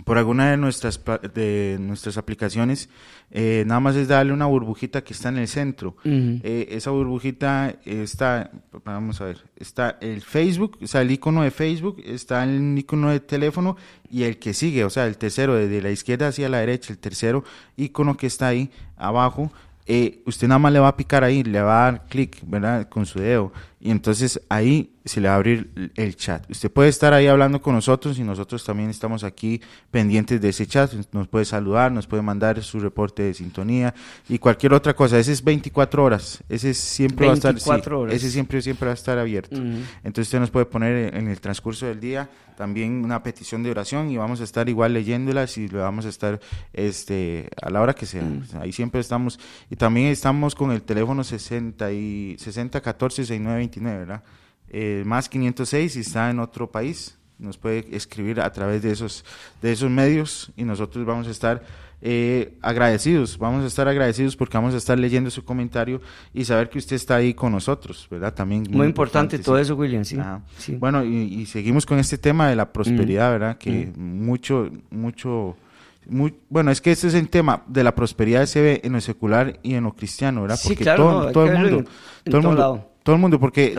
por 0.04 0.18
alguna 0.18 0.50
de 0.50 0.56
nuestras, 0.56 1.00
de 1.34 1.78
nuestras 1.80 2.18
aplicaciones, 2.18 2.88
eh, 3.30 3.64
nada 3.66 3.80
más 3.80 3.96
es 3.96 4.08
darle 4.08 4.32
una 4.32 4.46
burbujita 4.46 5.02
que 5.04 5.12
está 5.12 5.28
en 5.28 5.38
el 5.38 5.48
centro. 5.48 5.96
Eh, 6.04 6.68
esa 6.72 6.90
burbujita 6.90 7.76
está, 7.84 8.50
vamos 8.84 9.20
a 9.20 9.26
ver, 9.26 9.44
está 9.56 9.96
el 10.00 10.20
Facebook, 10.22 10.78
o 10.82 10.86
sea, 10.86 11.02
el 11.02 11.10
icono 11.10 11.42
de 11.42 11.50
Facebook, 11.50 12.02
está 12.04 12.44
el 12.44 12.76
icono 12.76 13.10
de 13.10 13.20
teléfono 13.20 13.76
y 14.10 14.24
el 14.24 14.38
que 14.38 14.52
sigue, 14.52 14.84
o 14.84 14.90
sea, 14.90 15.06
el 15.06 15.16
tercero, 15.16 15.54
desde 15.54 15.80
la 15.80 15.90
izquierda 15.90 16.28
hacia 16.28 16.48
la 16.48 16.58
derecha, 16.58 16.92
el 16.92 16.98
tercero 16.98 17.44
icono 17.76 18.16
que 18.16 18.26
está 18.26 18.48
ahí 18.48 18.70
abajo, 18.96 19.50
eh, 19.86 20.22
usted 20.24 20.48
nada 20.48 20.58
más 20.58 20.72
le 20.72 20.78
va 20.78 20.88
a 20.88 20.96
picar 20.96 21.24
ahí, 21.24 21.42
le 21.42 21.60
va 21.60 21.86
a 21.86 21.92
dar 21.92 22.04
clic, 22.06 22.38
¿verdad? 22.46 22.88
Con 22.88 23.04
su 23.04 23.18
dedo. 23.18 23.52
Y 23.84 23.90
entonces 23.90 24.40
ahí 24.48 24.94
se 25.04 25.20
le 25.20 25.28
va 25.28 25.34
a 25.34 25.36
abrir 25.36 25.92
el 25.94 26.16
chat. 26.16 26.50
Usted 26.50 26.70
puede 26.70 26.88
estar 26.88 27.12
ahí 27.12 27.26
hablando 27.26 27.60
con 27.60 27.74
nosotros 27.74 28.18
y 28.18 28.22
nosotros 28.22 28.64
también 28.64 28.88
estamos 28.88 29.22
aquí 29.24 29.60
pendientes 29.90 30.40
de 30.40 30.48
ese 30.48 30.66
chat. 30.66 30.90
Nos 31.12 31.28
puede 31.28 31.44
saludar, 31.44 31.92
nos 31.92 32.06
puede 32.06 32.22
mandar 32.22 32.62
su 32.62 32.80
reporte 32.80 33.24
de 33.24 33.34
sintonía 33.34 33.94
y 34.26 34.38
cualquier 34.38 34.72
otra 34.72 34.96
cosa. 34.96 35.18
Ese 35.18 35.32
es 35.32 35.44
24 35.44 36.02
horas. 36.02 36.42
Ese 36.48 36.72
siempre 36.72 37.26
va 37.26 37.32
a 37.32 37.34
estar 37.34 37.60
Ese 38.16 38.30
siempre 38.30 38.62
siempre 38.62 38.86
va 38.86 38.92
a 38.92 38.94
estar 38.94 39.18
abierto. 39.18 39.56
Entonces 39.56 40.28
usted 40.28 40.40
nos 40.40 40.50
puede 40.50 40.64
poner 40.64 41.14
en 41.14 41.28
el 41.28 41.38
transcurso 41.42 41.84
del 41.84 42.00
día 42.00 42.30
también 42.56 43.04
una 43.04 43.22
petición 43.22 43.62
de 43.62 43.70
oración 43.70 44.10
y 44.10 44.16
vamos 44.16 44.40
a 44.40 44.44
estar 44.44 44.68
igual 44.68 44.94
leyéndolas 44.94 45.58
y 45.58 45.68
lo 45.68 45.80
vamos 45.80 46.06
a 46.06 46.08
estar 46.08 46.40
este 46.72 47.48
a 47.60 47.70
la 47.70 47.80
hora 47.80 47.94
que 47.94 48.06
sea. 48.06 48.22
Ahí 48.60 48.72
siempre 48.72 49.00
estamos 49.00 49.38
y 49.70 49.76
también 49.76 50.08
estamos 50.08 50.54
con 50.54 50.70
el 50.70 50.82
teléfono 50.82 51.24
60 51.24 51.92
y 51.92 52.36
60 52.38 52.80
14 52.80 53.26
69 53.26 53.62
29, 53.74 53.98
¿verdad? 53.98 54.22
Eh, 54.68 55.02
más 55.06 55.28
506 55.28 55.92
si 55.92 56.00
está 56.00 56.30
en 56.30 56.40
otro 56.40 56.70
país, 56.70 57.16
nos 57.38 57.58
puede 57.58 57.94
escribir 57.94 58.40
a 58.40 58.50
través 58.50 58.82
de 58.82 58.92
esos, 58.92 59.24
de 59.62 59.72
esos 59.72 59.90
medios 59.90 60.52
y 60.56 60.64
nosotros 60.64 61.04
vamos 61.04 61.28
a 61.28 61.30
estar 61.30 61.62
eh, 62.06 62.58
agradecidos, 62.60 63.38
vamos 63.38 63.64
a 63.64 63.66
estar 63.66 63.88
agradecidos 63.88 64.36
porque 64.36 64.56
vamos 64.56 64.74
a 64.74 64.76
estar 64.76 64.98
leyendo 64.98 65.30
su 65.30 65.44
comentario 65.44 66.00
y 66.32 66.44
saber 66.44 66.68
que 66.68 66.78
usted 66.78 66.96
está 66.96 67.16
ahí 67.16 67.34
con 67.34 67.52
nosotros, 67.52 68.06
¿verdad? 68.10 68.34
También 68.34 68.66
muy, 68.70 68.86
importante, 68.86 69.38
todo 69.38 69.58
eso, 69.58 69.74
William, 69.74 70.04
sí. 70.04 70.18
Bueno, 70.78 71.04
y, 71.04 71.46
seguimos 71.46 71.86
con 71.86 71.98
este 71.98 72.18
tema 72.18 72.48
de 72.48 72.56
la 72.56 72.72
prosperidad, 72.72 73.30
mm. 73.30 73.32
¿verdad? 73.32 73.58
Que 73.58 73.92
mm. 73.96 74.24
mucho, 74.24 74.70
mucho... 74.90 75.56
Muy, 76.06 76.34
bueno, 76.50 76.70
es 76.70 76.82
que 76.82 76.92
este 76.92 77.06
es 77.06 77.14
el 77.14 77.30
tema 77.30 77.62
de 77.66 77.82
la 77.82 77.94
prosperidad 77.94 78.44
se 78.44 78.60
ve 78.60 78.80
en 78.84 78.92
lo 78.92 79.00
secular 79.00 79.58
y 79.62 79.72
en 79.72 79.84
lo 79.84 79.94
cristiano, 79.94 80.42
¿verdad? 80.42 80.58
Porque 80.62 80.82
claro, 80.82 81.04
todo, 81.04 81.14
el 81.14 81.22
mundo, 81.22 81.30
todo 81.32 81.46
el 81.46 81.56
mundo, 81.56 81.90
todo 82.24 82.36
el 82.36 82.46
mundo, 82.46 82.93
porque 83.38 83.74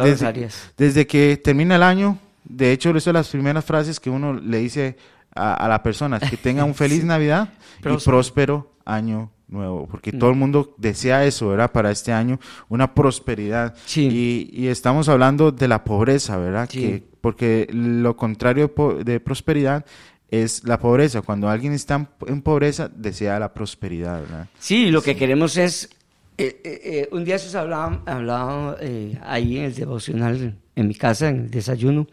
desde, 0.77 1.07
que 1.07 1.38
termina 1.38 1.75
el 1.75 1.83
año, 1.83 2.17
de 2.43 2.71
hecho, 2.71 2.91
eso 2.91 3.09
es 3.09 3.13
las 3.13 3.29
primeras 3.29 3.65
frases 3.65 3.99
que 3.99 4.09
uno 4.09 4.33
le 4.33 4.59
dice 4.59 4.97
a, 5.33 5.67
la 5.67 5.81
persona, 5.81 6.19
que 6.19 6.38
tenga 6.38 6.63
un 6.63 6.75
feliz 6.75 7.03
Navidad 7.03 7.49
y 7.79 7.97
próspero 7.97 8.71
año 8.85 9.31
nuevo, 9.47 9.88
porque 9.88 10.11
todo 10.11 10.29
el 10.29 10.35
mundo 10.35 10.75
desea 10.77 11.25
eso, 11.25 11.49
¿verdad? 11.49 11.71
Para 11.71 11.91
este 11.91 12.11
año, 12.13 12.39
una 12.69 12.93
prosperidad. 12.93 13.75
Y, 13.95 14.67
estamos 14.67 15.09
hablando 15.09 15.51
de 15.51 15.67
la 15.67 15.83
pobreza, 15.83 16.38
¿verdad? 16.38 16.69
Que, 16.69 17.03
porque 17.21 17.67
lo 17.71 18.15
contrario 18.15 18.71
de 19.03 19.19
prosperidad 19.19 19.85
es 20.29 20.63
la 20.65 20.79
pobreza. 20.79 21.21
Cuando 21.21 21.49
alguien 21.49 21.73
está 21.73 22.09
en 22.27 22.41
pobreza, 22.41 22.89
desea 22.93 23.39
la 23.39 23.53
prosperidad, 23.53 24.21
¿verdad? 24.21 24.47
Sí, 24.59 24.91
lo 24.91 25.01
que 25.01 25.15
queremos 25.15 25.57
es 25.57 25.89
eh, 26.38 26.62
eh, 26.63 26.82
eh, 26.84 27.10
un 27.13 27.24
día 27.24 27.39
se 27.39 27.58
hablaba, 27.58 28.04
hablaba 28.06 28.78
ahí 29.24 29.58
en 29.58 29.65
el 29.65 29.74
devocional, 29.74 30.58
en 30.76 30.88
mi 30.88 30.95
casa, 30.95 31.30
en 31.30 31.41
el 31.41 31.52
desayuno, 31.52 32.08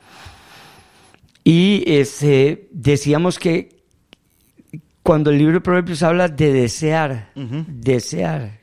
y 1.42 1.82
este, 1.86 2.68
decíamos 2.70 3.40
que 3.40 3.82
cuando 5.02 5.30
el 5.30 5.38
libro 5.38 5.54
de 5.54 5.60
Proverbios 5.60 6.04
habla 6.04 6.28
de 6.28 6.52
desear, 6.52 7.32
desear 7.34 8.60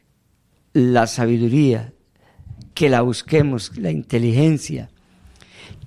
la 0.71 1.07
sabiduría, 1.07 1.93
que 2.73 2.87
la 2.87 3.01
busquemos, 3.01 3.77
la 3.77 3.91
inteligencia, 3.91 4.89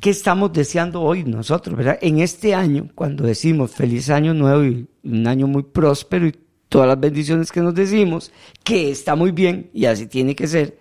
¿qué 0.00 0.10
estamos 0.10 0.52
deseando 0.52 1.00
hoy 1.00 1.24
nosotros, 1.24 1.74
verdad? 1.74 1.98
En 2.02 2.18
este 2.18 2.54
año, 2.54 2.90
cuando 2.94 3.24
decimos 3.24 3.70
feliz 3.70 4.10
año 4.10 4.34
nuevo 4.34 4.64
y 4.64 4.86
un 5.02 5.26
año 5.26 5.46
muy 5.46 5.62
próspero 5.62 6.26
y 6.26 6.34
todas 6.72 6.88
las 6.88 6.98
bendiciones 6.98 7.52
que 7.52 7.60
nos 7.60 7.74
decimos, 7.74 8.32
que 8.64 8.90
está 8.90 9.14
muy 9.14 9.30
bien 9.30 9.68
y 9.74 9.84
así 9.84 10.06
tiene 10.06 10.34
que 10.34 10.46
ser, 10.46 10.78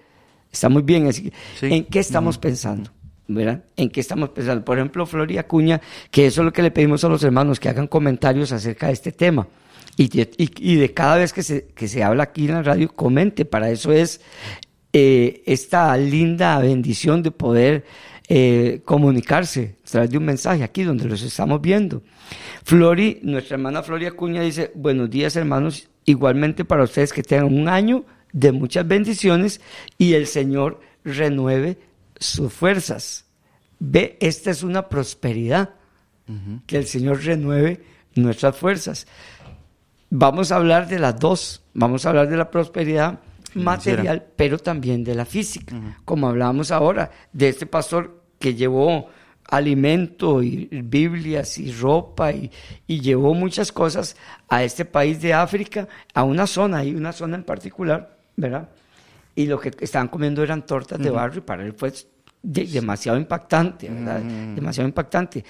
está 0.49 0.69
muy 0.69 0.83
bien. 0.83 1.05
Así, 1.05 1.33
¿En 1.61 1.83
qué 1.83 1.99
estamos 1.99 2.37
pensando? 2.37 2.89
¿verdad? 3.27 3.65
¿En 3.75 3.89
qué 3.89 3.99
estamos 3.99 4.29
pensando? 4.29 4.63
Por 4.63 4.77
ejemplo, 4.77 5.05
Floria 5.05 5.41
Acuña, 5.41 5.81
que 6.09 6.27
eso 6.27 6.41
es 6.41 6.45
lo 6.45 6.53
que 6.53 6.61
le 6.61 6.71
pedimos 6.71 7.03
a 7.03 7.09
los 7.09 7.21
hermanos, 7.25 7.59
que 7.59 7.67
hagan 7.67 7.87
comentarios 7.87 8.53
acerca 8.53 8.87
de 8.87 8.93
este 8.93 9.11
tema. 9.11 9.47
Y 9.97 10.07
de, 10.07 10.93
cada 10.93 11.17
vez 11.17 11.33
que 11.33 11.43
se, 11.43 11.67
que 11.75 11.89
se 11.89 12.03
habla 12.03 12.23
aquí 12.23 12.45
en 12.45 12.53
la 12.53 12.63
radio, 12.63 12.87
comente. 12.93 13.43
Para 13.43 13.69
eso 13.69 13.91
es 13.91 14.21
eh, 14.93 15.43
esta 15.45 15.95
linda 15.97 16.57
bendición 16.59 17.21
de 17.21 17.31
poder 17.31 17.85
eh, 18.29 18.79
comunicarse 18.85 19.75
a 19.83 19.89
través 19.91 20.09
de 20.09 20.17
un 20.17 20.23
mensaje 20.23 20.63
aquí 20.63 20.83
donde 20.83 21.03
los 21.03 21.21
estamos 21.21 21.59
viendo. 21.61 22.01
Flori, 22.63 23.19
nuestra 23.23 23.55
hermana 23.55 23.83
Floria 23.83 24.09
Acuña 24.09 24.41
dice, 24.41 24.71
buenos 24.75 25.09
días 25.09 25.35
hermanos, 25.35 25.89
igualmente 26.05 26.65
para 26.65 26.83
ustedes 26.83 27.13
que 27.13 27.23
tengan 27.23 27.53
un 27.53 27.67
año 27.67 28.05
de 28.31 28.51
muchas 28.51 28.87
bendiciones 28.87 29.61
y 29.97 30.13
el 30.13 30.27
Señor 30.27 30.79
renueve 31.03 31.77
sus 32.17 32.53
fuerzas. 32.53 33.25
Ve, 33.79 34.17
esta 34.19 34.51
es 34.51 34.63
una 34.63 34.89
prosperidad, 34.89 35.71
que 36.65 36.77
el 36.77 36.85
Señor 36.85 37.25
renueve 37.25 37.83
nuestras 38.15 38.55
fuerzas. 38.55 39.05
Vamos 40.09 40.51
a 40.51 40.57
hablar 40.57 40.87
de 40.87 40.99
las 40.99 41.19
dos, 41.19 41.63
vamos 41.73 42.05
a 42.05 42.09
hablar 42.09 42.29
de 42.29 42.37
la 42.37 42.49
prosperidad 42.51 43.19
material, 43.53 44.27
pero 44.37 44.59
también 44.59 45.03
de 45.03 45.15
la 45.15 45.25
física, 45.25 45.75
como 46.05 46.29
hablábamos 46.29 46.71
ahora, 46.71 47.11
de 47.33 47.49
este 47.49 47.65
pastor 47.65 48.21
que 48.39 48.55
llevó 48.55 49.09
alimento 49.51 50.41
y 50.41 50.67
Biblias 50.71 51.57
y 51.57 51.71
ropa 51.73 52.31
y, 52.31 52.49
llevó 52.87 53.33
muchas 53.33 53.71
cosas 53.71 54.15
a 54.47 54.63
este 54.63 54.85
país 54.85 55.21
de 55.21 55.33
África, 55.33 55.87
a 56.13 56.23
una 56.23 56.47
zona, 56.47 56.83
y 56.83 56.95
una 56.95 57.11
zona 57.11 57.35
en 57.35 57.43
particular, 57.43 58.17
¿verdad? 58.37 58.69
Y 59.35 59.45
lo 59.45 59.59
que 59.59 59.71
estaban 59.81 60.07
comiendo 60.07 60.41
eran 60.41 60.65
tortas 60.65 60.99
de 60.99 61.09
barro 61.09 61.37
y 61.37 61.41
para 61.41 61.63
él 61.63 61.73
fue 61.73 61.93
demasiado 62.41 63.17
impactante, 63.17 63.89
¿verdad? 63.89 64.21
Demasiado 64.21 64.87
impactante. 64.87 65.43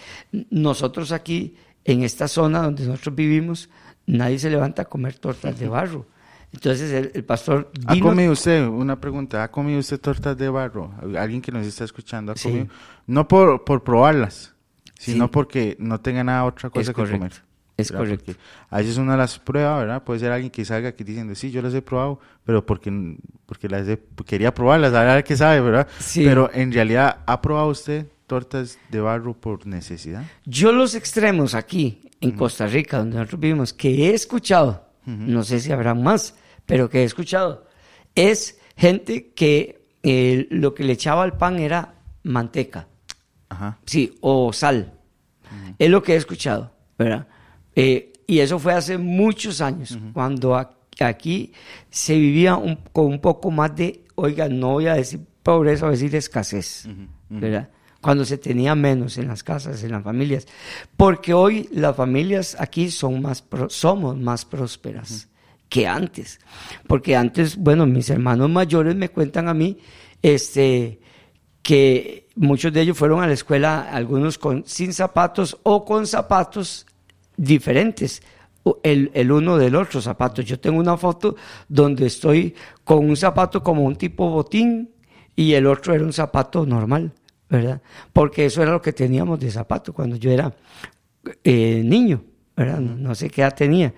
Nosotros 0.50 1.12
aquí, 1.12 1.56
en 1.86 2.04
esta 2.04 2.28
zona 2.28 2.62
donde 2.64 2.86
nosotros 2.86 3.16
vivimos, 3.16 3.70
nadie 4.08 4.40
se 4.40 4.50
levanta 4.50 4.82
a 4.82 4.86
comer 4.86 5.20
tortas 5.20 5.60
de 5.60 5.68
barro. 5.68 6.08
Entonces 6.54 7.12
el, 7.14 7.24
pastor... 7.24 7.72
¿Ha 7.88 7.98
comido 8.00 8.34
usted, 8.34 8.68
una 8.68 9.00
pregunta, 9.00 9.44
¿ha 9.44 9.52
comido 9.52 9.80
usted 9.80 10.00
tortas 10.00 10.38
de 10.38 10.50
barro? 10.50 10.94
Alguien 11.18 11.42
que 11.42 11.52
nos 11.52 11.66
está 11.66 11.86
escuchando, 11.86 12.34
¿ha 12.34 12.36
comido? 12.36 12.68
No 13.08 13.28
por, 13.28 13.64
por 13.64 13.84
probarlas, 13.84 14.54
sino 15.00 15.32
porque 15.32 15.78
no 15.80 16.00
tenga 16.00 16.24
nada 16.24 16.46
otra 16.46 16.70
cosa 16.70 16.94
que 16.94 17.02
comer. 17.02 17.32
Es 17.78 17.92
correcto. 17.92 18.34
a 18.70 18.78
veces 18.78 18.98
una 18.98 19.14
de 19.14 19.18
las 19.18 19.40
pruebas, 19.40 19.80
¿verdad? 19.80 20.04
Puede 20.04 20.20
ser 20.20 20.32
alguien 20.32 20.52
que 20.52 20.64
salga 20.64 20.90
aquí 20.90 21.04
diciendo, 21.04 21.34
sí, 21.36 21.52
yo 21.52 21.62
las 21.62 21.74
he 21.74 21.82
probado, 21.82 22.20
pero 22.46 22.66
porque, 22.66 23.18
porque 23.46 23.68
las 23.68 23.88
quería 24.26 24.54
probarlas, 24.54 24.94
a 24.94 25.04
ver 25.04 25.24
qué 25.24 25.36
sabe, 25.36 25.62
¿verdad? 25.62 25.88
Sí. 26.00 26.24
Pero 26.24 26.52
en 26.54 26.72
realidad, 26.72 27.20
¿ha 27.26 27.42
probado 27.42 27.70
usted 27.70 28.06
tortas 28.28 28.78
de 28.90 29.02
barro 29.02 29.34
por 29.34 29.66
necesidad? 29.66 30.24
Yo 30.46 30.72
los 30.72 30.96
extremos 30.96 31.56
aquí, 31.56 32.02
en 32.20 32.32
Costa 32.32 32.68
Rica, 32.68 33.00
donde 33.00 33.18
nosotros 33.18 33.40
vivimos, 33.40 33.74
que 33.74 33.90
he 33.90 34.14
escuchado, 34.14 34.86
no 35.06 35.44
sé 35.44 35.60
si 35.60 35.72
habrá 35.72 35.96
más, 35.96 36.36
pero 36.72 36.90
que 36.90 37.02
he 37.02 37.04
escuchado, 37.04 37.66
es 38.16 38.58
gente 38.78 39.34
que 39.36 39.90
eh, 40.04 40.48
lo 40.52 40.74
que 40.74 40.86
le 40.86 40.94
echaba 40.94 41.22
al 41.22 41.36
pan 41.36 41.60
era 41.60 41.96
manteca. 42.24 42.88
Ajá. 43.50 43.78
Sí, 43.86 44.18
o 44.22 44.54
sal. 44.54 44.94
Es 45.78 45.90
lo 45.90 46.02
que 46.02 46.14
he 46.14 46.16
escuchado, 46.16 46.72
¿verdad? 46.98 47.28
Eh, 47.76 48.14
y 48.26 48.40
eso 48.40 48.58
fue 48.58 48.72
hace 48.72 48.98
muchos 48.98 49.60
años, 49.60 50.00
cuando 50.14 50.56
aquí 51.02 51.52
se 51.90 52.18
vivía 52.18 52.58
con 52.94 53.06
un 53.08 53.20
poco 53.20 53.52
más 53.52 53.76
de, 53.76 54.06
oiga, 54.16 54.48
no 54.48 54.70
voy 54.70 54.88
a 54.88 54.94
decir 54.94 55.20
pobreza, 55.44 55.88
voy 55.88 55.96
a 55.96 55.98
decir 55.98 56.16
escasez, 56.16 56.88
¿verdad? 57.28 57.68
Cuando 58.00 58.24
se 58.24 58.38
tenía 58.38 58.76
menos 58.76 59.18
en 59.18 59.28
las 59.28 59.44
casas, 59.44 59.84
en 59.84 59.92
las 59.92 60.04
familias. 60.06 60.48
Porque 60.96 61.34
hoy 61.34 61.68
las 61.74 61.98
familias 61.98 62.56
aquí 62.58 62.90
son 62.90 63.22
más 63.22 63.44
somos 63.68 64.18
más 64.18 64.46
prósperas 64.46 65.28
que 65.72 65.88
antes. 65.88 66.42
Porque 66.86 67.16
antes, 67.16 67.56
bueno, 67.56 67.88
mis 67.88 68.10
hermanos 68.10 68.50
mayores 68.50 68.94
me 68.94 69.08
cuentan 69.08 69.48
a 69.48 69.54
mí, 69.54 69.78
este, 70.22 71.00
que 71.64 72.28
muchos 72.36 72.74
de 72.74 72.82
ellos 72.82 72.98
fueron 72.98 73.24
a 73.24 73.28
la 73.28 73.34
escuela, 73.34 73.88
algunos 73.90 74.38
con, 74.38 74.66
sin 74.68 74.92
zapatos 74.92 75.58
o 75.64 75.86
con 75.86 76.06
zapatos 76.08 76.86
diferentes, 77.38 78.22
el, 78.84 79.32
uno 79.32 79.58
del 79.58 79.78
otro 79.78 80.02
zapato. 80.02 80.42
Yo 80.42 80.60
tengo 80.60 80.78
una 80.78 80.98
foto 80.98 81.38
donde 81.70 82.08
estoy 82.08 82.54
con 82.84 83.10
un 83.10 83.16
zapato 83.16 83.64
como 83.64 83.84
un 83.84 83.96
tipo 83.96 84.30
botín 84.30 84.92
y 85.38 85.54
el 85.54 85.68
otro 85.68 85.96
era 85.96 86.04
un 86.04 86.12
zapato 86.12 86.66
normal, 86.66 87.14
¿verdad? 87.50 87.82
Porque 88.12 88.46
eso 88.46 88.62
era 88.62 88.74
lo 88.74 88.82
que 88.82 88.92
teníamos 88.92 89.40
de 89.40 89.50
zapato 89.50 89.94
cuando 89.94 90.18
yo 90.18 90.32
era 90.32 90.54
eh, 91.46 91.82
niño, 91.86 92.26
¿verdad? 92.58 92.82
No, 92.82 93.16
sé 93.16 93.30
qué 93.30 93.42
edad 93.42 93.56
tenía, 93.56 93.94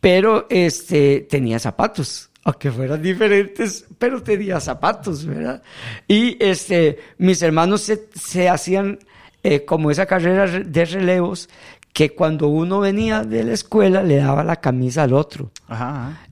pero 0.00 0.46
este, 0.48 1.26
tenía 1.28 1.58
zapatos, 1.58 2.30
aunque 2.44 2.70
fueran 2.70 3.02
diferentes, 3.02 3.86
pero 3.98 4.22
tenía 4.22 4.60
zapatos, 4.60 5.26
¿verdad? 5.26 5.62
Y 6.08 6.42
este, 6.42 6.98
mis 7.18 7.42
hermanos 7.42 7.82
se, 7.82 8.08
se 8.14 8.48
hacían 8.48 8.98
eh, 9.42 9.64
como 9.64 9.90
esa 9.90 10.06
carrera 10.06 10.46
de 10.46 10.84
relevos 10.84 11.48
que 11.92 12.14
cuando 12.14 12.48
uno 12.48 12.80
venía 12.80 13.24
de 13.24 13.44
la 13.44 13.52
escuela 13.52 14.02
le 14.02 14.16
daba 14.16 14.44
la 14.44 14.56
camisa 14.56 15.02
al 15.02 15.12
otro. 15.12 15.50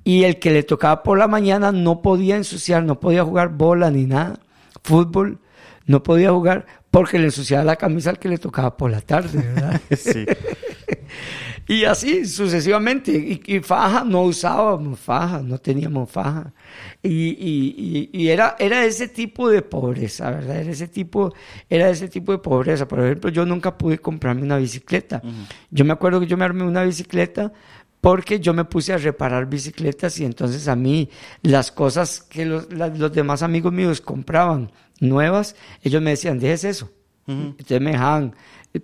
Y 0.05 0.25
el 0.25 0.39
que 0.39 0.51
le 0.51 0.63
tocaba 0.63 1.03
por 1.03 1.19
la 1.19 1.27
mañana 1.27 1.73
no 1.73 2.01
podía 2.01 2.37
ensuciar, 2.37 2.85
no 2.85 3.01
podía 3.01 3.25
jugar 3.25 3.49
bola 3.51 3.91
ni 3.91 4.05
nada, 4.05 4.39
fútbol, 4.83 5.39
no 5.87 6.03
podía 6.03 6.31
jugar 6.31 6.67
porque 6.91 7.19
le 7.19 7.27
ensuciaba 7.27 7.65
la 7.65 7.77
camisa 7.77 8.11
al 8.11 8.19
que 8.19 8.29
le 8.29 8.39
tocaba 8.39 8.77
por 8.77 8.91
la 8.91 9.01
tarde, 9.01 9.39
¿verdad? 9.39 9.81
sí. 9.97 10.25
Y 11.69 11.85
así 11.85 12.25
sucesivamente. 12.25 13.41
Y, 13.47 13.61
faja, 13.61 14.03
no 14.03 14.23
usábamos 14.23 14.99
faja, 14.99 15.43
no 15.43 15.59
teníamos 15.59 16.11
faja. 16.11 16.53
Y, 17.03 18.09
y, 18.13 18.29
era, 18.29 18.57
era 18.59 18.85
ese 18.85 19.07
tipo 19.09 19.51
de 19.51 19.61
pobreza, 19.61 20.31
¿verdad? 20.31 20.61
Era 20.61 20.71
ese, 20.71 20.89
tipo, 20.89 21.33
era 21.69 21.91
ese 21.91 22.09
tipo 22.09 22.33
de 22.33 22.39
pobreza. 22.39 22.89
Por 22.89 23.01
ejemplo, 23.01 23.31
yo 23.31 23.45
nunca 23.45 23.77
pude 23.77 23.99
comprarme 23.99 24.43
una 24.43 24.57
bicicleta. 24.57 25.23
Yo 25.71 25.85
me 25.85 25.93
acuerdo 25.93 26.21
que 26.21 26.27
yo 26.27 26.39
me 26.39 26.47
armé 26.47 26.65
una 26.65 26.85
bicicleta 26.85 27.53
porque 28.01 28.41
yo 28.41 28.55
me 28.55 28.65
puse 28.65 28.95
a 28.95 28.97
reparar 28.97 29.47
bicicletas 29.47 30.19
y 30.21 30.25
entonces 30.25 30.69
a 30.69 30.77
mí 30.77 31.11
las 31.43 31.71
cosas 31.71 32.23
que 32.23 32.47
los, 32.47 32.73
los 32.73 33.13
demás 33.13 33.43
amigos 33.43 33.73
míos 33.73 34.01
compraban 34.01 34.71
nuevas, 35.01 35.57
ellos 35.83 36.01
me 36.01 36.11
decían, 36.11 36.39
dejes 36.39 36.65
eso. 36.65 36.91
Entonces 37.27 37.81
me 37.83 37.91
dejaban 37.91 38.35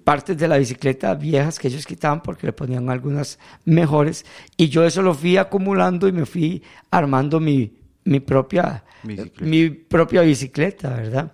partes 0.03 0.37
de 0.37 0.49
la 0.49 0.57
bicicleta 0.57 1.15
viejas 1.15 1.59
que 1.59 1.69
ellos 1.69 1.87
quitaban 1.87 2.23
porque 2.23 2.47
le 2.47 2.53
ponían 2.53 2.89
algunas 2.91 3.39
mejores 3.65 4.25
y 4.57 4.69
yo 4.69 4.85
eso 4.85 5.03
lo 5.03 5.15
fui 5.15 5.37
acumulando 5.37 6.09
y 6.09 6.13
me 6.13 6.27
fui 6.27 6.63
armando 6.91 7.39
mi, 7.39 7.73
mi 8.05 8.21
propia 8.21 8.83
bicicleta. 9.03 9.45
mi 9.45 9.71
propia 9.71 10.23
bicicleta, 10.23 10.91
¿verdad? 10.91 11.33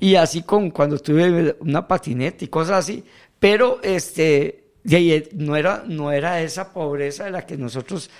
Y 0.00 0.16
así 0.16 0.42
con 0.42 0.70
cuando 0.70 0.98
tuve 0.98 1.56
una 1.60 1.86
patineta 1.86 2.44
y 2.44 2.48
cosas 2.48 2.78
así, 2.80 3.04
pero 3.38 3.80
este 3.82 4.64
no 5.32 5.56
era 5.56 5.84
no 5.86 6.12
era 6.12 6.42
esa 6.42 6.72
pobreza 6.72 7.24
de 7.24 7.30
la 7.30 7.46
que 7.46 7.56
nosotros 7.56 8.10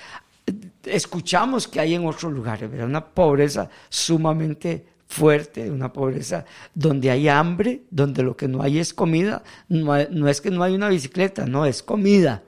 escuchamos 0.85 1.69
que 1.69 1.81
hay 1.81 1.95
en 1.95 2.07
otros 2.07 2.33
lugares, 2.33 2.71
era 2.73 2.85
una 2.85 3.05
pobreza 3.05 3.69
sumamente 3.89 4.94
fuerte, 5.14 5.70
una 5.70 5.92
pobreza 5.92 6.44
donde 6.74 7.11
hay 7.11 7.29
hambre, 7.29 7.83
donde 7.90 8.24
lo 8.24 8.37
que 8.37 8.48
no 8.48 8.62
hay 8.62 8.81
es 8.81 8.92
comida, 8.92 9.44
no, 9.68 9.96
es 10.29 10.40
que 10.40 10.50
no 10.50 10.62
hay 10.64 10.74
una 10.74 10.88
bicicleta, 10.88 11.46
no, 11.46 11.66
es 11.66 11.83
comida. 11.83 12.42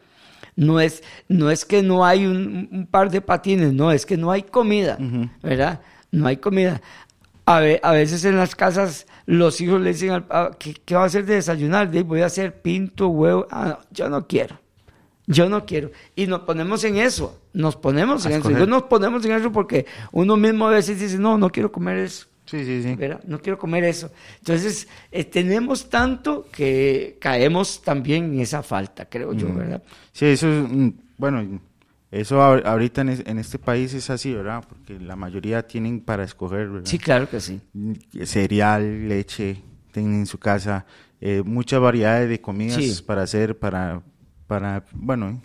No 0.56 0.80
es, 0.80 1.02
no 1.28 1.50
es 1.50 1.66
que 1.66 1.82
no 1.82 2.06
hay 2.06 2.24
un, 2.24 2.88
par 2.90 3.10
de 3.10 3.20
patines, 3.20 3.74
no, 3.74 3.92
es 3.92 4.06
que 4.06 4.16
no 4.16 4.32
hay 4.32 4.42
comida, 4.42 4.98
¿verdad? 5.42 5.80
No 6.10 6.26
hay 6.26 6.38
comida. 6.38 6.80
A, 7.44 7.58
a, 7.58 7.92
veces 7.92 8.24
en 8.24 8.36
las 8.36 8.56
casas 8.56 9.06
los 9.26 9.60
hijos 9.60 9.80
le 9.80 9.90
dicen, 9.92 10.24
¿qué, 10.58 10.94
va 10.94 11.02
a 11.02 11.06
hacer 11.06 11.26
de 11.26 11.34
desayunar? 11.34 11.88
voy 12.04 12.22
a 12.22 12.26
hacer 12.26 12.62
pinto, 12.62 13.08
huevo. 13.08 13.46
Ah, 13.50 13.78
yo 13.90 14.08
no 14.08 14.26
quiero. 14.26 14.58
Yo 15.26 15.48
no 15.48 15.66
quiero. 15.66 15.90
Y 16.16 16.26
nos 16.26 16.40
ponemos 16.40 16.82
en 16.84 16.96
eso. 16.96 17.38
Nos 17.52 17.76
ponemos 17.76 18.24
en 18.26 18.32
eso. 18.32 18.66
nos 18.66 18.84
ponemos 18.84 19.24
en 19.24 19.32
eso 19.32 19.52
porque 19.52 19.86
uno 20.10 20.36
mismo 20.36 20.66
a 20.66 20.70
veces 20.70 20.98
dice, 20.98 21.18
no, 21.18 21.36
no 21.36 21.50
quiero 21.50 21.70
comer 21.70 21.98
eso. 21.98 22.26
Sí, 22.46 22.64
sí, 22.64 22.82
sí. 22.82 22.96
No 23.26 23.40
quiero 23.40 23.58
comer 23.58 23.84
eso. 23.84 24.10
Entonces, 24.38 24.88
eh, 25.10 25.24
tenemos 25.24 25.90
tanto 25.90 26.46
que 26.50 27.18
caemos 27.20 27.82
también 27.82 28.34
en 28.34 28.40
esa 28.40 28.62
falta, 28.62 29.06
creo 29.08 29.32
yo, 29.32 29.48
mm. 29.48 29.56
¿verdad? 29.56 29.82
Sí, 30.12 30.26
eso 30.26 30.48
es, 30.48 30.70
mm, 30.70 30.88
bueno, 31.18 31.60
eso 32.10 32.40
ahorita 32.40 33.00
en, 33.02 33.38
este 33.38 33.58
país 33.58 33.92
es 33.94 34.08
así, 34.10 34.32
¿verdad? 34.32 34.64
Porque 34.68 34.98
la 34.98 35.16
mayoría 35.16 35.66
tienen 35.66 36.00
para 36.00 36.22
escoger, 36.22 36.68
¿verdad? 36.68 36.88
Sí, 36.88 36.98
claro 36.98 37.28
que 37.28 37.40
sí. 37.40 37.60
Mm, 37.72 37.92
cereal, 38.24 39.08
leche, 39.08 39.60
tienen 39.92 40.14
en 40.14 40.26
su 40.26 40.38
casa, 40.38 40.86
eh, 41.20 41.42
muchas 41.44 41.80
variedades 41.80 42.28
de 42.28 42.40
comidas 42.40 43.02
para 43.02 43.22
hacer, 43.22 43.58
para, 43.58 44.02
para, 44.46 44.84
bueno, 44.92 45.42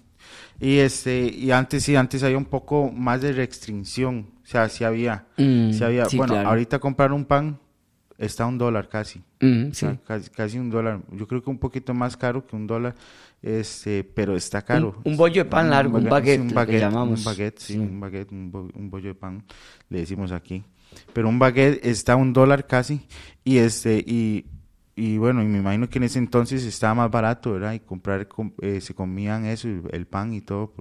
Y 0.59 0.77
este, 0.77 1.23
y 1.23 1.49
antes 1.49 1.83
sí, 1.83 1.95
antes 1.95 2.21
había 2.21 2.37
un 2.37 2.45
poco 2.45 2.91
más 2.91 3.21
de 3.21 3.33
restricción. 3.33 4.27
O 4.51 4.53
sea, 4.53 4.67
sí 4.67 4.83
había, 4.83 5.23
Mm, 5.37 5.71
sí 5.71 5.81
había. 5.81 6.05
sí, 6.07 6.17
bueno, 6.17 6.33
claro. 6.33 6.49
ahorita 6.49 6.77
comprar 6.79 7.13
un 7.13 7.23
pan 7.23 7.57
está 8.17 8.45
un 8.45 8.57
dólar 8.57 8.89
casi. 8.89 9.21
Mm, 9.39 9.71
sí. 9.71 9.87
casi, 10.05 10.29
casi 10.29 10.59
un 10.59 10.69
dólar. 10.69 10.99
Yo 11.13 11.25
creo 11.25 11.41
que 11.41 11.49
un 11.49 11.57
poquito 11.57 11.93
más 11.93 12.17
caro 12.17 12.45
que 12.45 12.57
un 12.57 12.67
dólar, 12.67 12.93
este, 13.41 14.03
pero 14.03 14.35
está 14.35 14.61
caro. 14.61 14.97
Un- 15.05 15.13
un 15.13 15.17
bollo 15.17 15.45
de 15.45 15.49
pan 15.49 15.69
largo, 15.69 15.97
un 15.97 16.03
baguette, 16.09 16.39
le 16.41 16.47
un 16.49 16.53
baguette, 16.53 16.79
llamamos. 16.81 17.19
Un 17.19 17.23
baguette, 17.25 17.59
sí, 17.59 17.77
un 17.77 17.99
baguette, 18.01 18.31
un, 18.33 18.51
bo- 18.51 18.69
un 18.75 18.89
bollo 18.89 19.07
de 19.07 19.15
pan, 19.15 19.41
le 19.89 19.99
decimos 19.99 20.33
aquí. 20.33 20.65
Pero 21.13 21.29
un 21.29 21.39
baguette 21.39 21.85
está 21.85 22.17
un 22.17 22.33
dólar 22.33 22.67
casi, 22.67 23.07
y 23.45 23.57
este, 23.57 24.03
y, 24.05 24.45
y 24.97 25.17
bueno, 25.17 25.41
y 25.41 25.45
me 25.45 25.59
imagino 25.59 25.89
que 25.89 25.97
en 25.97 26.03
ese 26.03 26.19
entonces 26.19 26.65
estaba 26.65 26.93
más 26.95 27.09
barato, 27.09 27.53
¿verdad? 27.53 27.71
Y 27.71 27.79
comprar, 27.79 28.27
com- 28.27 28.51
eh, 28.61 28.81
se 28.81 28.93
comían 28.93 29.45
eso, 29.45 29.69
el, 29.91 30.05
pan 30.07 30.33
y 30.33 30.41
todo, 30.41 30.73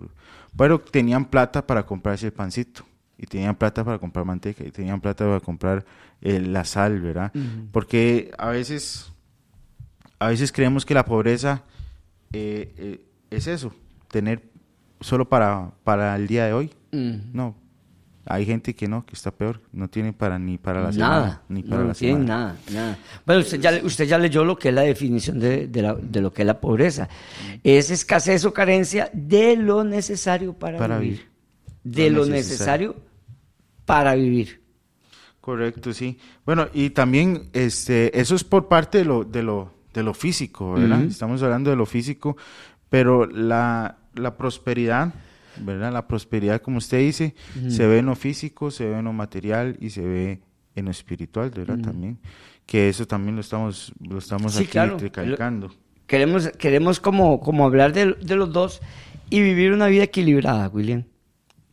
pero 0.56 0.80
tenían 0.80 1.26
plata 1.26 1.64
para 1.64 1.86
comprarse 1.86 2.26
el 2.26 2.32
pancito. 2.32 2.84
Y 3.22 3.26
tenían 3.26 3.54
plata 3.54 3.84
para 3.84 3.98
comprar 3.98 4.24
manteca, 4.24 4.64
y 4.64 4.70
tenían 4.70 4.98
plata 4.98 5.26
para 5.26 5.40
comprar 5.40 5.84
eh, 6.22 6.40
la 6.40 6.64
sal, 6.64 7.00
¿verdad? 7.02 7.30
Porque 7.70 8.30
a 8.38 8.48
veces, 8.48 9.12
a 10.18 10.28
veces 10.28 10.50
creemos 10.52 10.86
que 10.86 10.94
la 10.94 11.04
pobreza 11.04 11.62
eh, 12.32 12.72
eh, 12.78 13.04
es 13.30 13.46
eso, 13.46 13.74
tener 14.10 14.40
solo 15.00 15.28
para, 15.28 15.70
para 15.84 16.16
el 16.16 16.26
día 16.28 16.46
de 16.46 16.54
hoy. 16.54 16.70
No, 16.92 17.54
hay 18.24 18.46
gente 18.46 18.74
que 18.74 18.88
no, 18.88 19.04
que 19.04 19.12
está 19.14 19.30
peor, 19.32 19.60
no 19.70 19.88
tiene 19.88 20.14
para 20.14 20.38
ni 20.38 20.56
para 20.56 20.80
la 20.80 20.90
Nada, 20.92 20.94
semana, 20.94 21.42
ni 21.50 21.62
para 21.62 21.82
no 21.82 21.88
la 21.88 21.94
tienen 21.94 22.22
semana. 22.26 22.38
nada, 22.38 22.56
nada. 22.72 22.98
Bueno, 23.26 23.42
usted 23.42 23.60
ya, 23.60 23.80
usted 23.84 24.04
ya 24.06 24.16
leyó 24.18 24.44
lo 24.46 24.56
que 24.58 24.70
es 24.70 24.74
la 24.74 24.80
definición 24.82 25.38
de, 25.38 25.66
de 25.68 25.82
la- 25.82 25.94
de 25.94 26.20
lo 26.22 26.32
que 26.32 26.40
es 26.42 26.46
la 26.46 26.58
pobreza. 26.58 27.06
Es 27.62 27.90
escasez 27.90 28.46
o 28.46 28.52
carencia 28.54 29.10
de 29.12 29.56
lo 29.56 29.84
necesario 29.84 30.54
para, 30.54 30.78
Para 30.78 30.98
vivir. 30.98 31.18
vivir. 31.18 31.30
De 31.84 32.10
Lo 32.10 32.20
lo 32.20 32.26
necesario. 32.26 32.88
necesario 32.88 33.09
para 33.90 34.14
vivir. 34.14 34.60
Correcto, 35.40 35.92
sí. 35.92 36.18
Bueno, 36.44 36.68
y 36.72 36.90
también 36.90 37.48
este, 37.52 38.18
eso 38.18 38.34
es 38.34 38.44
por 38.44 38.68
parte 38.68 38.98
de 38.98 39.04
lo, 39.04 39.24
de 39.24 39.42
lo, 39.42 39.72
de 39.94 40.02
lo 40.02 40.14
físico, 40.14 40.74
¿verdad? 40.74 41.02
Estamos 41.04 41.42
hablando 41.42 41.70
de 41.70 41.76
lo 41.76 41.86
físico, 41.86 42.36
pero 42.88 43.26
la, 43.26 43.96
la 44.14 44.36
prosperidad, 44.36 45.12
¿verdad? 45.56 45.92
La 45.92 46.06
prosperidad, 46.06 46.60
como 46.60 46.78
usted 46.78 46.98
dice, 46.98 47.34
se 47.68 47.86
ve 47.86 47.98
en 47.98 48.06
lo 48.06 48.14
físico, 48.16 48.70
se 48.70 48.84
ve 48.86 48.98
en 48.98 49.04
lo 49.06 49.12
material 49.12 49.76
y 49.80 49.90
se 49.90 50.02
ve 50.02 50.40
en 50.76 50.84
lo 50.84 50.90
espiritual, 50.90 51.50
¿verdad? 51.50 51.78
También. 51.80 52.18
Que 52.66 52.88
eso 52.88 53.06
también 53.06 53.34
lo 53.34 53.40
estamos, 53.40 53.92
lo 54.08 54.18
estamos 54.18 54.52
Sí, 54.54 54.62
aquí 54.62 54.72
claro. 54.72 54.98
recalcando. 54.98 55.70
Queremos, 56.06 56.48
queremos 56.58 57.00
como, 57.00 57.40
como 57.40 57.64
hablar 57.64 57.92
de, 57.92 58.12
de 58.14 58.36
los 58.36 58.52
dos 58.52 58.80
y 59.30 59.40
vivir 59.40 59.72
una 59.72 59.86
vida 59.86 60.04
equilibrada, 60.04 60.68
William. 60.68 61.04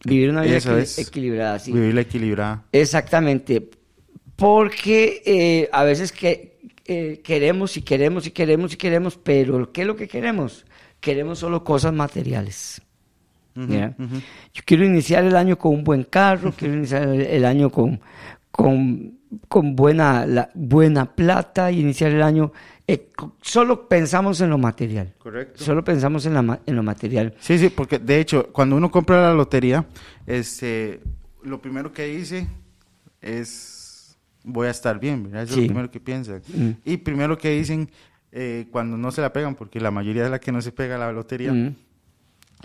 Vivir 0.07 0.29
una 0.29 0.41
vida 0.41 0.57
es. 0.57 0.97
equilibrada, 0.99 1.59
sí. 1.59 1.71
Vivir 1.71 1.93
la 1.93 2.01
equilibrada. 2.01 2.65
Exactamente. 2.71 3.69
Porque 4.35 5.21
eh, 5.25 5.69
a 5.71 5.83
veces 5.83 6.11
que, 6.11 6.59
eh, 6.85 7.21
queremos 7.23 7.75
y 7.77 7.81
queremos 7.81 8.27
y 8.27 8.31
queremos 8.31 8.73
y 8.73 8.77
queremos, 8.77 9.17
pero 9.17 9.71
¿qué 9.71 9.81
es 9.81 9.87
lo 9.87 9.95
que 9.95 10.07
queremos? 10.07 10.65
Queremos 10.99 11.39
solo 11.39 11.63
cosas 11.63 11.93
materiales. 11.93 12.81
Yo 13.55 14.61
quiero 14.65 14.85
iniciar 14.85 15.23
el 15.25 15.35
año 15.35 15.57
con 15.57 15.73
un 15.73 15.83
buen 15.83 16.03
carro, 16.03 16.53
quiero 16.55 16.73
iniciar 16.77 17.07
el, 17.09 17.43
año 17.43 17.71
con, 17.71 17.99
con, 18.51 19.17
con 19.47 19.75
buena, 19.75 20.27
la- 20.27 20.51
buena 20.53 21.15
plata, 21.15 21.71
y 21.71 21.79
iniciar 21.79 22.11
el 22.11 22.21
año. 22.21 22.51
Eh, 22.87 23.09
solo 23.41 23.87
pensamos 23.89 24.39
en 24.41 24.49
lo 24.49 24.57
material. 24.57 25.13
Correcto. 25.17 25.63
Solo 25.63 25.83
pensamos 25.83 26.25
en, 26.25 26.33
la 26.33 26.41
ma- 26.41 26.59
en 26.65 26.75
lo 26.75 26.83
material. 26.83 27.35
Sí, 27.39 27.57
sí, 27.59 27.69
porque 27.69 27.99
de 27.99 28.19
hecho, 28.19 28.47
cuando 28.53 28.75
uno 28.77 28.89
compra 28.89 29.21
la 29.21 29.33
lotería, 29.33 29.85
este, 30.25 31.01
lo 31.43 31.61
primero 31.61 31.91
que 31.91 32.05
dice 32.05 32.47
es, 33.21 34.17
voy 34.43 34.67
a 34.67 34.71
estar 34.71 34.99
bien, 34.99 35.23
¿verdad? 35.23 35.43
Eso 35.43 35.53
es 35.53 35.59
lo 35.61 35.65
primero 35.67 35.91
que 35.91 35.99
piensan. 35.99 36.41
Mm. 36.53 36.69
Y 36.85 36.97
primero 36.97 37.37
que 37.37 37.51
dicen, 37.51 37.89
eh, 38.31 38.67
cuando 38.71 38.97
no 38.97 39.11
se 39.11 39.21
la 39.21 39.33
pegan, 39.33 39.55
porque 39.55 39.79
la 39.79 39.91
mayoría 39.91 40.23
de 40.23 40.29
la 40.29 40.39
que 40.39 40.51
no 40.51 40.61
se 40.61 40.71
pega 40.71 40.97
la 40.97 41.11
lotería, 41.11 41.51
Mm. 41.53 41.75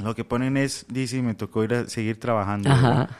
Lo 0.02 0.14
que 0.14 0.24
ponen 0.24 0.56
es, 0.56 0.86
dice, 0.88 1.20
me 1.22 1.34
tocó 1.34 1.64
ir 1.64 1.74
a 1.74 1.88
seguir 1.88 2.18
trabajando. 2.18 2.70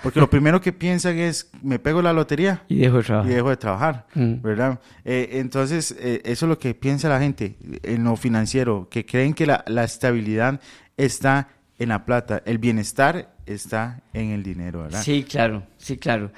Porque 0.03 0.21
lo 0.21 0.31
primero 0.31 0.61
que 0.61 0.73
piensan 0.73 1.19
es, 1.19 1.51
me 1.63 1.79
pego 1.79 2.01
la 2.01 2.13
lotería 2.15 2.65
Y 2.69 2.77
dejo 2.79 2.97
de 2.99 3.03
trabajar. 3.05 3.31
y 3.31 3.35
dejo 3.35 3.51
de 3.51 3.57
trabajar, 3.59 4.07
Mm. 4.15 4.35
¿verdad? 4.43 4.81
Eh, 5.05 5.29
entonces, 5.33 5.95
eh, 5.99 6.23
eso 6.25 6.47
es 6.47 6.49
lo 6.49 6.59
que 6.59 6.75
piensa 6.75 7.09
la 7.11 7.21
gente 7.21 7.57
en 7.83 8.05
lo 8.05 8.17
financiero, 8.17 8.89
que 8.91 9.05
creen 9.05 9.35
que 9.35 9.45
la, 9.47 9.65
la 9.67 9.85
estabilidad 9.85 10.61
está 10.97 11.49
en 11.79 11.91
la 11.91 12.05
plata, 12.07 12.43
el 12.47 12.59
bienestar 12.59 13.35
está 13.45 14.01
en 14.15 14.31
el 14.31 14.43
dinero, 14.43 14.83
¿verdad? 14.85 15.03
Sí, 15.03 15.25
claro, 15.25 15.65
sí, 15.77 15.97
claro. 15.99 16.31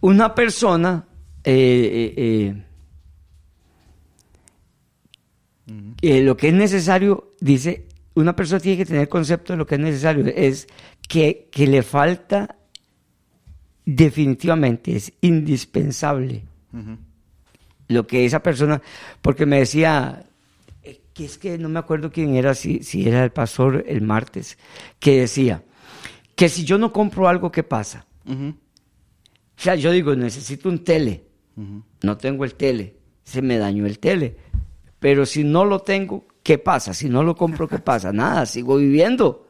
Una 0.00 0.34
persona, 0.34 1.04
eh, 1.44 2.54
eh, 6.02 6.22
lo 6.22 6.36
que 6.36 6.48
es 6.48 6.54
necesario, 6.54 7.30
dice, 7.40 7.86
una 8.14 8.36
persona 8.36 8.60
tiene 8.60 8.78
que 8.78 8.86
tener 8.86 9.08
concepto 9.08 9.52
de 9.52 9.56
lo 9.56 9.66
que 9.66 9.76
es 9.76 9.80
necesario, 9.80 10.26
es 10.26 10.66
que, 11.08 11.48
que 11.50 11.66
le 11.66 11.82
falta 11.82 12.56
definitivamente, 13.84 14.96
es 14.96 15.12
indispensable 15.20 16.44
lo 17.88 18.06
que 18.06 18.24
esa 18.24 18.42
persona, 18.42 18.80
porque 19.20 19.44
me 19.46 19.58
decía, 19.58 20.24
eh, 20.82 21.02
que 21.12 21.24
es 21.24 21.38
que 21.38 21.58
no 21.58 21.68
me 21.68 21.78
acuerdo 21.78 22.10
quién 22.10 22.34
era, 22.34 22.54
si, 22.54 22.82
si 22.82 23.06
era 23.06 23.24
el 23.24 23.30
pastor 23.30 23.84
el 23.86 24.02
martes, 24.02 24.58
que 24.98 25.20
decía 25.20 25.62
que 26.34 26.48
si 26.48 26.64
yo 26.64 26.78
no 26.78 26.92
compro 26.92 27.28
algo, 27.28 27.52
¿qué 27.52 27.62
pasa? 27.62 28.06
O 28.26 29.60
sea, 29.62 29.74
yo 29.74 29.90
digo, 29.90 30.14
necesito 30.16 30.68
un 30.68 30.82
tele, 30.82 31.24
no 32.02 32.16
tengo 32.16 32.44
el 32.44 32.54
tele, 32.54 32.96
se 33.22 33.42
me 33.42 33.58
dañó 33.58 33.86
el 33.86 33.98
tele, 33.98 34.36
pero 34.98 35.26
si 35.26 35.44
no 35.44 35.64
lo 35.64 35.80
tengo, 35.80 36.26
¿qué 36.42 36.58
pasa? 36.58 36.94
Si 36.94 37.08
no 37.08 37.22
lo 37.22 37.34
compro, 37.36 37.68
¿qué 37.68 37.78
pasa? 37.78 38.12
Nada, 38.12 38.46
sigo 38.46 38.76
viviendo, 38.76 39.48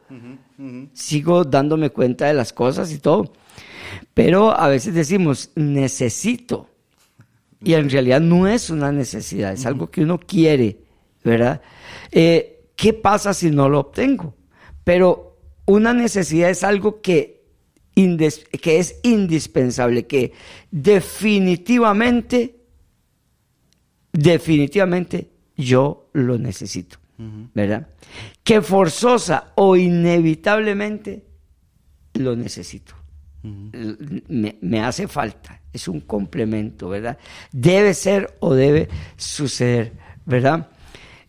sigo 0.93 1.43
dándome 1.43 1.89
cuenta 1.89 2.27
de 2.27 2.33
las 2.33 2.53
cosas 2.53 2.91
y 2.91 2.99
todo. 2.99 3.33
Pero 4.13 4.57
a 4.57 4.67
veces 4.67 4.93
decimos, 4.93 5.51
necesito. 5.55 6.69
Y 7.61 7.73
en 7.73 7.89
realidad 7.89 8.21
no 8.21 8.47
es 8.47 8.69
una 8.69 8.91
necesidad, 8.91 9.53
es 9.53 9.65
algo 9.65 9.89
que 9.89 10.03
uno 10.03 10.19
quiere, 10.19 10.79
¿verdad? 11.23 11.61
Eh, 12.11 12.65
¿Qué 12.75 12.93
pasa 12.93 13.33
si 13.33 13.51
no 13.51 13.69
lo 13.69 13.79
obtengo? 13.79 14.35
Pero 14.83 15.37
una 15.65 15.93
necesidad 15.93 16.49
es 16.49 16.63
algo 16.63 17.01
que, 17.01 17.45
que 17.95 18.79
es 18.79 18.99
indispensable, 19.03 20.07
que 20.07 20.33
definitivamente, 20.71 22.57
definitivamente 24.11 25.32
yo 25.55 26.09
lo 26.13 26.37
necesito, 26.37 26.97
¿verdad? 27.53 27.87
Que 28.43 28.61
forzosa 28.61 29.53
o 29.55 29.75
inevitablemente 29.75 31.25
lo 32.13 32.35
necesito 32.35 32.95
me, 33.43 34.57
me 34.61 34.79
hace 34.81 35.07
falta, 35.07 35.61
es 35.71 35.87
un 35.87 36.01
complemento, 36.01 36.89
¿verdad? 36.89 37.17
Debe 37.51 37.93
ser 37.93 38.37
o 38.39 38.53
debe 38.53 38.87
suceder, 39.17 39.93
¿verdad? 40.25 40.69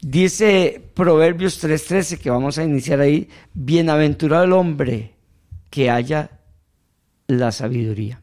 Dice 0.01 0.83
Proverbios 0.95 1.63
3:13, 1.63 2.19
que 2.19 2.31
vamos 2.31 2.59
a 2.59 2.65
iniciar 2.65 3.01
ahí, 3.01 3.29
bienaventurado 3.53 4.45
el 4.45 4.53
hombre 4.53 5.15
que 5.71 5.91
haya 5.91 6.31
la 7.27 7.51
sabiduría 7.51 8.23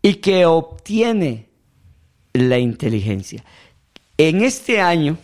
y 0.00 0.14
que 0.14 0.46
obtiene 0.46 1.48
la 2.32 2.58
inteligencia. 2.58 3.44
En 4.22 4.42
este 4.42 4.82
año, 4.82 5.16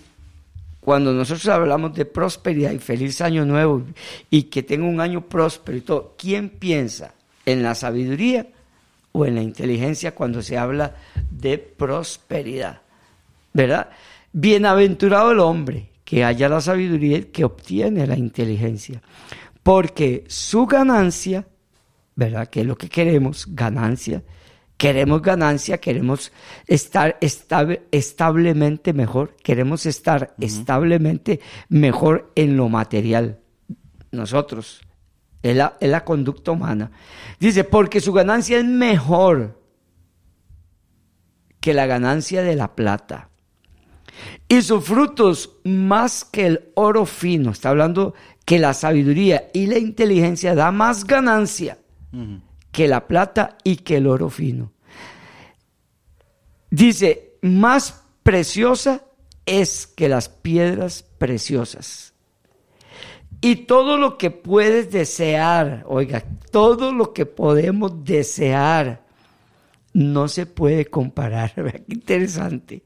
cuando 0.81 1.13
nosotros 1.13 1.47
hablamos 1.49 1.95
de 1.95 2.07
prosperidad 2.07 2.73
y 2.73 2.79
feliz 2.79 3.21
año 3.21 3.45
nuevo 3.45 3.83
y 4.31 4.45
que 4.45 4.63
tenga 4.63 4.87
un 4.87 5.03
año 5.03 5.21
próspero 5.21 5.77
y 5.77 5.83
todo, 5.83 6.15
¿quién 6.17 6.49
piensa 6.49 7.13
en 7.45 7.63
la 7.63 7.75
sabiduría 7.75 8.47
o 9.13 9.27
en 9.27 9.35
la 9.35 9.43
inteligencia 9.43 10.15
cuando 10.15 10.41
se 10.41 10.57
habla 10.57 10.97
de 11.31 11.59
prosperidad? 11.59 12.81
¿Verdad? 13.53 13.91
Bienaventurado 14.33 15.33
el 15.33 15.41
hombre 15.41 15.91
que 16.03 16.25
haya 16.25 16.49
la 16.49 16.63
sabiduría 16.63 17.19
y 17.19 17.25
que 17.25 17.45
obtiene 17.45 18.07
la 18.07 18.17
inteligencia, 18.17 19.03
porque 19.63 20.25
su 20.27 20.65
ganancia, 20.65 21.47
¿verdad? 22.15 22.49
Que 22.49 22.63
es 22.63 22.67
lo 22.67 22.79
que 22.79 22.89
queremos, 22.89 23.45
ganancia. 23.51 24.23
Queremos 24.77 25.23
ganancia, 25.23 25.79
queremos 25.79 26.33
estar 26.67 27.17
estable- 27.21 27.83
establemente 27.90 28.92
mejor, 28.92 29.35
queremos 29.42 29.87
estar 29.87 30.35
establemente 30.38 31.40
mejor 31.71 32.31
en 32.35 32.57
lo 32.59 32.69
material. 32.69 33.40
Nosotros, 34.13 34.83
es 35.42 35.57
la, 35.57 35.77
es 35.81 35.88
la 35.88 36.05
conducta 36.05 36.50
humana. 36.53 36.90
Dice, 37.40 37.65
porque 37.65 38.00
su 38.00 38.13
ganancia 38.13 38.59
es 38.59 38.65
mejor 38.65 39.61
que 41.61 41.73
la 41.73 41.87
ganancia 41.87 42.42
de 42.42 42.55
la 42.57 42.75
plata. 42.75 43.31
Y 44.48 44.63
sus 44.63 44.85
frutos 44.85 45.59
más 45.65 46.25
que 46.25 46.46
el 46.46 46.71
oro 46.75 47.07
fino. 47.07 47.50
Está 47.50 47.71
hablando 47.71 48.15
que 48.44 48.59
la 48.59 48.73
sabiduría 48.75 49.48
y 49.53 49.67
la 49.67 49.79
inteligencia 49.79 50.55
da 50.55 50.71
más 50.71 51.05
ganancia 51.05 51.79
que 52.71 52.88
la 52.88 53.07
plata 53.07 53.59
y 53.65 53.77
que 53.77 53.96
el 53.96 54.07
oro 54.07 54.31
fino. 54.31 54.73
Dice, 56.77 57.38
más 57.40 58.04
preciosa 58.22 59.02
es 59.46 59.87
que 59.87 60.10
las 60.10 60.29
piedras 60.29 61.06
preciosas. 61.16 62.12
Y 63.40 63.64
todo 63.64 63.96
lo 63.96 64.18
que 64.18 64.31
puedes 64.31 64.90
desear, 64.90 65.85
oiga, 65.88 66.22
todo 66.50 66.92
lo 66.92 67.14
que 67.14 67.24
podemos 67.24 68.04
desear 68.04 69.06
no 69.94 70.29
se 70.29 70.44
puede 70.44 70.85
comparar. 70.85 71.54
Qué 71.54 71.94
interesante. 71.94 72.83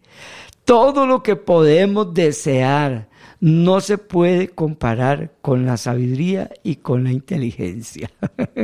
Todo 0.64 1.04
lo 1.04 1.24
que 1.24 1.34
podemos 1.34 2.14
desear 2.14 3.08
no 3.40 3.80
se 3.80 3.96
puede 3.98 4.48
comparar 4.48 5.32
con 5.40 5.64
la 5.64 5.76
sabiduría 5.78 6.50
y 6.62 6.76
con 6.76 7.04
la 7.04 7.12
inteligencia. 7.12 8.10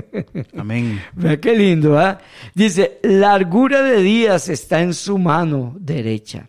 Amén. 0.57 1.01
Vea 1.15 1.41
qué 1.41 1.57
lindo, 1.57 1.99
¿ah? 1.99 2.19
Dice, 2.55 2.99
largura 3.03 3.83
de 3.83 4.03
días 4.03 4.49
está 4.49 4.83
en 4.83 4.93
su 4.95 5.17
mano 5.19 5.75
derecha 5.81 6.49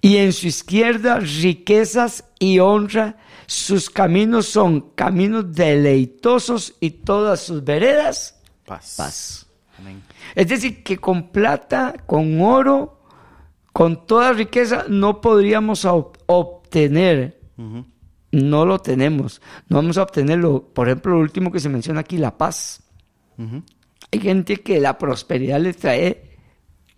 y 0.00 0.18
en 0.18 0.32
su 0.32 0.48
izquierda 0.48 1.18
riquezas 1.20 2.24
y 2.38 2.58
honra. 2.58 3.16
Sus 3.46 3.90
caminos 3.90 4.46
son 4.46 4.92
caminos 4.94 5.52
deleitosos 5.54 6.74
y 6.80 6.90
todas 6.90 7.40
sus 7.40 7.62
veredas 7.64 8.38
Paz. 8.64 8.94
paz. 8.96 9.46
Amén. 9.78 10.02
Es 10.34 10.48
decir, 10.48 10.82
que 10.82 10.96
con 10.98 11.30
plata, 11.30 11.94
con 12.06 12.40
oro, 12.40 13.00
con 13.72 14.06
toda 14.06 14.32
riqueza, 14.32 14.84
no 14.88 15.20
podríamos 15.20 15.84
ob- 15.84 16.12
no 18.32 18.64
lo 18.64 18.78
tenemos, 18.78 19.40
no 19.68 19.76
vamos 19.76 19.98
a 19.98 20.02
obtenerlo. 20.02 20.70
Por 20.72 20.88
ejemplo, 20.88 21.12
lo 21.14 21.20
último 21.20 21.52
que 21.52 21.60
se 21.60 21.68
menciona 21.68 22.00
aquí, 22.00 22.18
la 22.18 22.36
paz. 22.36 22.82
Hay 24.10 24.20
gente 24.20 24.56
que 24.58 24.80
la 24.80 24.96
prosperidad 24.98 25.60
le 25.60 25.72
trae, 25.74 26.30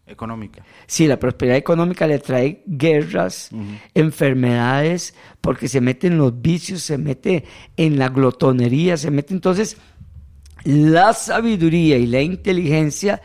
Económica. 0.06 0.62
sí, 0.86 1.06
la 1.06 1.18
prosperidad 1.18 1.56
económica 1.56 2.06
le 2.06 2.18
trae 2.18 2.62
guerras, 2.66 3.50
enfermedades, 3.94 5.14
porque 5.40 5.68
se 5.68 5.80
mete 5.80 6.08
en 6.08 6.18
los 6.18 6.40
vicios, 6.42 6.82
se 6.82 6.98
mete 6.98 7.44
en 7.76 7.98
la 7.98 8.10
glotonería, 8.10 8.96
se 8.96 9.10
mete 9.10 9.32
entonces 9.32 9.78
la 10.64 11.12
sabiduría 11.14 11.96
y 11.96 12.06
la 12.06 12.20
inteligencia 12.20 13.20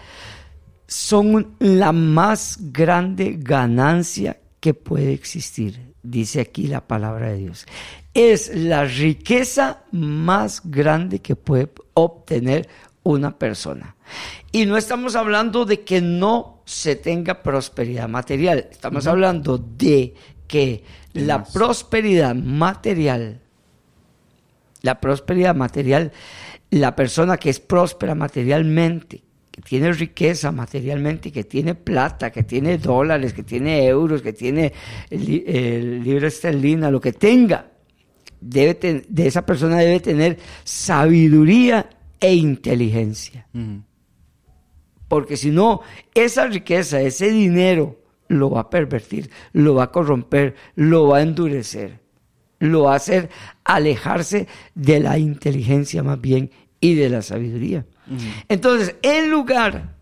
son 0.87 1.55
la 1.59 1.91
más 1.91 2.57
grande 2.71 3.35
ganancia 3.39 4.39
que 4.59 4.73
puede 4.73 5.13
existir, 5.13 5.88
dice 6.03 6.41
aquí 6.41 6.67
la 6.67 6.87
palabra 6.87 7.29
de 7.29 7.37
Dios. 7.37 7.65
Es 8.13 8.53
la 8.55 8.85
riqueza 8.85 9.83
más 9.91 10.61
grande 10.63 11.19
que 11.19 11.35
puede 11.35 11.71
obtener 11.93 12.67
una 13.03 13.37
persona. 13.37 13.95
Y 14.51 14.65
no 14.65 14.77
estamos 14.77 15.15
hablando 15.15 15.65
de 15.65 15.81
que 15.81 16.01
no 16.01 16.61
se 16.65 16.95
tenga 16.95 17.41
prosperidad 17.43 18.09
material, 18.09 18.67
estamos 18.71 19.07
hablando 19.07 19.57
de 19.57 20.13
que 20.47 20.83
la 21.13 21.39
más. 21.39 21.51
prosperidad 21.51 22.35
material 22.35 23.41
la 24.81 24.99
prosperidad 24.99 25.55
material, 25.55 26.11
la 26.69 26.95
persona 26.95 27.37
que 27.37 27.49
es 27.49 27.59
próspera 27.59 28.15
materialmente, 28.15 29.23
que 29.62 29.68
tiene 29.70 29.91
riqueza 29.91 30.51
materialmente, 30.51 31.32
que 31.32 31.43
tiene 31.43 31.76
plata, 31.76 32.32
que 32.32 32.43
tiene 32.43 32.78
dólares, 32.78 33.34
que 33.34 33.43
tiene 33.43 33.86
euros, 33.88 34.22
que 34.22 34.32
tiene 34.34 34.72
li- 35.10 35.43
eh, 35.45 35.99
libra 36.03 36.28
esterlina, 36.30 36.89
lo 36.89 37.01
que 37.01 37.12
tenga, 37.14 37.72
debe 38.39 38.76
ten- 38.76 39.05
de 39.10 39.28
esa 39.28 39.45
persona 39.45 39.78
debe 39.80 39.99
tener 39.99 40.38
sabiduría 40.64 41.89
e 42.20 42.34
inteligencia. 42.34 43.47
Porque 45.07 45.38
si 45.38 45.49
no, 45.51 45.82
esa 46.14 46.45
riqueza, 46.47 47.01
ese 47.01 47.32
dinero, 47.32 47.99
lo 48.28 48.51
va 48.51 48.62
a 48.62 48.70
pervertir, 48.70 49.30
lo 49.53 49.74
va 49.76 49.86
a 49.86 49.91
corromper, 49.91 50.53
lo 50.76 51.07
va 51.07 51.18
a 51.18 51.22
endurecer, 51.24 51.99
lo 52.60 52.84
va 52.84 52.93
a 52.93 52.97
hacer 52.97 53.30
alejarse 53.64 54.47
de 54.76 54.99
la 54.99 55.18
inteligencia 55.18 56.03
más 56.03 56.22
bien 56.22 56.51
y 56.80 56.93
de 56.93 57.10
la 57.10 57.22
sabiduría. 57.24 57.86
Entonces, 58.47 58.95
en 59.01 59.30
lugar, 59.30 59.95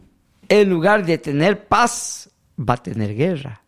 en 0.47 0.69
lugar 0.69 1.05
de 1.05 1.17
tener 1.17 1.67
paz, 1.67 2.29
va 2.57 2.75
a 2.75 2.83
tener 2.83 3.15
guerra. 3.15 3.61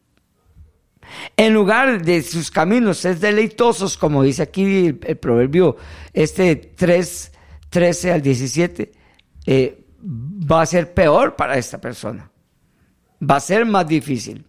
En 1.35 1.53
lugar 1.53 2.03
de 2.03 2.21
sus 2.21 2.51
caminos 2.51 3.03
es 3.05 3.19
deleitosos, 3.19 3.97
como 3.97 4.23
dice 4.23 4.43
aquí 4.43 4.87
el, 4.87 4.99
el 5.03 5.17
proverbio 5.17 5.75
este 6.13 6.55
3, 6.55 7.31
13 7.69 8.11
al 8.11 8.21
17, 8.21 8.91
eh, 9.45 9.85
va 10.01 10.61
a 10.61 10.65
ser 10.65 10.93
peor 10.93 11.35
para 11.35 11.57
esta 11.57 11.79
persona. 11.79 12.31
Va 13.21 13.37
a 13.37 13.39
ser 13.39 13.65
más 13.65 13.87
difícil. 13.87 14.45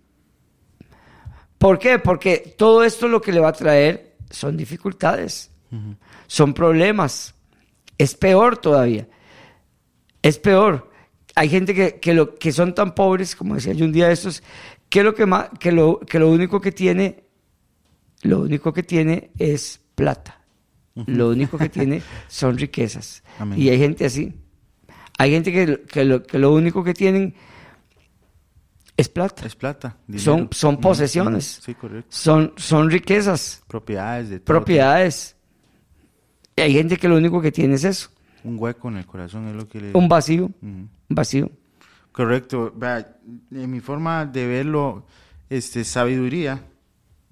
¿Por 1.59 1.79
qué? 1.79 1.99
Porque 1.99 2.55
todo 2.57 2.85
esto 2.85 3.09
lo 3.09 3.21
que 3.21 3.33
le 3.33 3.41
va 3.41 3.49
a 3.49 3.53
traer 3.53 4.17
son 4.31 4.57
dificultades, 4.57 5.51
son 6.27 6.55
problemas. 6.55 7.35
Es 7.99 8.15
peor 8.15 8.57
todavía. 8.57 9.07
Es 10.23 10.39
peor. 10.39 10.91
Hay 11.35 11.49
gente 11.49 11.75
que, 11.75 11.99
que, 12.01 12.13
lo, 12.15 12.35
que 12.35 12.53
son 12.53 12.75
tan 12.75 12.95
pobres, 12.95 13.35
como 13.37 13.55
decía 13.55 13.73
yo 13.73 13.85
un 13.85 13.93
día 13.93 14.09
de 14.09 14.15
estos, 14.15 14.43
que 14.89 15.03
lo, 15.03 15.15
que, 15.15 15.27
ma- 15.27 15.49
que 15.59 15.73
lo, 15.73 16.01
que 16.01 16.19
lo 16.19 16.31
único 16.31 16.61
que 16.61 16.73
tiene, 16.73 17.25
lo 18.23 18.41
único 18.41 18.73
que 18.73 18.83
tiene 18.83 19.31
es 19.39 19.81
plata. 19.95 20.37
Lo 21.07 21.29
único 21.31 21.57
que 21.57 21.69
tiene 21.69 22.03
son 22.29 22.59
riquezas. 22.59 23.23
Amén. 23.39 23.59
Y 23.59 23.69
hay 23.71 23.79
gente 23.79 24.05
así. 24.05 24.35
Hay 25.19 25.31
gente 25.31 25.53
que, 25.53 25.83
que, 25.83 26.05
lo, 26.05 26.23
que 26.25 26.39
lo 26.39 26.53
único 26.53 26.83
que 26.83 26.93
tienen 26.95 27.35
es 28.97 29.09
plata. 29.09 29.47
Es 29.47 29.55
plata. 29.57 29.97
Son- 30.17 30.37
dinero. 30.37 30.49
son 30.53 30.81
posesiones. 30.81 31.59
ujú. 31.59 31.65
Sí, 31.67 31.75
correcto. 31.75 32.09
Son, 32.11 32.53
son 32.57 32.91
riquezas, 32.91 33.63
Propiedades 33.67 34.29
de 34.29 34.41
todo 34.41 34.45
propiedades. 34.47 35.37
Y 36.57 36.61
hay 36.63 36.73
gente 36.75 36.97
que 36.99 37.09
lo 37.09 37.17
único 37.17 37.41
que 37.41 37.53
tiene 37.53 37.77
es 37.77 37.85
eso. 37.85 38.11
Un 38.45 38.57
hueco 38.59 38.89
en 38.89 38.97
el 38.97 39.07
corazón 39.07 39.49
es 39.49 39.55
lo 39.55 39.69
que 39.69 39.81
le... 39.81 39.91
un 39.95 40.09
vacío, 40.09 40.51
vacío. 41.09 41.51
Correcto. 42.13 42.75
En 43.51 43.71
mi 43.71 43.81
forma 43.81 44.27
de 44.27 44.47
verlo, 44.47 45.07
este, 45.49 45.85
sabiduría, 45.85 46.65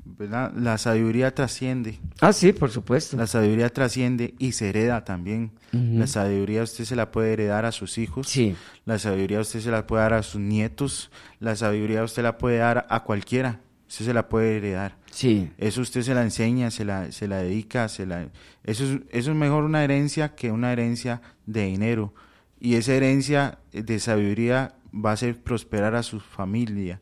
¿verdad? 0.04 0.52
La 0.54 0.78
sabiduría 0.78 1.34
trasciende. 1.34 1.98
Ah, 2.20 2.32
sí, 2.32 2.52
por 2.52 2.70
supuesto. 2.70 3.16
La 3.16 3.26
sabiduría 3.26 3.68
trasciende 3.70 4.34
y 4.38 4.52
se 4.52 4.68
hereda 4.68 5.04
también. 5.04 5.52
La 5.72 6.06
sabiduría 6.06 6.62
usted 6.62 6.84
se 6.84 6.96
la 6.96 7.10
puede 7.10 7.32
heredar 7.32 7.64
a 7.64 7.72
sus 7.72 7.98
hijos. 7.98 8.28
Sí. 8.28 8.54
La 8.86 8.98
sabiduría 8.98 9.40
usted 9.40 9.60
se 9.60 9.70
la 9.70 9.86
puede 9.86 10.02
dar 10.02 10.14
a 10.14 10.22
sus 10.22 10.40
nietos. 10.40 11.10
La 11.40 11.56
sabiduría 11.56 12.04
usted 12.04 12.22
la 12.22 12.38
puede 12.38 12.58
dar 12.58 12.86
a 12.88 13.04
cualquiera. 13.04 13.60
Usted 13.88 14.04
se 14.04 14.14
la 14.14 14.28
puede 14.28 14.58
heredar. 14.58 14.96
Sí, 15.10 15.50
Eso 15.56 15.80
usted 15.80 16.02
se 16.02 16.14
la 16.14 16.22
enseña, 16.22 16.70
se 16.70 16.84
la, 16.84 17.10
se 17.10 17.26
la 17.26 17.38
dedica, 17.38 17.88
se 17.88 18.04
la... 18.04 18.28
Eso 18.62 18.84
es, 18.84 19.00
eso 19.10 19.30
es 19.30 19.36
mejor 19.36 19.64
una 19.64 19.82
herencia 19.82 20.34
que 20.34 20.52
una 20.52 20.72
herencia 20.72 21.22
de 21.46 21.64
dinero. 21.64 22.12
Y 22.60 22.74
esa 22.74 22.92
herencia 22.92 23.58
de 23.72 23.98
sabiduría 23.98 24.74
va 24.94 25.10
a 25.10 25.12
hacer 25.14 25.42
prosperar 25.42 25.94
a 25.94 26.02
su 26.02 26.20
familia 26.20 27.00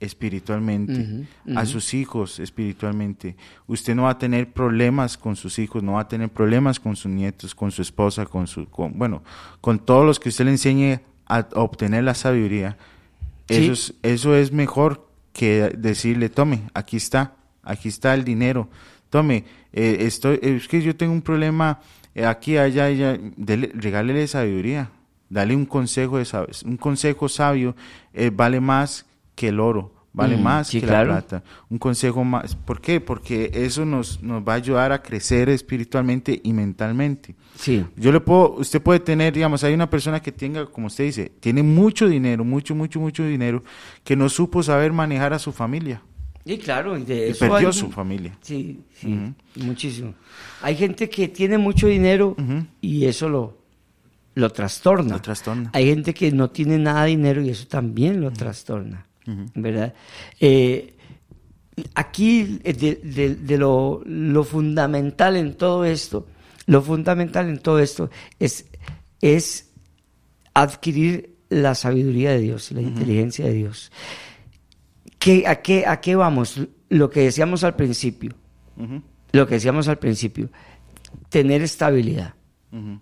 espiritualmente, 0.00 1.28
a 1.54 1.66
sus 1.66 1.94
hijos 1.94 2.40
espiritualmente. 2.40 3.36
Usted 3.66 3.94
no 3.94 4.04
va 4.04 4.10
a 4.10 4.18
tener 4.18 4.52
problemas 4.52 5.18
con 5.18 5.36
sus 5.36 5.58
hijos, 5.58 5.82
no 5.82 5.92
va 5.92 6.00
a 6.00 6.08
tener 6.08 6.30
problemas 6.30 6.80
con 6.80 6.96
sus 6.96 7.12
nietos, 7.12 7.54
con 7.54 7.70
su 7.70 7.82
esposa, 7.82 8.24
con 8.26 8.46
su... 8.46 8.66
Con, 8.68 8.98
bueno, 8.98 9.22
con 9.60 9.78
todos 9.78 10.06
los 10.06 10.18
que 10.18 10.30
usted 10.30 10.46
le 10.46 10.52
enseñe 10.52 11.00
a, 11.26 11.36
a 11.38 11.60
obtener 11.60 12.04
la 12.04 12.14
sabiduría. 12.14 12.78
Sí. 13.48 13.56
Eso, 13.56 13.72
es, 13.72 13.94
eso 14.02 14.34
es 14.34 14.50
mejor 14.50 15.11
que 15.32 15.72
decirle, 15.76 16.28
tome, 16.28 16.62
aquí 16.74 16.96
está, 16.96 17.34
aquí 17.62 17.88
está 17.88 18.14
el 18.14 18.24
dinero, 18.24 18.68
tome, 19.10 19.44
eh, 19.72 19.98
estoy, 20.00 20.38
es 20.42 20.68
que 20.68 20.82
yo 20.82 20.96
tengo 20.96 21.12
un 21.12 21.22
problema 21.22 21.80
eh, 22.14 22.26
aquí, 22.26 22.56
allá, 22.56 22.86
allá, 22.86 23.18
dele, 23.36 23.70
regálele 23.74 24.26
sabiduría, 24.26 24.90
dale 25.30 25.56
un 25.56 25.64
consejo, 25.64 26.18
de 26.18 26.26
un 26.64 26.76
consejo 26.76 27.28
sabio, 27.28 27.74
eh, 28.12 28.30
vale 28.32 28.60
más 28.60 29.06
que 29.34 29.48
el 29.48 29.60
oro, 29.60 29.92
vale 30.12 30.36
Mm, 30.36 30.42
más 30.42 30.68
sí, 30.68 30.80
que 30.80 30.86
claro. 30.86 31.12
la 31.12 31.20
plata, 31.20 31.42
un 31.70 31.78
consejo 31.78 32.22
más, 32.24 32.54
¿por 32.54 32.80
qué? 32.80 33.00
Porque 33.00 33.50
eso 33.54 33.84
nos, 33.84 34.22
nos 34.22 34.42
va 34.46 34.52
a 34.52 34.56
ayudar 34.56 34.92
a 34.92 35.00
crecer 35.02 35.48
espiritualmente 35.48 36.40
y 36.44 36.52
mentalmente. 36.52 37.34
sí, 37.56 37.84
Yo 37.96 38.12
le 38.12 38.20
puedo, 38.20 38.54
usted 38.56 38.82
puede 38.82 39.00
tener, 39.00 39.32
digamos, 39.32 39.64
hay 39.64 39.72
una 39.74 39.88
persona 39.88 40.20
que 40.20 40.32
tenga, 40.32 40.66
como 40.66 40.88
usted 40.88 41.04
dice, 41.04 41.32
tiene 41.40 41.62
mucho 41.62 42.08
dinero, 42.08 42.44
mucho, 42.44 42.74
mucho, 42.74 43.00
mucho 43.00 43.24
dinero, 43.24 43.62
que 44.04 44.14
no 44.16 44.28
supo 44.28 44.62
saber 44.62 44.92
manejar 44.92 45.32
a 45.32 45.38
su 45.38 45.50
familia. 45.52 46.02
y 46.44 46.58
claro, 46.58 46.98
y 46.98 47.04
de 47.04 47.28
Y 47.28 47.30
eso 47.30 47.48
perdió 47.48 47.68
hay- 47.68 47.72
su 47.74 47.90
familia. 47.90 48.36
Sí, 48.42 48.80
sí, 48.94 49.32
muchísimo. 49.56 50.12
Hay 50.60 50.76
gente 50.76 51.08
que 51.08 51.28
tiene 51.28 51.56
mucho 51.56 51.86
dinero 51.86 52.36
y 52.80 53.06
eso 53.06 53.28
lo, 53.28 53.58
lo 54.34 54.50
trastorna. 54.50 55.14
Lo 55.14 55.22
trastorna. 55.22 55.70
Hay 55.72 55.86
gente 55.86 56.12
que 56.12 56.32
no 56.32 56.50
tiene 56.50 56.78
nada 56.78 57.04
de 57.04 57.10
dinero 57.10 57.40
y 57.42 57.50
eso 57.50 57.66
también 57.68 58.20
lo 58.20 58.30
trastorna, 58.32 59.06
¿verdad? 59.54 59.94
Eh, 60.40 60.94
aquí 61.94 62.60
eh, 62.64 62.72
de, 62.72 62.94
de- 62.96 63.34
de 63.36 63.58
lo, 63.58 64.02
lo 64.04 64.44
fundamental 64.44 65.36
en 65.36 65.54
todo 65.54 65.84
esto, 65.84 66.26
lo 66.66 66.82
fundamental 66.82 67.48
en 67.48 67.58
todo 67.58 67.78
esto 67.78 68.10
es, 68.38 68.66
es 69.20 69.70
adquirir 70.54 71.36
la 71.48 71.74
sabiduría 71.74 72.30
de 72.32 72.40
Dios, 72.40 72.72
la 72.72 72.82
inteligencia 72.82 73.44
de 73.46 73.52
Dios. 73.54 73.92
¿Qué, 75.18 75.46
a, 75.46 75.62
qué, 75.62 75.86
¿A 75.86 76.00
qué 76.00 76.16
vamos? 76.16 76.60
Lo 76.88 77.10
que 77.10 77.20
decíamos 77.20 77.62
al 77.64 77.76
principio, 77.76 78.34
lo 79.32 79.46
que 79.46 79.54
decíamos 79.54 79.88
al 79.88 79.98
principio, 79.98 80.50
tener 81.28 81.62
estabilidad 81.62 82.34
ujú. 82.72 82.98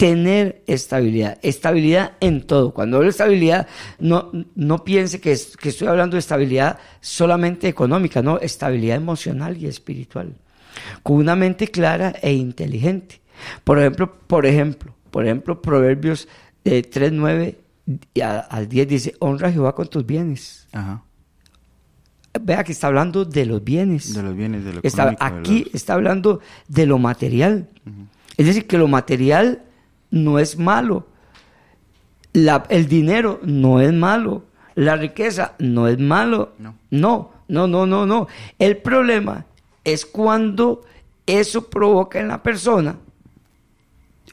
Tener 0.00 0.62
estabilidad, 0.66 1.38
estabilidad 1.42 2.12
en 2.20 2.46
todo. 2.46 2.72
Cuando 2.72 2.96
hablo 2.96 3.04
de 3.04 3.10
estabilidad, 3.10 3.66
no, 3.98 4.30
no 4.54 4.82
piense 4.82 5.20
que, 5.20 5.32
es- 5.32 5.58
que 5.58 5.68
estoy 5.68 5.88
hablando 5.88 6.14
de 6.14 6.20
estabilidad 6.20 6.78
solamente 7.02 7.68
económica, 7.68 8.22
no, 8.22 8.38
estabilidad 8.38 8.96
emocional 8.96 9.58
y 9.58 9.66
espiritual, 9.66 10.32
con 11.02 11.16
una 11.16 11.36
mente 11.36 11.68
clara 11.68 12.14
e 12.22 12.32
inteligente. 12.32 13.20
Por 13.62 13.78
ejemplo, 13.78 14.10
por 14.26 14.46
ejemplo, 14.46 14.94
por 15.10 15.26
ejemplo, 15.26 15.60
Proverbios 15.60 16.28
eh, 16.64 16.82
3, 16.82 17.12
9 17.12 17.58
y 18.14 18.20
a- 18.22 18.38
al 18.40 18.68
10 18.70 18.88
dice, 18.88 19.14
honra 19.18 19.48
a 19.48 19.52
Jehová 19.52 19.74
con 19.74 19.86
tus 19.88 20.06
bienes. 20.06 20.66
Ajá. 20.72 21.02
Vea 22.40 22.64
que 22.64 22.72
está 22.72 22.86
hablando 22.86 23.26
de 23.26 23.44
los 23.44 23.62
bienes. 23.62 24.14
De 24.14 24.22
los 24.22 24.34
bienes, 24.34 24.64
de 24.64 24.72
lo 24.72 24.80
Está- 24.82 25.10
económico, 25.12 25.24
de 25.34 25.40
aquí 25.40 25.64
los- 25.64 25.74
está 25.74 25.92
hablando 25.92 26.40
de 26.68 26.86
lo 26.86 26.96
material. 26.98 27.68
Es 28.38 28.46
decir, 28.46 28.66
que 28.66 28.78
lo 28.78 28.88
material 28.88 29.64
no 30.10 30.38
es 30.38 30.58
malo. 30.58 31.06
La- 32.32 32.64
el 32.68 32.86
dinero 32.88 33.40
no 33.42 33.80
es 33.80 33.92
malo. 33.92 34.44
La 34.74 34.96
riqueza 34.96 35.54
no 35.58 35.88
es 35.88 35.98
malo. 35.98 36.52
No. 36.58 36.74
no, 36.90 37.32
no, 37.48 37.66
no, 37.66 37.86
no. 37.86 38.06
no. 38.06 38.28
El 38.58 38.76
problema 38.78 39.46
es 39.84 40.06
cuando 40.06 40.82
eso 41.26 41.68
provoca 41.68 42.20
en 42.20 42.28
la 42.28 42.42
persona 42.42 42.96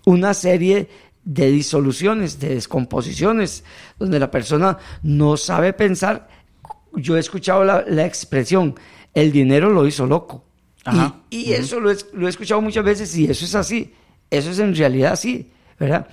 una 0.05 0.33
serie 0.33 0.89
de 1.23 1.51
disoluciones, 1.51 2.39
de 2.39 2.49
descomposiciones, 2.55 3.63
donde 3.99 4.19
la 4.19 4.31
persona 4.31 4.77
no 5.03 5.35
sabe 5.35 5.73
pensar. 5.73 6.29
Yo 6.93 7.17
he 7.17 7.19
escuchado 7.19 7.63
la, 7.65 7.83
la 7.87 8.05
expresión, 8.05 8.75
el 9.13 9.31
dinero 9.31 9.69
lo 9.69 9.85
hizo 9.85 10.05
loco. 10.05 10.45
Ajá. 10.85 11.19
Y, 11.29 11.49
y 11.49 11.53
eso 11.53 11.79
lo 11.81 11.91
he, 11.91 11.97
lo 12.13 12.27
he 12.27 12.29
escuchado 12.29 12.61
muchas 12.61 12.85
veces 12.85 13.15
y 13.17 13.25
eso 13.29 13.43
es 13.43 13.55
así. 13.55 13.93
Eso 14.29 14.51
es 14.51 14.59
en 14.59 14.73
realidad 14.75 15.13
así, 15.13 15.51
¿verdad? 15.79 16.07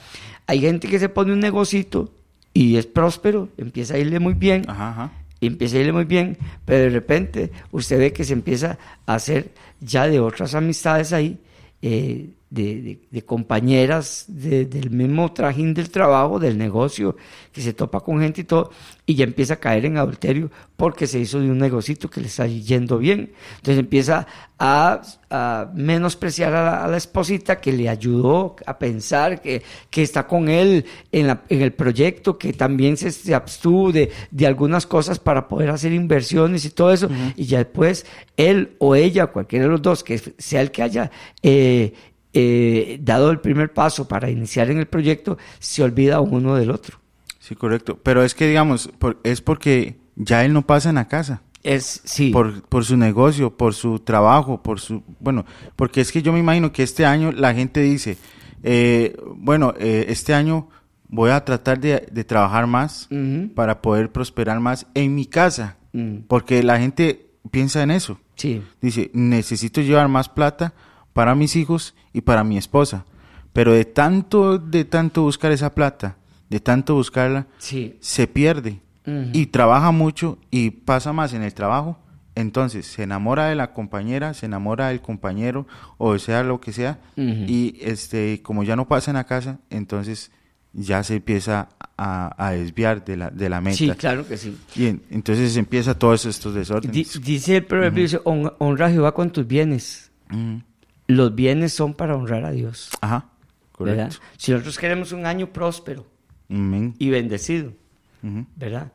Hay 0.46 0.60
gente 0.60 0.88
que 0.88 0.98
se 0.98 1.08
pone 1.08 1.32
un 1.32 1.40
negocito 1.40 2.12
y 2.52 2.76
es 2.76 2.86
próspero, 2.86 3.48
empieza 3.56 3.94
a 3.94 3.98
irle 3.98 4.20
muy 4.20 4.34
bien, 4.34 4.64
Ajá, 4.68 4.90
ajá. 4.90 5.12
y 5.40 5.46
empieza 5.46 5.76
a 5.76 5.80
irle 5.80 5.92
muy 5.92 6.04
bien, 6.04 6.36
pero 6.64 6.84
de 6.84 6.90
repente 6.90 7.50
usted 7.72 7.98
ve 7.98 8.12
que 8.12 8.24
se 8.24 8.32
empieza 8.32 8.78
a 9.06 9.14
hacer 9.14 9.50
ya 9.80 10.06
de 10.06 10.20
otras 10.20 10.54
amistades 10.54 11.12
ahí, 11.12 11.38
eh, 11.82 12.28
de, 12.55 12.80
de- 12.82 12.98
de 13.11 13.22
compañeras 13.22 14.24
de- 14.28 14.64
del 14.66 14.90
mismo 14.90 15.32
trajín 15.32 15.74
del 15.74 15.90
trabajo, 15.90 16.38
del 16.38 16.57
negocio, 16.57 17.16
que 17.52 17.61
se 17.61 17.72
topa 17.72 18.00
con 18.00 18.20
gente 18.20 18.42
y 18.42 18.44
todo, 18.44 18.70
y 19.07 19.14
ya 19.16 19.24
empieza 19.24 19.55
a 19.55 19.57
caer 19.61 19.84
en 19.86 19.96
adulterio 19.98 20.50
porque 20.76 21.07
se 21.07 21.18
hizo 21.20 21.38
de 21.40 21.50
un 21.50 21.59
negocito 21.59 22.09
que 22.11 22.20
le 22.20 22.26
está 22.26 22.46
yendo 22.46 22.98
bien. 22.98 23.32
Entonces 23.57 23.78
empieza 23.78 24.26
a, 24.59 25.02
a 25.30 25.70
menospreciar 25.74 26.55
a 26.55 26.64
la, 26.64 26.84
a 26.84 26.88
la 26.88 26.96
esposita 26.96 27.61
que 27.61 27.72
le 27.72 27.88
ayudó 27.88 28.57
a 28.66 28.78
pensar, 28.78 29.40
que, 29.40 29.62
que 29.90 30.02
está 30.02 30.26
con 30.26 30.48
él 30.48 30.84
en, 31.12 31.26
la- 31.28 31.42
en 31.48 31.61
el 31.62 31.72
proyecto, 31.72 32.38
que 32.38 32.52
también 32.52 32.96
se, 32.96 33.11
se 33.12 33.34
abstuvo 33.34 33.92
de, 33.92 34.11
de 34.30 34.46
algunas 34.46 34.86
cosas 34.86 35.18
para 35.18 35.48
poder 35.48 35.70
hacer 35.70 35.92
inversiones 35.92 36.64
y 36.64 36.70
todo 36.70 36.92
eso, 36.92 37.09
y 37.36 37.44
ya 37.46 37.59
después 37.59 38.07
él 38.36 38.74
o 38.78 38.94
ella, 38.94 39.26
cualquiera 39.28 39.64
de 39.66 39.70
los 39.70 39.82
dos, 39.82 40.02
que 40.02 40.18
sea 40.38 40.61
el 40.61 40.70
que 40.70 40.82
haya 40.82 41.11
eh, 41.42 41.92
eh, 42.35 42.99
dado 43.03 43.30
el 43.30 43.41
primer 43.41 43.72
paso 43.72 44.07
para 44.09 44.28
iniciar 44.30 44.70
en 44.70 44.78
el 44.78 44.87
proyecto, 44.87 45.39
se 45.59 45.82
olvida 45.82 46.20
uno 46.20 46.55
del 46.57 46.70
otro. 46.70 46.99
Sí, 47.39 47.55
correcto. 47.55 47.99
Pero 48.03 48.22
es 48.22 48.35
que, 48.35 48.47
digamos, 48.49 48.91
por- 48.99 49.18
es 49.22 49.41
porque 49.41 49.97
ya 50.16 50.45
él 50.45 50.53
no 50.53 50.66
pasa 50.66 50.89
en 50.91 50.97
la 50.97 51.09
casa. 51.09 51.43
Es, 51.62 52.03
sí. 52.05 52.30
Por, 52.30 52.62
por 52.62 52.85
su 52.85 52.97
negocio, 52.97 53.57
por 53.57 53.72
su 53.74 53.99
trabajo, 53.99 54.62
por 54.62 54.80
su... 54.80 55.03
Bueno, 55.20 55.47
porque 55.76 56.01
es 56.03 56.12
que 56.12 56.20
yo 56.22 56.32
me 56.32 56.39
imagino 56.41 56.72
que 56.72 56.82
este 56.82 57.07
año 57.07 57.32
la 57.32 57.55
gente 57.55 57.80
dice, 57.80 58.18
eh, 58.62 59.16
bueno, 59.37 59.72
eh, 59.78 60.07
este 60.09 60.35
año 60.35 60.68
voy 61.09 61.30
a 61.30 61.45
tratar 61.45 61.80
de, 61.80 62.07
de 62.11 62.24
trabajar 62.24 62.66
más 62.66 63.09
para 63.55 63.80
poder 63.80 64.11
prosperar 64.11 64.61
más 64.61 64.87
en 64.95 65.14
mi 65.14 65.26
casa. 65.26 65.76
Mm. 65.93 66.16
Porque 66.28 66.62
la 66.62 66.78
gente 66.78 67.28
piensa 67.51 67.82
en 67.82 67.91
eso. 67.93 68.18
Sí. 68.37 68.62
Dice, 68.82 69.11
necesito 69.14 69.80
llevar 69.80 70.09
más 70.09 70.28
plata 70.28 70.74
para 71.14 71.34
mis 71.34 71.56
hijos 71.56 71.94
y 72.12 72.20
para 72.20 72.44
mi 72.44 72.58
esposa. 72.58 73.06
Pero 73.54 73.72
de 73.72 73.86
tanto, 73.86 74.58
de 74.58 74.84
tanto 74.84 75.22
buscar 75.22 75.52
esa 75.52 75.74
plata, 75.74 76.16
de 76.50 76.60
tanto 76.60 76.94
buscarla, 76.96 77.46
Sí. 77.58 77.96
se 78.00 78.26
pierde. 78.26 78.80
Ujú. 79.06 79.30
Y 79.32 79.46
trabaja 79.46 79.90
mucho 79.92 80.38
y 80.50 80.70
pasa 80.70 81.12
más 81.14 81.32
en 81.32 81.42
el 81.42 81.54
trabajo. 81.54 81.98
Entonces 82.34 82.86
se 82.86 83.04
enamora 83.04 83.46
de 83.46 83.54
la 83.54 83.72
compañera, 83.72 84.34
se 84.34 84.46
enamora 84.46 84.88
del 84.88 85.00
compañero 85.00 85.66
o 85.98 86.18
sea 86.18 86.42
lo 86.42 86.60
que 86.60 86.72
sea. 86.72 86.98
Ujú. 87.16 87.44
Y 87.46 87.78
este, 87.80 88.42
como 88.42 88.64
ya 88.64 88.74
no 88.76 88.88
pasa 88.88 89.10
en 89.12 89.16
la 89.16 89.24
casa, 89.24 89.58
entonces 89.70 90.32
ya 90.72 91.04
se 91.04 91.16
empieza 91.16 91.68
a, 91.96 92.34
a 92.44 92.50
desviar 92.50 93.04
de 93.04 93.16
la, 93.16 93.30
de 93.30 93.48
la 93.48 93.60
meta. 93.60 93.76
Sí, 93.76 93.88
claro 93.90 94.26
que 94.26 94.36
sí. 94.36 94.56
Y 94.74 94.86
en- 94.86 95.02
entonces 95.10 95.56
empieza 95.56 95.96
todos 95.96 96.26
estos 96.26 96.52
desórdenes. 96.54 97.22
dice 97.22 97.58
el 97.58 97.64
proverbio, 97.66 98.02
dice, 98.02 98.18
"Hon- 98.24 98.52
honra 98.58 98.86
a 98.86 98.90
Jehová 98.90 99.14
con 99.14 99.30
tus 99.30 99.46
bienes. 99.46 100.10
Los 101.07 101.34
bienes 101.34 101.72
son 101.72 101.94
para 101.94 102.16
honrar 102.16 102.44
a 102.44 102.50
Dios. 102.50 102.90
Ajá, 103.00 103.28
¿verdad? 103.78 104.09
correcto. 104.09 104.16
Si 104.36 104.52
nosotros 104.52 104.78
queremos 104.78 105.12
un 105.12 105.26
año 105.26 105.52
próspero 105.52 106.07
Amén. 106.48 106.94
y 106.98 107.11
bendecido. 107.11 107.72
¿verdad? 108.57 108.90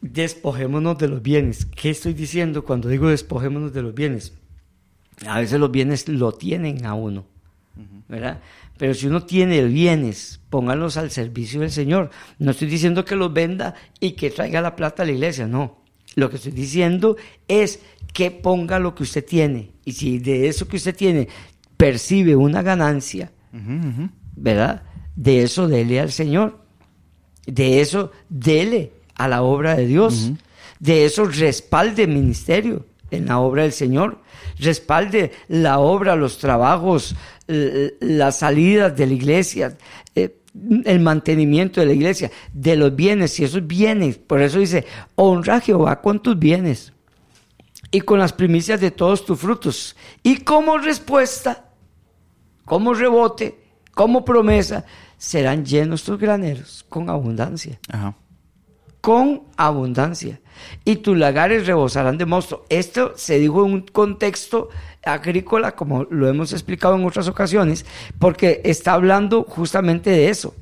Despojémonos 0.00 0.98
de 0.98 1.08
los 1.08 1.22
bienes. 1.22 1.66
¿Qué 1.66 1.90
estoy 1.90 2.14
diciendo 2.14 2.64
cuando 2.64 2.88
digo 2.88 3.08
despojémonos 3.08 3.72
de 3.72 3.82
los 3.82 3.94
bienes? 3.94 4.34
A 5.26 5.40
veces 5.40 5.58
los 5.58 5.70
bienes 5.70 6.08
lo 6.08 6.32
tienen 6.32 6.84
a 6.84 6.94
uno, 6.94 7.24
¿verdad? 8.08 8.40
Pero 8.76 8.92
si 8.92 9.06
uno 9.06 9.24
tiene 9.24 9.64
bienes, 9.64 10.40
póngalos 10.50 10.96
al 10.98 11.10
servicio 11.10 11.60
del 11.60 11.70
Señor. 11.70 12.10
No 12.38 12.50
estoy 12.50 12.68
diciendo 12.68 13.04
que 13.04 13.16
los 13.16 13.32
venda 13.32 13.74
y 14.00 14.12
que 14.12 14.30
traiga 14.30 14.60
la 14.60 14.76
plata 14.76 15.02
a 15.02 15.06
la 15.06 15.12
iglesia, 15.12 15.46
no. 15.46 15.78
Lo 16.16 16.30
que 16.30 16.36
estoy 16.36 16.52
diciendo 16.52 17.16
es 17.46 17.80
que 18.12 18.30
ponga 18.30 18.78
lo 18.78 18.94
que 18.94 19.04
usted 19.04 19.24
tiene. 19.24 19.70
Y 19.84 19.92
si 19.92 20.18
de 20.18 20.48
eso 20.48 20.66
que 20.66 20.76
usted 20.76 20.96
tiene 20.96 21.28
percibe 21.76 22.34
una 22.34 22.62
ganancia. 22.62 23.30
¿verdad? 24.34 24.82
De 25.14 25.42
eso 25.42 25.68
dele 25.68 26.00
al 26.00 26.10
Señor. 26.10 26.58
De 27.46 27.80
eso 27.80 28.10
dele 28.28 28.92
a 29.14 29.28
la 29.28 29.42
obra 29.42 29.76
de 29.76 29.86
Dios. 29.86 30.32
De 30.80 31.04
eso 31.04 31.26
respalde 31.26 32.06
ministerio 32.06 32.86
en 33.10 33.26
la 33.26 33.38
obra 33.38 33.62
del 33.62 33.72
Señor. 33.72 34.22
Respalde 34.58 35.32
la 35.48 35.78
obra, 35.78 36.16
los 36.16 36.38
trabajos, 36.38 37.14
las 37.46 38.38
salidas 38.38 38.96
de 38.96 39.06
la 39.06 39.12
iglesia, 39.12 39.76
eh, 40.14 40.34
el 40.84 41.00
mantenimiento 41.00 41.80
de 41.80 41.86
la 41.86 41.92
iglesia, 41.92 42.30
de 42.52 42.76
los 42.76 42.94
bienes 42.94 43.38
y 43.40 43.44
esos 43.44 43.66
bienes. 43.66 44.18
Por 44.18 44.40
eso 44.42 44.58
dice, 44.58 44.84
honra 45.14 45.56
a 45.56 45.60
Jehová 45.60 46.00
con 46.00 46.20
tus 46.22 46.38
bienes 46.38 46.92
y 47.90 48.00
con 48.00 48.18
las 48.18 48.32
primicias 48.32 48.80
de 48.80 48.90
todos 48.90 49.24
tus 49.24 49.38
frutos. 49.38 49.96
Y 50.22 50.38
como 50.38 50.78
respuesta, 50.78 51.70
como 52.64 52.94
rebote, 52.94 53.58
como 53.94 54.24
promesa, 54.24 54.84
serán 55.16 55.64
llenos 55.64 56.02
tus 56.02 56.18
graneros 56.18 56.84
con 56.88 57.08
abundancia. 57.08 57.78
Ajá. 57.88 58.14
Con 59.00 59.44
abundancia. 59.56 60.40
Y 60.84 60.96
tus 60.96 61.16
lagares 61.16 61.66
rebosarán 61.66 62.18
de 62.18 62.26
mosto. 62.26 62.64
Esto 62.68 63.12
se 63.16 63.38
dijo 63.38 63.64
en 63.64 63.72
un 63.72 63.80
contexto 63.82 64.68
agrícola, 65.06 65.72
como 65.72 66.04
lo 66.04 66.28
hemos 66.28 66.52
explicado 66.52 66.96
en 66.96 67.04
otras 67.04 67.28
ocasiones, 67.28 67.86
porque 68.18 68.60
está 68.64 68.92
hablando 68.92 69.44
justamente 69.44 70.10
de 70.10 70.28
eso. 70.28 70.54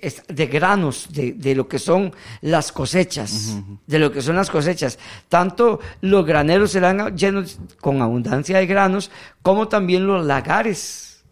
Es- 0.00 0.22
de 0.28 0.46
granos, 0.46 1.08
de, 1.10 1.32
de 1.32 1.54
lo 1.54 1.66
que 1.68 1.78
son 1.78 2.12
las 2.42 2.70
cosechas, 2.70 3.56
de 3.86 3.98
lo 3.98 4.12
que 4.12 4.20
son 4.20 4.36
las 4.36 4.50
cosechas. 4.50 4.98
Tanto 5.30 5.80
los 6.02 6.26
graneros 6.26 6.70
serán 6.72 7.16
llenos 7.16 7.58
con 7.80 8.02
abundancia 8.02 8.58
de 8.58 8.66
granos, 8.66 9.10
como 9.40 9.66
también 9.68 10.06
los 10.06 10.24
lagares, 10.26 11.24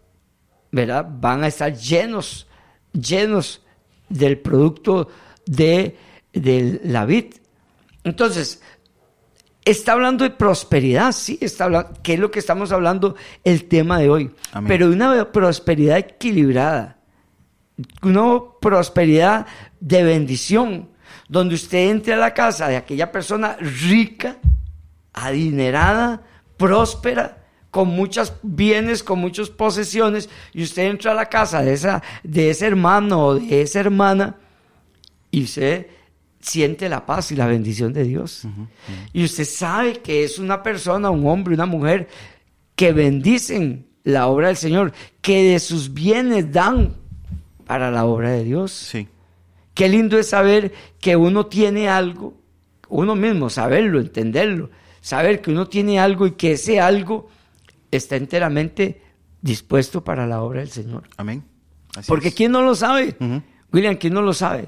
¿verdad? 0.71 1.07
Van 1.19 1.43
a 1.43 1.47
estar 1.47 1.75
llenos, 1.75 2.47
llenos 2.91 3.61
del 4.09 4.39
producto 4.39 5.09
de, 5.45 5.95
de 6.33 6.81
la 6.85 7.05
vid. 7.05 7.35
Entonces, 8.03 8.61
está 9.65 9.93
hablando 9.93 10.23
de 10.23 10.31
prosperidad, 10.31 11.11
sí, 11.11 11.37
está 11.41 11.65
hablando, 11.65 11.93
que 12.01 12.13
es 12.13 12.19
lo 12.19 12.31
que 12.31 12.39
estamos 12.39 12.71
hablando 12.71 13.15
el 13.43 13.65
tema 13.65 13.99
de 13.99 14.09
hoy, 14.09 14.31
Amén. 14.51 14.67
pero 14.67 14.89
de 14.89 14.95
una 14.95 15.31
prosperidad 15.31 15.97
equilibrada, 15.97 16.97
una 18.01 18.39
prosperidad 18.59 19.45
de 19.79 20.03
bendición, 20.03 20.89
donde 21.27 21.55
usted 21.55 21.89
entre 21.89 22.13
a 22.13 22.17
la 22.17 22.33
casa 22.33 22.67
de 22.67 22.77
aquella 22.77 23.11
persona 23.11 23.57
rica, 23.59 24.37
adinerada, 25.13 26.21
próspera, 26.57 27.37
con 27.71 27.87
muchos 27.87 28.33
bienes, 28.43 29.01
con 29.01 29.19
muchas 29.19 29.49
posesiones, 29.49 30.29
y 30.53 30.63
usted 30.63 30.83
entra 30.83 31.11
a 31.11 31.15
la 31.15 31.25
casa 31.25 31.63
de, 31.63 31.73
esa, 31.73 32.03
de 32.23 32.51
ese 32.51 32.67
hermano 32.67 33.25
o 33.25 33.35
de 33.35 33.61
esa 33.61 33.79
hermana 33.79 34.35
y 35.33 35.43
usted 35.45 35.87
siente 36.43 36.89
la 36.89 37.05
paz 37.05 37.31
y 37.31 37.35
la 37.35 37.47
bendición 37.47 37.93
de 37.93 38.03
Dios. 38.03 38.43
Y 39.13 39.23
usted 39.23 39.45
sabe 39.45 40.01
que 40.01 40.23
es 40.23 40.37
una 40.37 40.61
persona, 40.61 41.09
un 41.09 41.25
hombre, 41.25 41.53
una 41.53 41.65
mujer 41.65 42.09
que 42.75 42.91
bendicen 42.91 43.87
la 44.03 44.27
obra 44.27 44.47
del 44.47 44.57
Señor, 44.57 44.91
que 45.21 45.43
de 45.43 45.59
sus 45.59 45.93
bienes 45.93 46.51
dan 46.51 46.95
para 47.65 47.89
la 47.89 48.05
obra 48.05 48.31
de 48.31 48.43
Dios. 48.43 48.71
Sí. 48.71 49.07
Qué 49.73 49.87
lindo 49.87 50.19
es 50.19 50.29
saber 50.29 50.73
que 50.99 51.15
uno 51.15 51.45
tiene 51.45 51.87
algo, 51.87 52.35
uno 52.89 53.15
mismo, 53.15 53.49
saberlo, 53.49 53.99
entenderlo, 53.99 54.69
saber 54.99 55.41
que 55.41 55.51
uno 55.51 55.67
tiene 55.67 55.99
algo 55.99 56.27
y 56.27 56.31
que 56.31 56.51
ese 56.51 56.79
algo 56.79 57.29
está 57.89 58.17
enteramente 58.17 59.01
dispuesto 59.41 60.03
para 60.03 60.27
la 60.27 60.41
obra 60.41 60.59
del 60.59 60.69
Señor. 60.69 61.03
Amén. 61.15 61.43
Así 61.95 62.07
Porque 62.07 62.27
es. 62.27 62.35
¿quién 62.35 62.51
no 62.51 62.61
lo 62.61 62.75
sabe? 62.75 63.15
William, 63.71 63.95
¿quién 63.95 64.13
no 64.13 64.21
lo 64.21 64.33
sabe? 64.33 64.67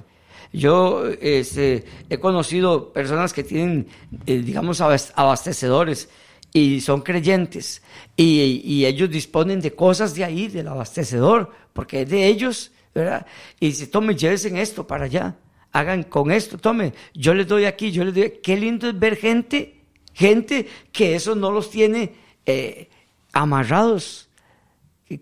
Yo 0.53 1.05
este, 1.21 1.83
he 2.09 2.17
conocido 2.19 2.91
personas 2.93 3.33
que 3.33 3.43
tienen, 3.43 3.87
eh, 4.25 4.37
digamos, 4.37 4.81
abas- 4.81 5.13
abastecedores 5.15 6.09
y 6.53 6.79
son 6.81 7.01
creyentes 7.01 7.81
y, 8.15 8.85
ellos 8.85 9.09
disponen 9.09 9.59
de 9.59 9.73
cosas 9.73 10.15
de 10.15 10.23
ahí, 10.23 10.47
del 10.47 10.67
abastecedor, 10.69 11.51
porque 11.73 12.03
es 12.03 12.09
de 12.09 12.27
ellos, 12.27 12.71
¿verdad? 12.93 13.25
Y 13.59 13.67
dice, 13.67 13.87
tome, 13.87 14.15
llévense 14.15 14.61
esto 14.61 14.87
para 14.87 15.05
allá, 15.05 15.35
hagan 15.73 16.03
con 16.03 16.31
esto, 16.31 16.57
tome, 16.57 16.93
yo 17.13 17.33
les 17.33 17.47
doy 17.47 17.65
aquí, 17.65 17.91
yo 17.91 18.05
les 18.05 18.13
doy. 18.15 18.33
Qué 18.41 18.55
lindo 18.55 18.87
es 18.89 18.97
ver 18.97 19.17
gente, 19.17 19.81
gente 20.13 20.67
que 20.93 21.15
eso 21.15 21.35
no 21.35 21.51
los 21.51 21.69
tiene 21.69 22.13
eh, 22.45 22.87
amarrados, 23.33 24.29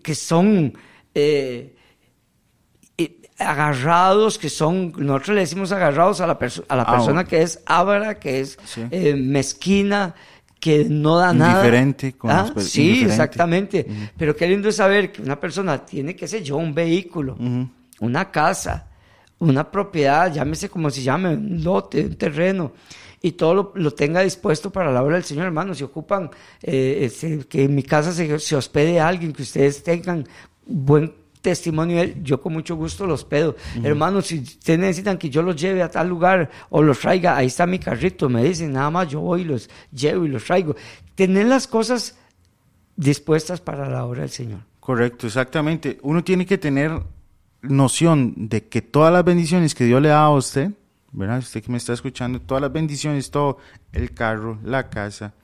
que- 0.02 0.14
son... 0.14 0.74
eh, 1.14 1.73
agarrados 3.38 4.38
que 4.38 4.48
son, 4.48 4.92
nosotros 4.96 5.34
le 5.34 5.40
decimos 5.42 5.72
agarrados 5.72 6.20
a 6.20 6.26
la, 6.26 6.38
perso- 6.38 6.64
a 6.68 6.76
la 6.76 6.82
Ah, 6.84 6.92
persona 6.92 7.24
que 7.24 7.42
es 7.42 7.60
ávara, 7.66 8.18
que 8.18 8.40
es 8.40 8.58
Sí. 8.64 8.82
eh, 8.90 9.14
mezquina, 9.16 10.14
que 10.60 10.86
no 10.88 11.18
da 11.18 11.32
nada. 11.32 11.52
Indiferente 11.58 12.12
con 12.14 12.30
Ah, 12.30 12.50
per- 12.54 12.62
Sí, 12.62 12.82
indiferente. 12.82 13.12
exactamente. 13.12 13.86
Pero 14.16 14.34
qué 14.36 14.46
lindo 14.48 14.68
es 14.68 14.76
saber 14.76 15.12
que 15.12 15.20
una 15.22 15.38
persona 15.38 15.84
tiene, 15.84 16.16
qué 16.16 16.26
sé 16.28 16.42
yo, 16.42 16.56
un 16.56 16.74
vehículo, 16.74 17.36
una 18.00 18.30
casa, 18.30 18.88
una 19.40 19.70
propiedad, 19.70 20.32
llámese 20.32 20.68
como 20.70 20.88
se 20.90 21.02
llame, 21.02 21.34
un 21.34 21.62
lote, 21.62 22.06
un 22.06 22.14
terreno, 22.16 22.72
y 23.20 23.32
todo 23.32 23.54
lo, 23.54 23.72
lo 23.74 23.90
tenga 23.92 24.20
dispuesto 24.20 24.70
para 24.70 24.92
la 24.92 25.02
obra 25.02 25.16
del 25.16 25.24
Señor, 25.24 25.46
hermano. 25.46 25.74
Si 25.74 25.82
ocupan 25.82 26.30
eh, 26.62 27.00
este, 27.02 27.40
que 27.40 27.64
en 27.64 27.74
mi 27.74 27.82
casa 27.82 28.12
se, 28.12 28.38
se 28.38 28.54
hospede 28.56 29.00
alguien, 29.00 29.32
que 29.32 29.42
ustedes 29.42 29.82
tengan 29.82 30.26
buen 30.66 31.12
testimonio, 31.44 31.98
de 31.98 32.02
él, 32.02 32.24
yo 32.24 32.40
con 32.40 32.54
mucho 32.54 32.74
gusto 32.74 33.06
los 33.06 33.22
pedo. 33.22 33.54
Hermanos, 33.82 34.28
si 34.28 34.38
ustedes 34.38 34.78
necesitan 34.78 35.18
que 35.18 35.28
yo 35.28 35.42
los 35.42 35.54
lleve 35.54 35.82
a 35.82 35.90
tal 35.90 36.08
lugar 36.08 36.50
o 36.70 36.82
los 36.82 36.98
traiga, 36.98 37.36
ahí 37.36 37.48
está 37.48 37.66
mi 37.66 37.78
carrito, 37.78 38.30
me 38.30 38.42
dicen, 38.42 38.72
nada 38.72 38.90
más 38.90 39.08
yo 39.08 39.20
voy 39.20 39.42
y 39.42 39.44
los 39.44 39.68
llevo 39.92 40.24
y 40.24 40.28
los 40.28 40.42
traigo. 40.42 40.74
Tener 41.14 41.46
las 41.46 41.68
cosas 41.68 42.16
dispuestas 42.96 43.60
para 43.60 43.90
la 43.90 44.06
obra 44.06 44.22
del 44.22 44.30
Señor. 44.30 44.60
Correcto, 44.80 45.26
exactamente. 45.26 45.98
Uno 46.02 46.24
tiene 46.24 46.46
que 46.46 46.56
tener 46.56 46.98
noción 47.60 48.32
de 48.36 48.66
que 48.66 48.80
todas 48.80 49.12
las 49.12 49.24
bendiciones 49.24 49.74
que 49.74 49.84
Dios 49.84 50.00
le 50.00 50.08
da 50.08 50.24
a 50.24 50.30
usted, 50.30 50.70
¿verdad? 51.12 51.40
Usted 51.40 51.62
que 51.62 51.70
me 51.70 51.76
está 51.76 51.92
escuchando, 51.92 52.40
todas 52.40 52.62
las 52.62 52.72
bendiciones, 52.72 53.30
todo, 53.30 53.58
el 53.92 54.14
carro, 54.14 54.58
la 54.64 54.88
casa, 54.88 55.34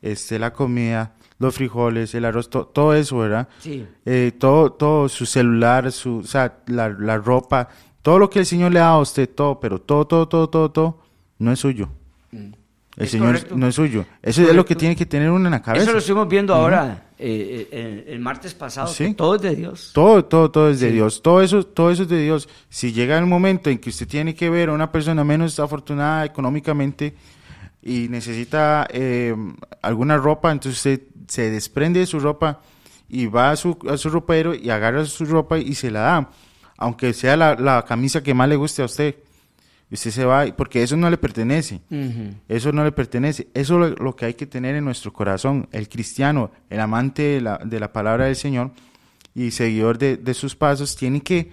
este, 0.00 0.38
la 0.38 0.54
comida, 0.54 1.14
los 1.42 1.54
frijoles, 1.54 2.14
el 2.14 2.24
arroz, 2.24 2.48
to- 2.48 2.66
todo 2.66 2.94
eso, 2.94 3.18
¿verdad? 3.18 3.48
Sí. 3.58 3.86
Eh, 4.06 4.32
todo, 4.38 4.72
todo, 4.72 5.08
su 5.08 5.26
celular, 5.26 5.90
su, 5.92 6.18
o 6.18 6.22
sea, 6.22 6.58
la, 6.66 6.88
la 6.88 7.18
ropa, 7.18 7.68
todo 8.00 8.18
lo 8.18 8.30
que 8.30 8.38
el 8.40 8.46
Señor 8.46 8.72
le 8.72 8.78
da 8.80 8.88
a 8.90 8.98
usted, 9.00 9.28
todo, 9.28 9.60
pero 9.60 9.80
todo, 9.80 10.06
todo, 10.06 10.26
todo, 10.28 10.48
todo, 10.48 10.70
todo, 10.70 10.98
no 11.38 11.52
es 11.52 11.58
suyo. 11.58 11.88
El 12.30 13.04
Es 13.04 13.10
Señor 13.10 13.28
correcto. 13.28 13.56
no 13.56 13.66
es 13.68 13.74
suyo. 13.74 14.04
Eso 14.22 14.42
es 14.42 14.54
lo 14.54 14.64
que 14.66 14.76
tiene 14.76 14.94
que 14.94 15.06
tener 15.06 15.30
uno 15.30 15.46
en 15.46 15.52
la 15.52 15.62
cabeza. 15.62 15.84
Eso 15.84 15.92
lo 15.92 15.98
estuvimos 15.98 16.28
viendo 16.28 16.54
ahora, 16.54 17.06
eh, 17.18 17.66
eh, 17.72 18.04
el, 18.06 18.14
el 18.14 18.20
martes 18.20 18.52
pasado, 18.54 18.86
Sí. 18.88 19.06
que 19.06 19.14
todo 19.14 19.36
es 19.36 19.42
de 19.42 19.56
Dios. 19.56 19.92
Todo, 19.94 20.24
todo, 20.26 20.50
todo 20.50 20.68
es 20.68 20.78
de 20.80 20.88
Sí. 20.88 20.94
Dios. 20.94 21.22
Todo 21.22 21.40
eso, 21.40 21.64
todo 21.64 21.90
eso 21.90 22.02
es 22.02 22.08
de 22.10 22.22
Dios. 22.22 22.48
Si 22.68 22.92
llega 22.92 23.18
el 23.18 23.24
momento 23.26 23.70
en 23.70 23.78
que 23.78 23.88
usted 23.88 24.06
tiene 24.06 24.34
que 24.34 24.50
ver 24.50 24.68
a 24.68 24.72
una 24.74 24.92
persona 24.92 25.24
menos 25.24 25.58
afortunada 25.58 26.24
económicamente 26.26 27.14
y 27.82 28.08
necesita 28.08 28.86
eh, 28.90 29.34
alguna 29.80 30.16
ropa, 30.18 30.52
entonces 30.52 30.76
usted 30.78 31.11
se 31.28 31.50
desprende 31.50 32.00
de 32.00 32.06
su 32.06 32.18
ropa 32.20 32.60
y 33.08 33.26
va 33.26 33.50
a 33.50 33.56
su, 33.56 33.76
a 33.90 33.96
su 33.96 34.10
ropero 34.10 34.54
y 34.54 34.70
agarra 34.70 35.04
su 35.04 35.24
ropa 35.24 35.58
y 35.58 35.74
se 35.74 35.90
la 35.90 36.00
da. 36.00 36.30
Aunque 36.78 37.12
sea 37.12 37.36
la, 37.36 37.54
la 37.54 37.84
camisa 37.84 38.22
que 38.22 38.34
más 38.34 38.48
le 38.48 38.56
guste 38.56 38.82
a 38.82 38.86
usted. 38.86 39.16
Usted 39.90 40.10
se 40.10 40.24
va, 40.24 40.46
porque 40.56 40.82
eso 40.82 40.96
no 40.96 41.10
le 41.10 41.18
pertenece. 41.18 41.82
Eso 42.48 42.72
no 42.72 42.82
le 42.82 42.92
pertenece. 42.92 43.48
Eso 43.52 43.84
es 43.84 43.90
lo, 43.90 44.04
lo 44.04 44.16
que 44.16 44.24
hay 44.24 44.34
que 44.34 44.46
tener 44.46 44.74
en 44.74 44.84
nuestro 44.84 45.12
corazón. 45.12 45.68
El 45.70 45.88
cristiano, 45.90 46.50
el 46.70 46.80
amante 46.80 47.22
de 47.22 47.40
la, 47.42 47.58
de 47.58 47.78
la 47.78 47.92
palabra 47.92 48.24
del 48.24 48.36
Señor 48.36 48.70
y 49.34 49.50
seguidor 49.50 49.98
de, 49.98 50.16
de 50.16 50.32
sus 50.34 50.56
pasos, 50.56 50.96
tiene 50.96 51.20
que, 51.20 51.52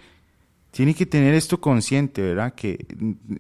tiene 0.72 0.94
que 0.96 1.06
tener 1.06 1.34
esto 1.34 1.60
consciente, 1.60 2.22
¿verdad? 2.22 2.54
Que 2.54 2.86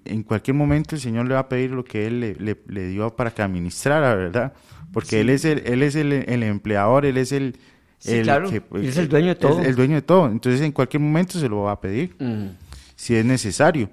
en 0.03 0.23
cualquier 0.23 0.55
momento 0.55 0.95
el 0.95 1.01
Señor 1.01 1.27
le 1.27 1.35
va 1.35 1.41
a 1.41 1.49
pedir 1.49 1.71
lo 1.71 1.85
que 1.85 2.05
Él 2.05 2.19
le, 2.19 2.35
le- 2.35 2.59
le 2.67 2.87
dio 2.87 3.15
para 3.15 3.31
que 3.31 3.41
administrara, 3.41 4.13
¿verdad? 4.15 4.51
Porque 4.91 5.21
Él 5.21 5.29
es, 5.29 5.45
el, 5.45 5.59
él 5.65 5.83
es 5.83 5.95
el, 5.95 6.11
el 6.13 6.43
empleador, 6.43 7.05
Él 7.05 7.17
es 7.17 7.31
el... 7.31 7.57
Sí, 7.99 8.13
el 8.15 8.23
claro. 8.23 8.49
Él 8.49 8.63
es 8.85 8.97
el 8.97 9.09
dueño 9.09 9.27
de 9.27 9.35
todo. 9.35 9.59
El, 9.59 9.65
el 9.67 9.75
dueño 9.75 9.95
de 9.95 10.01
todo. 10.01 10.27
Entonces 10.27 10.61
en 10.61 10.71
cualquier 10.71 11.01
momento 11.01 11.37
se 11.37 11.49
lo 11.49 11.63
va 11.63 11.73
a 11.73 11.81
pedir 11.81 12.15
Ujú. 12.19 12.51
si 12.95 13.15
es 13.15 13.25
necesario. 13.25 13.89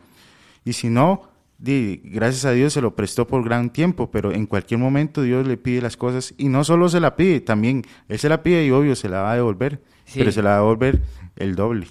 Y 0.64 0.72
si 0.74 0.88
no, 0.88 1.28
di, 1.58 2.00
gracias 2.04 2.44
a 2.44 2.52
Dios 2.52 2.72
se 2.72 2.80
lo 2.80 2.94
prestó 2.94 3.26
por 3.26 3.42
gran 3.44 3.70
tiempo, 3.70 4.10
pero 4.10 4.32
en 4.32 4.46
cualquier 4.46 4.78
momento 4.78 5.22
Dios 5.22 5.46
le 5.46 5.56
pide 5.56 5.82
las 5.82 5.96
cosas 5.96 6.34
y 6.38 6.48
no 6.48 6.62
solo 6.64 6.88
se 6.88 7.00
la 7.00 7.16
pide, 7.16 7.40
también 7.40 7.82
Él 8.08 8.18
se 8.18 8.28
la 8.28 8.42
pide 8.44 8.64
y 8.64 8.70
obvio 8.70 8.94
se 8.94 9.08
la 9.08 9.22
va 9.22 9.32
a 9.32 9.36
devolver, 9.36 9.80
Sí. 10.04 10.20
pero 10.20 10.30
se 10.30 10.40
la 10.42 10.50
va 10.50 10.56
a 10.56 10.58
devolver 10.60 11.02
el 11.36 11.56
doble. 11.56 11.88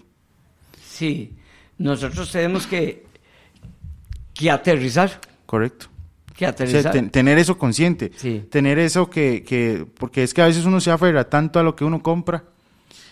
Sí, 0.87 1.33
nosotros 1.77 2.31
tenemos 2.31 2.65
que, 2.65 3.05
que 4.33 4.49
aterrizar, 4.49 5.19
Correcto. 5.45 5.87
Que 6.35 6.45
O 6.45 6.47
sea, 6.47 6.49
aterrizar. 6.49 6.91
ten- 6.91 7.09
tener 7.09 7.37
eso 7.37 7.57
consciente, 7.57 8.11
Sí. 8.15 8.45
tener 8.49 8.77
eso 8.79 9.09
que, 9.09 9.43
que, 9.43 9.85
porque 9.97 10.23
es 10.23 10.33
que 10.33 10.41
a 10.41 10.47
veces 10.47 10.65
uno 10.65 10.79
se 10.81 10.91
aferra 10.91 11.29
tanto 11.29 11.59
a 11.59 11.63
lo 11.63 11.75
que 11.75 11.85
uno 11.85 12.01
compra 12.03 12.43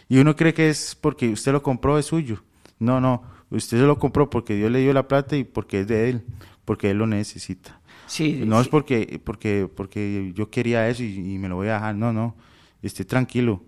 y 0.10 0.18
uno 0.18 0.36
cree 0.36 0.54
que 0.54 0.70
es 0.70 0.96
porque 1.00 1.30
usted 1.30 1.52
lo 1.54 1.64
compró 1.64 1.98
es 1.98 2.06
suyo. 2.08 2.44
No, 2.80 3.00
no, 3.00 3.24
usted 3.50 3.78
se 3.80 3.84
lo 3.86 3.98
compró 3.98 4.30
porque 4.30 4.56
Dios 4.56 4.70
le 4.72 4.80
dio 4.80 4.92
la 4.94 5.08
plata 5.08 5.38
y 5.38 5.44
porque 5.46 5.80
es 5.82 5.88
de 5.88 6.10
él, 6.10 6.24
porque 6.66 6.92
él 6.92 6.98
lo 6.98 7.08
necesita. 7.08 7.80
Sí, 8.08 8.44
No 8.46 8.60
es 8.60 8.68
porque, 8.68 9.20
porque, 9.24 9.70
porque 9.74 10.34
yo 10.36 10.50
quería 10.50 10.88
eso 10.90 11.02
y, 11.04 11.36
y 11.36 11.38
me 11.40 11.48
lo 11.48 11.56
voy 11.56 11.70
a 11.70 11.76
dejar. 11.76 11.96
No, 11.96 12.12
no. 12.12 12.36
Esté 12.82 13.06
tranquilo. 13.06 13.64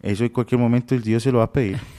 Eso 0.00 0.22
en 0.24 0.30
cualquier 0.30 0.58
momento 0.60 0.94
el 0.94 1.02
Dios 1.02 1.22
se 1.24 1.32
lo 1.32 1.38
va 1.38 1.44
a 1.44 1.52
pedir. 1.52 1.78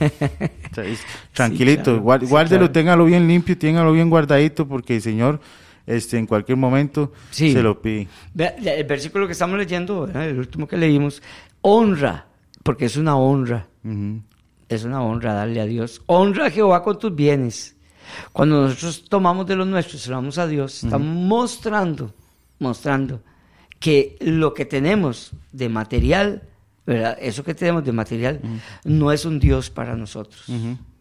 O 0.72 0.74
sea, 0.74 0.84
es- 0.84 1.04
tranquilito. 1.34 2.02
claro, 2.02 2.20
sí, 2.24 2.30
guárdelo, 2.30 2.60
claro. 2.60 2.72
téngalo 2.72 3.04
bien 3.04 3.28
limpio, 3.28 3.56
téngalo 3.58 3.92
bien 3.92 4.08
guardadito 4.08 4.66
porque 4.66 4.96
el 4.96 5.02
Señor 5.02 5.38
este, 5.86 6.18
en 6.18 6.26
cualquier 6.26 6.58
momento 6.58 7.12
Sí. 7.30 7.52
se 7.52 7.62
lo 7.62 7.80
pide. 7.82 8.08
El 8.36 8.84
versículo 8.84 9.26
que 9.26 9.32
estamos 9.32 9.58
leyendo, 9.58 10.02
¿verdad? 10.06 10.28
el 10.28 10.38
último 10.38 10.66
que 10.68 10.76
leímos, 10.76 11.22
honra, 11.60 12.26
porque 12.62 12.84
es 12.86 12.96
una 12.96 13.16
honra, 13.16 13.66
Ujú. 13.84 14.22
es 14.68 14.84
una 14.84 15.02
honra 15.02 15.34
darle 15.34 15.60
a 15.60 15.66
Dios. 15.66 16.02
Honra 16.06 16.46
a 16.46 16.50
Jehová 16.50 16.82
con 16.82 16.98
tus 16.98 17.14
bienes. 17.14 17.76
Cuando 18.32 18.62
nosotros 18.62 19.04
tomamos 19.08 19.46
de 19.46 19.56
los 19.56 19.66
nuestros 19.66 20.02
y 20.02 20.04
se 20.04 20.10
lo 20.10 20.16
damos 20.16 20.38
a 20.38 20.46
Dios, 20.46 20.84
estamos 20.84 21.06
mostrando, 21.08 22.12
mostrando 22.58 23.22
que 23.78 24.16
lo 24.20 24.54
que 24.54 24.64
tenemos 24.64 25.32
de 25.52 25.68
material, 25.68 26.42
¿verdad? 26.86 27.16
Eso 27.20 27.42
que 27.42 27.54
tenemos 27.54 27.84
de 27.84 27.92
material 27.92 28.40
no 28.84 29.12
es 29.12 29.24
un 29.24 29.38
Dios 29.40 29.70
para 29.70 29.96
nosotros. 29.96 30.44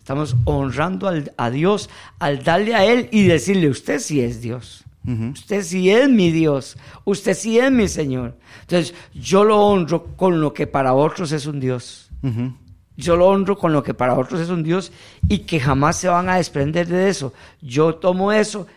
Estamos 0.01 0.35
honrando 0.45 1.07
al- 1.07 1.31
a 1.37 1.51
Dios 1.51 1.87
al 2.17 2.43
darle 2.43 2.73
a 2.73 2.83
Él 2.85 3.07
y 3.11 3.23
decirle, 3.23 3.69
usted 3.69 3.99
sí 3.99 4.19
es 4.19 4.41
Dios. 4.41 4.83
Usted 5.31 5.63
sí 5.63 5.89
es 5.91 6.09
mi 6.09 6.31
Dios. 6.31 6.75
Usted 7.05 7.35
sí 7.35 7.57
es 7.59 7.71
mi 7.71 7.87
Señor. 7.87 8.35
Entonces, 8.61 8.93
yo 9.13 9.43
lo 9.43 9.59
honro 9.59 10.05
con 10.17 10.41
lo 10.41 10.53
que 10.53 10.67
para 10.67 10.93
otros 10.93 11.31
es 11.31 11.45
un 11.45 11.59
Dios. 11.59 12.09
Yo 12.97 13.15
lo 13.15 13.27
honro 13.27 13.57
con 13.57 13.73
lo 13.73 13.81
que 13.83 13.93
para 13.93 14.15
otros 14.17 14.41
es 14.41 14.49
un 14.49 14.63
Dios 14.63 14.91
y 15.27 15.39
que 15.39 15.59
jamás 15.59 15.97
se 15.97 16.07
van 16.07 16.29
a 16.29 16.35
desprender 16.37 16.87
de 16.87 17.09
eso. 17.09 17.33
Yo 17.61 17.95
tomo 17.95 18.31
eso 18.31 18.67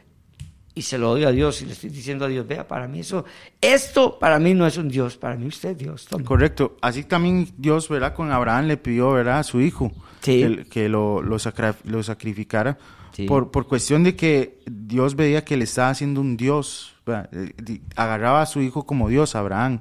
y 0.75 0.83
se 0.83 0.99
lo 0.99 1.11
doy 1.11 1.25
a 1.25 1.31
Dios 1.31 1.63
y 1.63 1.67
le 1.67 1.73
estoy 1.73 1.91
diciendo 1.91 2.25
a 2.25 2.29
Dios, 2.29 2.47
vea, 2.47 2.67
para 2.67 2.89
mí 2.89 3.01
eso, 3.01 3.25
esto 3.61 4.19
para 4.19 4.39
mí 4.39 4.55
no 4.55 4.67
es 4.67 4.77
un 4.77 4.89
Dios, 4.89 5.17
para 5.17 5.37
mí 5.37 5.47
usted 5.47 5.71
es 5.71 5.79
Dios. 5.79 6.07
tome". 6.07 6.25
Correcto. 6.25 6.77
Así 6.81 7.05
también 7.05 7.49
Dios, 7.57 7.89
¿verdad? 7.89 8.15
Con 8.15 8.31
Abraham 8.33 8.67
le 8.67 8.77
pidió, 8.77 9.13
¿verdad? 9.13 9.39
A 9.39 9.43
su 9.45 9.61
hijo 9.61 9.93
Sí. 10.21 10.41
que, 10.41 10.65
que 10.71 10.89
lo, 10.89 11.23
lo, 11.23 11.39
sacra- 11.39 11.77
lo 11.85 12.03
sacrificara 12.03 12.79
Sí. 13.13 13.27
por, 13.27 13.53
por 13.53 13.69
cuestión 13.69 14.03
de 14.03 14.17
que 14.17 14.59
Dios 14.67 15.15
veía 15.15 15.45
que 15.45 15.57
le 15.57 15.63
estaba 15.65 15.91
haciendo 15.91 16.21
un 16.21 16.37
Dios 16.37 16.97
eh, 17.07 17.53
agarraba 17.95 18.43
a 18.43 18.47
su 18.47 18.61
hijo 18.61 18.87
como 18.87 19.09
Dios, 19.09 19.37
Abraham, 19.37 19.81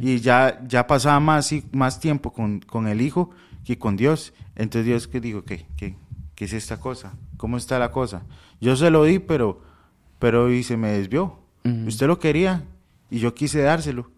y 0.00 0.18
ya, 0.20 0.58
ya 0.66 0.86
pasaba 0.88 1.20
más, 1.20 1.54
más 1.72 2.00
tiempo 2.00 2.32
con, 2.32 2.58
con, 2.60 2.88
el 2.88 3.00
hijo 3.02 3.30
que 3.64 3.78
con 3.78 3.94
Dios. 3.96 4.32
Entonces 4.56 4.86
Dios 4.86 5.06
que 5.06 5.20
dijo, 5.20 5.44
¿qué, 5.44 5.66
qué, 5.76 5.94
qué 6.34 6.44
es 6.46 6.54
esta 6.54 6.80
cosa? 6.80 7.12
¿Cómo 7.36 7.56
está 7.58 7.78
la 7.78 7.90
cosa? 7.92 8.22
Yo 8.60 8.74
se 8.74 8.90
lo 8.90 9.04
di, 9.04 9.18
pero, 9.20 9.60
pero 10.22 10.52
y 10.52 10.62
se 10.62 10.76
me 10.76 10.92
desvió. 10.92 11.36
Usted 11.64 12.06
lo 12.06 12.20
quería 12.20 12.62
y 13.10 13.18
yo 13.18 13.34
quise 13.34 13.60
dárselo. 13.60 14.12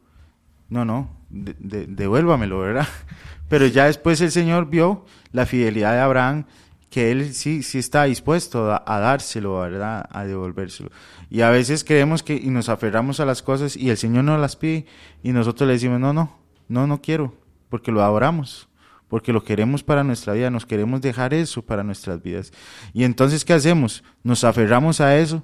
No, 0.68 0.84
no, 0.84 1.08
devuélvamelo, 1.30 2.58
¿verdad? 2.58 2.86
Pero 3.48 3.66
ya 3.66 3.86
después 3.86 4.20
el 4.20 4.30
Señor 4.30 4.68
vio 4.68 5.06
la 5.32 5.46
fidelidad 5.46 5.92
de 5.92 6.00
Abraham 6.00 6.44
que 6.90 7.10
él 7.10 7.32
sí, 7.32 7.62
sí 7.62 7.78
está 7.78 8.04
dispuesto 8.04 8.70
a, 8.70 9.00
dárselo, 9.00 9.60
¿verdad? 9.60 10.06
A 10.12 10.24
devolvérselo. 10.24 10.90
Y 11.30 11.40
a 11.40 11.48
veces 11.48 11.84
creemos 11.84 12.22
que 12.22 12.34
y 12.34 12.50
nos 12.50 12.68
aferramos 12.68 13.18
a 13.18 13.24
las 13.24 13.42
cosas 13.42 13.74
y 13.74 13.88
el 13.88 13.96
Señor 13.96 14.24
nos 14.24 14.38
las 14.38 14.56
pide 14.56 14.84
y 15.22 15.32
nosotros 15.32 15.66
le 15.66 15.72
decimos, 15.72 16.00
no, 16.00 16.12
no, 16.12 16.36
no, 16.68 16.86
no 16.86 17.00
quiero, 17.00 17.34
porque 17.70 17.92
lo 17.92 18.02
adoramos, 18.02 18.68
porque 19.08 19.32
lo 19.32 19.42
queremos 19.42 19.82
para 19.82 20.04
nuestra 20.04 20.34
vida, 20.34 20.50
nos 20.50 20.66
queremos 20.66 21.00
dejar 21.00 21.32
eso 21.32 21.62
para 21.62 21.82
nuestras 21.82 22.22
vidas. 22.22 22.52
Y 22.92 23.04
entonces, 23.04 23.42
¿qué 23.42 23.54
hacemos? 23.54 24.04
Nos 24.22 24.44
aferramos 24.44 25.00
a 25.00 25.16
eso 25.16 25.42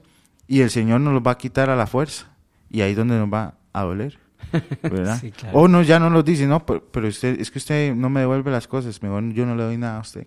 y 0.50 0.62
el 0.62 0.70
Señor 0.70 1.00
nos 1.00 1.14
lo 1.14 1.22
va 1.22 1.30
a 1.30 1.38
quitar 1.38 1.70
a 1.70 1.76
la 1.76 1.86
fuerza. 1.86 2.26
Y 2.68 2.80
ahí 2.80 2.90
es 2.90 2.96
donde 2.96 3.16
nos 3.16 3.32
va 3.32 3.54
a 3.72 3.82
doler. 3.84 4.18
¿verdad? 4.82 5.22
O 5.52 5.68
no, 5.68 5.80
ya 5.82 6.00
no 6.00 6.10
lo 6.10 6.24
dice, 6.24 6.44
no, 6.44 6.66
pero, 6.66 6.84
pero, 6.90 7.06
usted, 7.06 7.40
es 7.40 7.52
que 7.52 7.58
usted 7.58 7.94
no 7.94 8.10
me 8.10 8.18
devuelve 8.18 8.50
las 8.50 8.66
cosas, 8.66 9.00
mejor 9.00 9.32
yo 9.32 9.46
no 9.46 9.54
le 9.54 9.62
doy 9.62 9.76
nada 9.76 9.98
a 9.98 10.00
usted. 10.00 10.26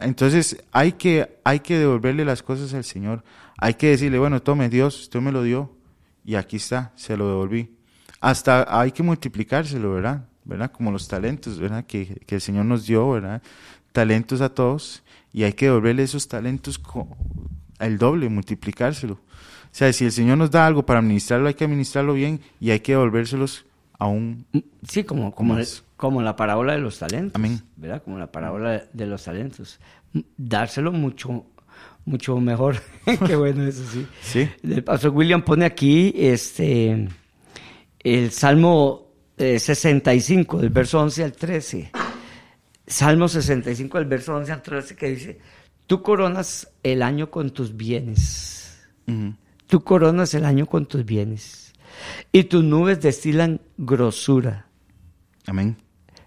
Entonces 0.00 0.62
hay 0.70 0.92
que, 0.92 1.40
hay 1.42 1.58
que 1.58 1.76
devolverle 1.76 2.24
las 2.24 2.40
cosas 2.40 2.72
al 2.72 2.84
Señor. 2.84 3.24
Hay 3.58 3.74
que 3.74 3.88
decirle, 3.88 4.20
bueno, 4.20 4.40
tome 4.40 4.68
Dios, 4.68 5.00
usted 5.00 5.20
me 5.20 5.32
lo 5.32 5.42
dio 5.42 5.72
y 6.24 6.36
aquí 6.36 6.58
está, 6.58 6.92
se 6.94 7.16
lo 7.16 7.26
devolví. 7.26 7.74
Hasta 8.20 8.80
hay 8.80 8.92
que 8.92 9.02
multiplicárselo, 9.02 9.92
¿verdad? 9.92 10.24
¿verdad? 10.44 10.70
Como 10.70 10.92
los 10.92 11.08
talentos, 11.08 11.58
¿verdad? 11.58 11.84
Que, 11.84 12.20
que 12.24 12.36
el 12.36 12.40
Señor 12.40 12.64
nos 12.64 12.86
dio, 12.86 13.10
¿verdad? 13.10 13.42
Talentos 13.90 14.40
a 14.40 14.50
todos 14.50 15.02
y 15.32 15.42
hay 15.42 15.54
que 15.54 15.66
devolverle 15.66 16.04
esos 16.04 16.28
talentos 16.28 16.78
el 17.78 17.98
doble, 17.98 18.28
multiplicárselo. 18.28 19.14
O 19.14 19.78
sea, 19.78 19.92
si 19.92 20.04
el 20.06 20.12
Señor 20.12 20.38
nos 20.38 20.50
da 20.50 20.66
algo 20.66 20.86
para 20.86 21.00
administrarlo, 21.00 21.48
hay 21.48 21.54
que 21.54 21.64
administrarlo 21.64 22.14
bien 22.14 22.40
y 22.60 22.70
hay 22.70 22.80
que 22.80 22.92
devolvérselos 22.92 23.66
aún. 23.98 24.46
Sí, 24.88 25.04
como, 25.04 25.34
como, 25.34 25.58
como 25.96 26.22
la 26.22 26.36
parábola 26.36 26.72
de 26.74 26.80
los 26.80 26.98
talentos. 26.98 27.42
¿Verdad? 27.76 28.02
Como 28.02 28.18
la 28.18 28.30
parábola 28.30 28.84
de 28.92 29.06
los 29.06 29.24
talentos. 29.24 29.78
Dárselo 30.36 30.92
mucho, 30.92 31.44
mucho 32.04 32.38
mejor. 32.40 32.76
Qué 33.26 33.36
bueno 33.36 33.66
eso, 33.66 33.84
sí. 33.92 34.06
Sí. 34.22 34.48
El 34.62 34.82
pastor 34.82 35.10
William 35.10 35.42
pone 35.42 35.64
aquí 35.64 36.12
este, 36.16 37.08
el 38.02 38.30
Salmo 38.30 39.08
65, 39.36 40.58
eh, 40.58 40.62
del 40.62 40.70
verso 40.70 41.00
11 41.00 41.24
al 41.24 41.32
13. 41.32 41.90
Salmo 42.86 43.28
65, 43.28 43.98
del 43.98 44.06
verso 44.06 44.34
11 44.36 44.52
al 44.52 44.62
13, 44.62 44.96
que 44.96 45.08
dice: 45.10 45.38
Tú 45.86 46.02
coronas 46.02 46.68
el 46.82 47.02
año 47.02 47.30
con 47.30 47.50
tus 47.50 47.76
bienes. 47.76 48.86
Tú 49.66 49.84
coronas 49.84 50.34
el 50.34 50.44
año 50.44 50.66
con 50.66 50.86
tus 50.86 51.04
bienes. 51.04 51.72
Y 52.32 52.44
tus 52.44 52.64
nubes 52.64 53.00
destilan 53.00 53.60
grosura. 53.76 54.66
Amén 55.46 55.76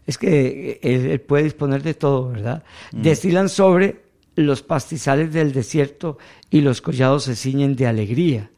es 0.09 0.17
que 0.17 0.79
él, 0.81 1.21
puede 1.21 1.43
disponer 1.43 1.83
de 1.83 1.93
todo, 1.93 2.29
¿verdad? 2.29 2.63
Destilan 2.91 3.47
sobre 3.47 4.05
los 4.35 4.63
pastizales 4.63 5.31
del 5.31 5.53
desierto 5.53 6.17
y 6.49 6.61
los 6.61 6.81
collados 6.81 7.25
se 7.25 7.35
ciñen 7.35 7.75
de 7.75 7.85
alegría. 7.85 8.49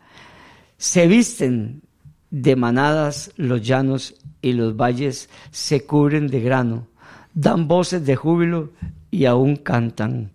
Se 0.78 1.08
visten 1.08 1.82
de 2.30 2.56
manadas 2.56 3.34
los 3.36 3.62
llanos 3.62 4.16
y 4.42 4.54
los 4.54 4.78
valles 4.78 5.30
se 5.52 5.86
cubren 5.86 6.28
de 6.28 6.40
grano. 6.40 6.88
Dan 7.34 7.68
voces 7.68 8.06
de 8.06 8.16
júbilo 8.16 8.72
y 9.12 9.26
aún 9.26 9.58
cantan. 9.58 10.32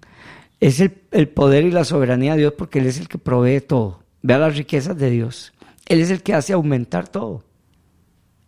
Es 0.61 0.81
el, 0.81 1.03
el 1.11 1.29
poder 1.29 1.65
y 1.65 1.71
la 1.71 1.85
soberanía 1.85 2.33
de 2.33 2.41
Dios 2.41 2.55
porque 2.57 2.79
Él 2.79 2.87
es 2.87 2.99
el 2.99 3.09
que 3.09 3.19
provee 3.19 3.61
todo. 3.61 4.03
Vea 4.23 4.39
las 4.39 4.57
riquezas 4.57 4.97
de 4.97 5.11
Dios. 5.11 5.53
Él 5.87 6.01
es 6.01 6.11
el 6.11 6.23
que 6.23 6.35
hace 6.35 6.53
aumentar 6.53 7.09
todo. 7.09 7.45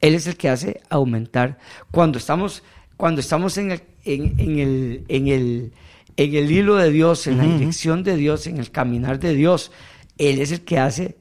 Él 0.00 0.14
es 0.14 0.26
el 0.26 0.36
que 0.36 0.48
hace 0.48 0.80
aumentar. 0.88 1.58
Cuando 1.90 2.18
estamos, 2.18 2.62
cuando 2.96 3.20
estamos 3.20 3.56
en 3.58 3.72
el, 3.72 3.82
en, 4.04 4.58
el, 4.58 5.04
en, 5.08 5.28
el, 5.28 5.72
en 6.16 6.34
el 6.34 6.50
hilo 6.50 6.76
de 6.76 6.90
Dios, 6.90 7.26
en 7.26 7.38
la 7.38 7.44
dirección 7.44 8.02
de 8.02 8.16
Dios, 8.16 8.46
en 8.46 8.58
el 8.58 8.70
caminar 8.70 9.18
de 9.18 9.34
Dios, 9.34 9.72
Él 10.16 10.40
es 10.40 10.52
el 10.52 10.62
que 10.62 10.78
hace 10.78 11.16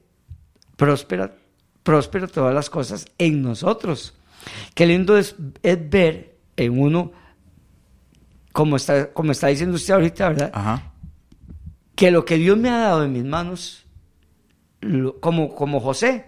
próspera, 0.75 1.35
próspero 1.83 2.27
todas 2.27 2.53
las 2.53 2.69
cosas 2.69 3.07
en 3.17 3.41
nosotros. 3.41 4.13
Qué 4.73 4.85
lindo 4.85 5.17
es, 5.17 5.35
ver 5.63 6.37
en 6.55 6.79
uno, 6.79 7.11
como 8.57 8.77
está, 8.77 9.13
como 9.13 9.33
está 9.33 9.49
diciendo 9.49 9.75
usted 9.75 9.93
ahorita, 9.93 10.29
¿verdad? 10.29 10.81
Que 11.93 12.09
lo 12.09 12.25
que 12.25 12.37
Dios 12.37 12.57
me 12.57 12.71
ha 12.71 12.79
dado 12.79 13.03
en 13.03 13.13
mis 13.13 13.23
manos, 13.23 13.85
como, 15.19 15.53
como 15.53 15.79
José, 15.79 16.25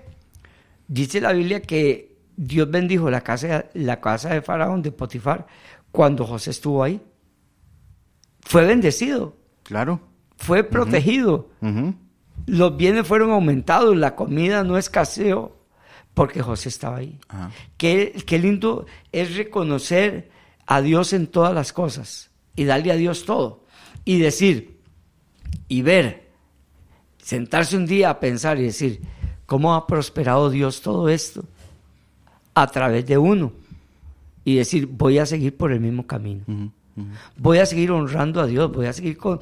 dice 0.87 1.21
la 1.21 1.33
Biblia 1.33 1.63
que 1.63 2.19
Dios 2.37 2.69
bendijo 2.69 3.09
la 3.09 3.21
casa, 3.21 3.65
la 3.73 3.99
casa 3.99 4.29
de 4.29 4.43
Faraón, 4.43 4.83
de 4.83 4.91
Potifar, 4.91 5.47
cuando 5.91 6.23
José 6.23 6.51
estuvo 6.51 6.83
ahí. 6.83 7.01
Fue 8.41 8.63
bendecido. 8.63 9.35
Claro. 9.63 9.99
Fue 10.37 10.63
protegido. 10.63 11.49
Los 12.45 12.77
bienes 12.77 13.07
fueron 13.07 13.31
aumentados, 13.31 13.97
la 13.97 14.15
comida 14.15 14.63
no 14.63 14.77
escaseó 14.77 15.57
porque 16.13 16.43
José 16.43 16.69
estaba 16.69 16.97
ahí. 16.97 17.17
Qué, 17.75 18.23
qué 18.27 18.37
lindo 18.37 18.85
es 19.11 19.35
reconocer 19.35 20.37
a 20.69 20.81
Dios 20.81 21.11
en 21.13 21.27
todas 21.27 21.53
las 21.53 21.73
cosas 21.73 22.31
y 22.55 22.63
darle 22.63 22.91
a 22.91 22.95
Dios 22.95 23.25
todo. 23.25 23.65
Y 24.05 24.19
decir, 24.19 24.79
y 25.67 25.81
ver, 25.81 26.29
sentarse 27.17 27.75
un 27.75 27.85
día 27.85 28.09
a 28.09 28.19
pensar 28.19 28.59
y 28.59 28.63
decir, 28.63 29.01
¿cómo 29.45 29.75
ha 29.75 29.85
prosperado 29.85 30.49
Dios 30.49 30.81
todo 30.81 31.09
esto? 31.09 31.43
a 32.61 32.67
través 32.67 33.05
de 33.05 33.17
uno 33.17 33.53
y 34.43 34.55
decir, 34.55 34.87
voy 34.87 35.17
a 35.17 35.25
seguir 35.25 35.55
por 35.55 35.71
el 35.71 35.79
mismo 35.79 36.05
camino. 36.05 36.43
Voy 37.37 37.59
a 37.59 37.65
seguir 37.65 37.91
honrando 37.91 38.41
a 38.41 38.47
Dios, 38.47 38.71
voy 38.71 38.87
a 38.87 38.93
seguir 38.93 39.17
con, 39.17 39.39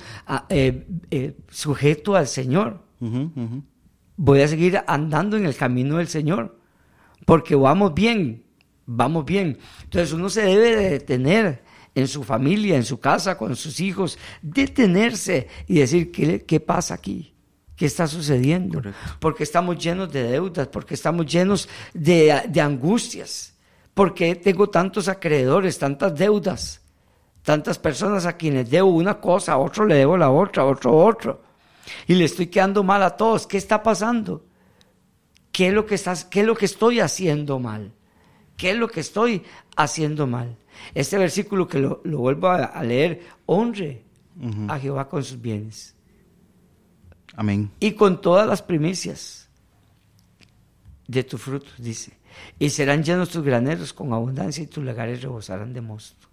eh, 0.49 0.85
eh, 1.09 1.35
sujeto 1.49 2.15
al 2.15 2.27
Señor. 2.27 2.83
Voy 4.17 4.41
a 4.41 4.47
seguir 4.47 4.79
andando 4.87 5.37
en 5.37 5.45
el 5.45 5.55
camino 5.55 5.97
del 5.97 6.07
Señor, 6.07 6.59
porque 7.25 7.55
vamos 7.55 7.93
bien, 7.93 8.43
vamos 8.87 9.23
bien. 9.25 9.59
Entonces 9.83 10.11
uno 10.13 10.29
se 10.29 10.41
debe 10.41 10.75
de 10.75 10.89
detener 10.89 11.63
en 11.93 12.07
su 12.07 12.23
familia, 12.23 12.75
en 12.75 12.83
su 12.83 12.99
casa, 12.99 13.37
con 13.37 13.55
sus 13.55 13.79
hijos, 13.79 14.17
detenerse 14.41 15.47
y 15.67 15.79
decir, 15.79 16.11
¿qué, 16.11 16.43
qué 16.43 16.59
pasa 16.59 16.95
aquí? 16.95 17.35
¿Qué 17.75 17.85
está 17.85 18.07
sucediendo? 18.07 18.81
Porque 19.19 19.43
estamos 19.43 19.77
llenos 19.77 20.11
de 20.11 20.23
deudas, 20.23 20.67
porque 20.67 20.95
estamos 20.95 21.27
llenos 21.27 21.69
de, 21.93 22.31
angustias, 22.59 23.53
porque 23.93 24.35
tengo 24.35 24.69
tantos 24.69 25.07
acreedores, 25.07 25.77
tantas 25.77 26.15
deudas, 26.15 26.81
tantas 27.43 27.77
personas 27.77 28.25
a 28.25 28.35
quienes 28.35 28.69
debo 28.71 28.89
una 28.89 29.19
cosa, 29.19 29.53
a 29.53 29.57
otro 29.59 29.85
le 29.85 29.93
debo 29.93 30.17
la 30.17 30.31
otra, 30.31 30.63
a 30.63 30.65
otro 30.65 30.95
otro. 30.95 31.43
Y 32.07 32.15
le 32.15 32.25
estoy 32.25 32.47
quedando 32.47 32.83
mal 32.83 33.03
a 33.03 33.15
todos. 33.15 33.45
¿Qué 33.45 33.57
está 33.57 33.83
pasando? 33.83 34.43
¿Qué 35.51 35.67
es 35.67 35.73
lo 35.73 35.85
que, 35.85 35.95
estás, 35.95 36.25
qué 36.25 36.41
es 36.41 36.45
lo 36.47 36.55
que 36.55 36.65
estoy 36.65 36.99
haciendo 36.99 37.59
mal? 37.59 37.93
¿Qué 38.57 38.71
es 38.71 38.75
lo 38.75 38.87
que 38.89 38.99
estoy 38.99 39.43
haciendo 39.75 40.27
mal? 40.27 40.57
Este 40.93 41.17
versículo 41.17 41.67
que 41.67 41.79
lo, 41.79 42.01
vuelvo 42.03 42.49
a, 42.49 42.83
leer, 42.83 43.21
honre 43.45 44.03
a 44.67 44.77
Jehová 44.79 45.07
con 45.07 45.23
sus 45.23 45.41
bienes 45.41 45.95
Amén. 47.37 47.71
Y 47.79 47.91
con 47.91 48.19
todas 48.19 48.47
las 48.47 48.63
primicias 48.63 49.47
de 51.07 51.23
tu 51.23 51.37
fruto, 51.37 51.69
dice. 51.77 52.13
Y 52.57 52.71
serán 52.71 53.03
llenos 53.03 53.29
tus 53.29 53.43
graneros 53.43 53.93
con 53.93 54.11
abundancia 54.11 54.63
y 54.63 54.67
tus 54.67 54.83
lagares 54.83 55.21
rebosarán 55.21 55.71
de 55.71 55.81
mosto. 55.81 56.27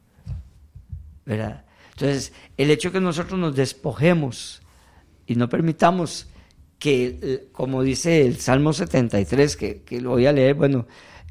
¿Verdad? 1.27 1.67
Entonces, 1.93 2.33
el 2.57 2.71
hecho 2.71 2.89
de 2.89 2.95
que 2.95 3.01
nosotros 3.01 3.39
nos 3.39 3.55
despojemos 3.55 4.63
y 5.27 5.35
no 5.35 5.51
permitamos 5.51 6.27
que, 6.79 7.19
eh, 7.21 7.49
como 7.53 7.83
dice 7.83 8.25
el 8.25 8.39
Salmo 8.39 8.73
73, 8.73 9.57
que, 9.59 9.83
que 9.83 10.01
lo 10.01 10.11
voy 10.11 10.25
a 10.25 10.33
leer, 10.33 10.55
bueno, 10.55 10.87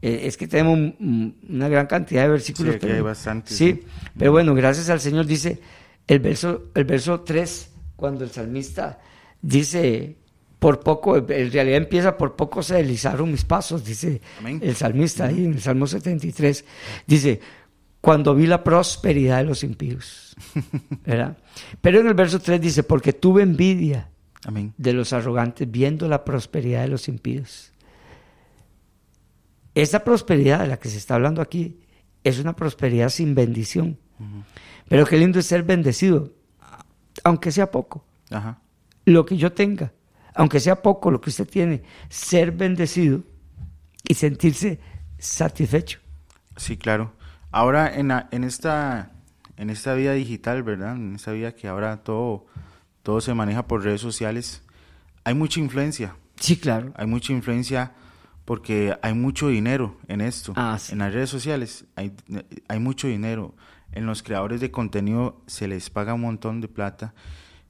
eh, 0.06 0.28
es 0.28 0.36
que 0.36 0.50
tenemos 0.50 0.96
una 1.00 1.70
gran 1.70 1.88
cantidad 1.88 2.24
de 2.24 2.28
versículos. 2.28 2.74
Sí, 2.74 2.80
pero, 2.82 2.94
hay 2.94 3.00
bastantes. 3.00 3.56
Sí, 3.56 3.84
pero 4.18 4.34
bueno, 4.34 4.54
gracias 4.54 4.90
al 4.90 5.00
Señor 5.00 5.26
dice 5.26 5.62
el 6.06 6.20
verso, 6.20 6.64
el 6.76 6.84
verso 6.84 7.22
3, 7.22 7.72
cuando 7.96 8.26
el 8.26 8.30
salmista 8.30 9.00
dice, 9.42 10.18
por 10.60 10.82
poco, 10.82 11.16
en 11.16 11.26
realidad 11.26 11.78
empieza 11.78 12.18
por 12.18 12.36
poco 12.36 12.62
se 12.62 12.76
deslizaron 12.76 13.32
mis 13.32 13.46
pasos, 13.46 13.86
dice 13.86 14.20
el 14.44 14.76
salmista 14.76 15.28
ahí 15.28 15.46
en 15.46 15.54
el 15.54 15.62
Salmo 15.62 15.88
73, 15.88 16.66
dice, 17.08 17.40
cuando 18.02 18.36
vi 18.36 18.46
la 18.46 18.62
prosperidad 18.62 19.38
de 19.38 19.46
los 19.46 19.64
impíos, 19.64 20.36
¿verdad? 21.06 21.38
Pero 21.80 22.02
en 22.02 22.08
el 22.08 22.14
verso 22.14 22.42
3 22.42 22.60
dice, 22.60 22.84
porque 22.84 23.14
tuve 23.14 23.42
envidia 23.42 24.10
Amén. 24.44 24.74
de 24.78 24.92
los 24.92 25.14
arrogantes, 25.14 25.72
viendo 25.72 26.10
la 26.10 26.26
prosperidad 26.26 26.82
de 26.82 26.90
los 26.90 27.08
impíos. 27.08 27.73
Esa 29.76 30.04
prosperidad 30.04 30.60
de 30.60 30.68
la 30.68 30.78
que 30.78 30.90
se 30.90 30.98
está 30.98 31.16
hablando 31.16 31.42
aquí 31.42 31.80
es 32.24 32.40
una 32.40 32.56
prosperidad 32.56 33.10
sin 33.10 33.36
bendición. 33.36 33.98
Pero 34.88 35.06
qué 35.06 35.18
lindo 35.18 35.40
es 35.40 35.46
ser 35.48 35.64
bendecido, 35.64 36.32
aunque 37.24 37.52
sea 37.52 37.72
poco. 37.72 38.06
Ajá. 38.30 38.60
Lo 39.06 39.26
que 39.26 39.36
yo 39.38 39.52
tenga, 39.54 39.92
aunque 40.36 40.60
sea 40.60 40.82
poco 40.82 41.12
lo 41.12 41.20
que 41.20 41.30
usted 41.30 41.48
tiene, 41.50 41.84
ser 42.10 42.52
bendecido 42.52 43.24
y 44.08 44.14
sentirse 44.14 44.80
satisfecho. 45.18 46.00
Sí, 46.58 46.78
claro. 46.78 47.14
Ahora 47.52 47.94
en, 47.96 48.10
la- 48.10 48.28
en 48.32 48.44
esta 48.44 49.12
en 49.58 49.70
esta 49.70 49.94
vida 49.94 50.14
digital, 50.14 50.64
¿verdad? 50.64 50.96
En 50.96 51.16
esta 51.16 51.32
vida 51.32 51.54
que 51.56 51.68
ahora 51.68 51.98
todo 52.04 52.46
todo 53.04 53.22
se 53.22 53.34
maneja 53.34 53.68
por 53.68 53.84
redes 53.84 54.02
sociales, 54.02 54.64
hay 55.24 55.34
mucha 55.34 55.60
influencia. 55.60 56.16
Sí, 56.40 56.58
claro. 56.58 56.94
Hay 56.96 57.06
mucha 57.08 57.34
influencia 57.34 57.92
porque 58.46 58.98
hay 59.02 59.14
mucho 59.14 59.48
dinero 59.48 59.98
en 60.08 60.22
esto. 60.22 60.54
Ah, 60.56 60.78
sí. 60.80 60.94
En 60.94 61.00
las 61.00 61.14
redes 61.14 61.30
sociales 61.30 61.86
hay, 61.96 62.14
hay 62.68 62.80
mucho 62.80 63.08
dinero. 63.08 63.56
En 63.92 64.06
los 64.06 64.24
creadores 64.24 64.60
de 64.60 64.72
contenido 64.72 65.42
se 65.48 65.68
les 65.68 65.90
paga 65.90 66.14
un 66.14 66.22
montón 66.22 66.62
de 66.62 66.68
plata. 66.68 67.14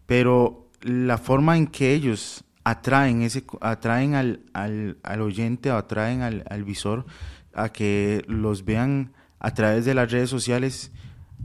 Pero 0.05 0.69
la 0.81 1.17
forma 1.17 1.57
en 1.57 1.67
que 1.67 1.93
ellos 1.93 2.43
atraen, 2.63 3.21
ese, 3.21 3.43
atraen 3.61 4.15
al, 4.15 4.41
al, 4.53 4.97
al 5.03 5.21
oyente 5.21 5.71
o 5.71 5.77
atraen 5.77 6.21
al, 6.21 6.43
al 6.49 6.63
visor 6.63 7.05
a 7.53 7.69
que 7.69 8.23
los 8.27 8.65
vean 8.65 9.13
a 9.39 9.53
través 9.53 9.85
de 9.85 9.93
las 9.93 10.11
redes 10.11 10.29
sociales, 10.29 10.91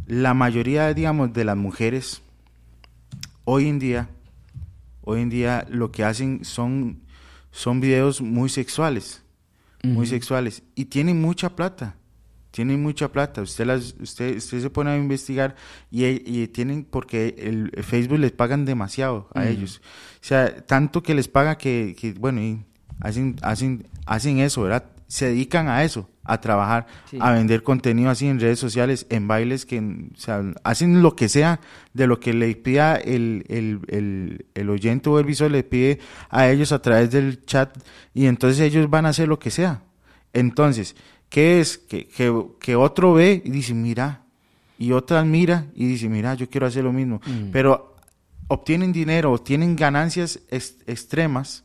la 0.06 0.32
mayoría, 0.32 0.94
digamos, 0.94 1.32
de 1.32 1.44
las 1.44 1.56
mujeres 1.56 2.22
hoy 3.44 3.68
en 3.68 3.78
día, 3.78 4.08
hoy 5.02 5.22
en 5.22 5.30
día 5.30 5.66
lo 5.68 5.90
que 5.90 6.04
hacen 6.04 6.44
son, 6.44 7.02
son 7.58 7.80
videos 7.80 8.20
muy 8.20 8.48
sexuales, 8.48 9.24
muy 9.82 10.06
sexuales, 10.06 10.62
y 10.76 10.84
tienen 10.84 11.20
mucha 11.20 11.56
plata, 11.56 11.96
tienen 12.52 12.80
mucha 12.80 13.10
plata. 13.10 13.42
Usted 13.42 13.66
las, 13.66 13.96
usted, 14.00 14.36
usted 14.36 14.60
se 14.60 14.70
pone 14.70 14.90
a 14.90 14.96
investigar 14.96 15.56
y, 15.90 16.04
y 16.04 16.46
tienen 16.46 16.84
porque 16.84 17.34
el, 17.36 17.72
el 17.74 17.82
Facebook 17.82 18.20
les 18.20 18.30
pagan 18.30 18.64
demasiado 18.64 19.28
a 19.34 19.48
ellos, 19.48 19.82
o 20.22 20.24
sea, 20.24 20.64
tanto 20.66 21.02
que 21.02 21.14
les 21.14 21.26
paga 21.26 21.58
que, 21.58 21.96
que, 21.98 22.12
bueno, 22.12 22.40
y 22.40 22.64
hacen, 23.00 23.34
hacen, 23.42 23.88
hacen 24.06 24.38
eso, 24.38 24.62
¿verdad? 24.62 24.84
Se 25.08 25.26
dedican 25.26 25.66
a 25.66 25.82
eso, 25.82 26.08
a 26.28 26.40
trabajar, 26.40 26.86
Sí. 27.10 27.18
a 27.20 27.32
vender 27.32 27.62
contenido 27.64 28.10
así 28.10 28.26
en 28.28 28.38
redes 28.38 28.58
sociales, 28.60 29.06
en 29.10 29.26
bailes 29.26 29.66
que 29.66 29.78
o 29.80 30.16
sea, 30.16 30.42
hacen 30.62 31.02
lo 31.02 31.16
que 31.16 31.28
sea 31.28 31.58
de 31.94 32.06
lo 32.06 32.20
que 32.20 32.32
le 32.34 32.54
pida 32.54 32.94
el, 32.96 33.44
el, 33.48 33.80
el, 33.88 34.46
el 34.54 34.70
oyente 34.70 35.08
o 35.08 35.18
el 35.18 35.24
visor, 35.24 35.50
le 35.50 35.64
pide 35.64 35.98
a 36.30 36.48
ellos 36.48 36.70
a 36.72 36.80
través 36.80 37.10
del 37.10 37.44
chat 37.46 37.76
y 38.14 38.26
entonces 38.26 38.60
ellos 38.60 38.88
van 38.88 39.06
a 39.06 39.08
hacer 39.08 39.26
lo 39.26 39.38
que 39.38 39.50
sea. 39.50 39.82
Entonces, 40.32 40.94
¿qué 41.28 41.60
es? 41.60 41.78
Que, 41.78 42.06
que, 42.06 42.32
que 42.60 42.76
otro 42.76 43.14
ve 43.14 43.42
y 43.44 43.50
dice, 43.50 43.74
mira, 43.74 44.22
y 44.78 44.92
otra 44.92 45.24
mira 45.24 45.66
y 45.74 45.86
dice, 45.86 46.08
mira, 46.08 46.34
yo 46.34 46.48
quiero 46.48 46.66
hacer 46.66 46.84
lo 46.84 46.92
mismo. 46.92 47.20
Pero 47.50 47.96
obtienen 48.48 48.92
dinero, 48.92 49.32
obtienen 49.32 49.74
ganancias 49.76 50.40
ex- 50.50 50.76
extremas 50.86 51.64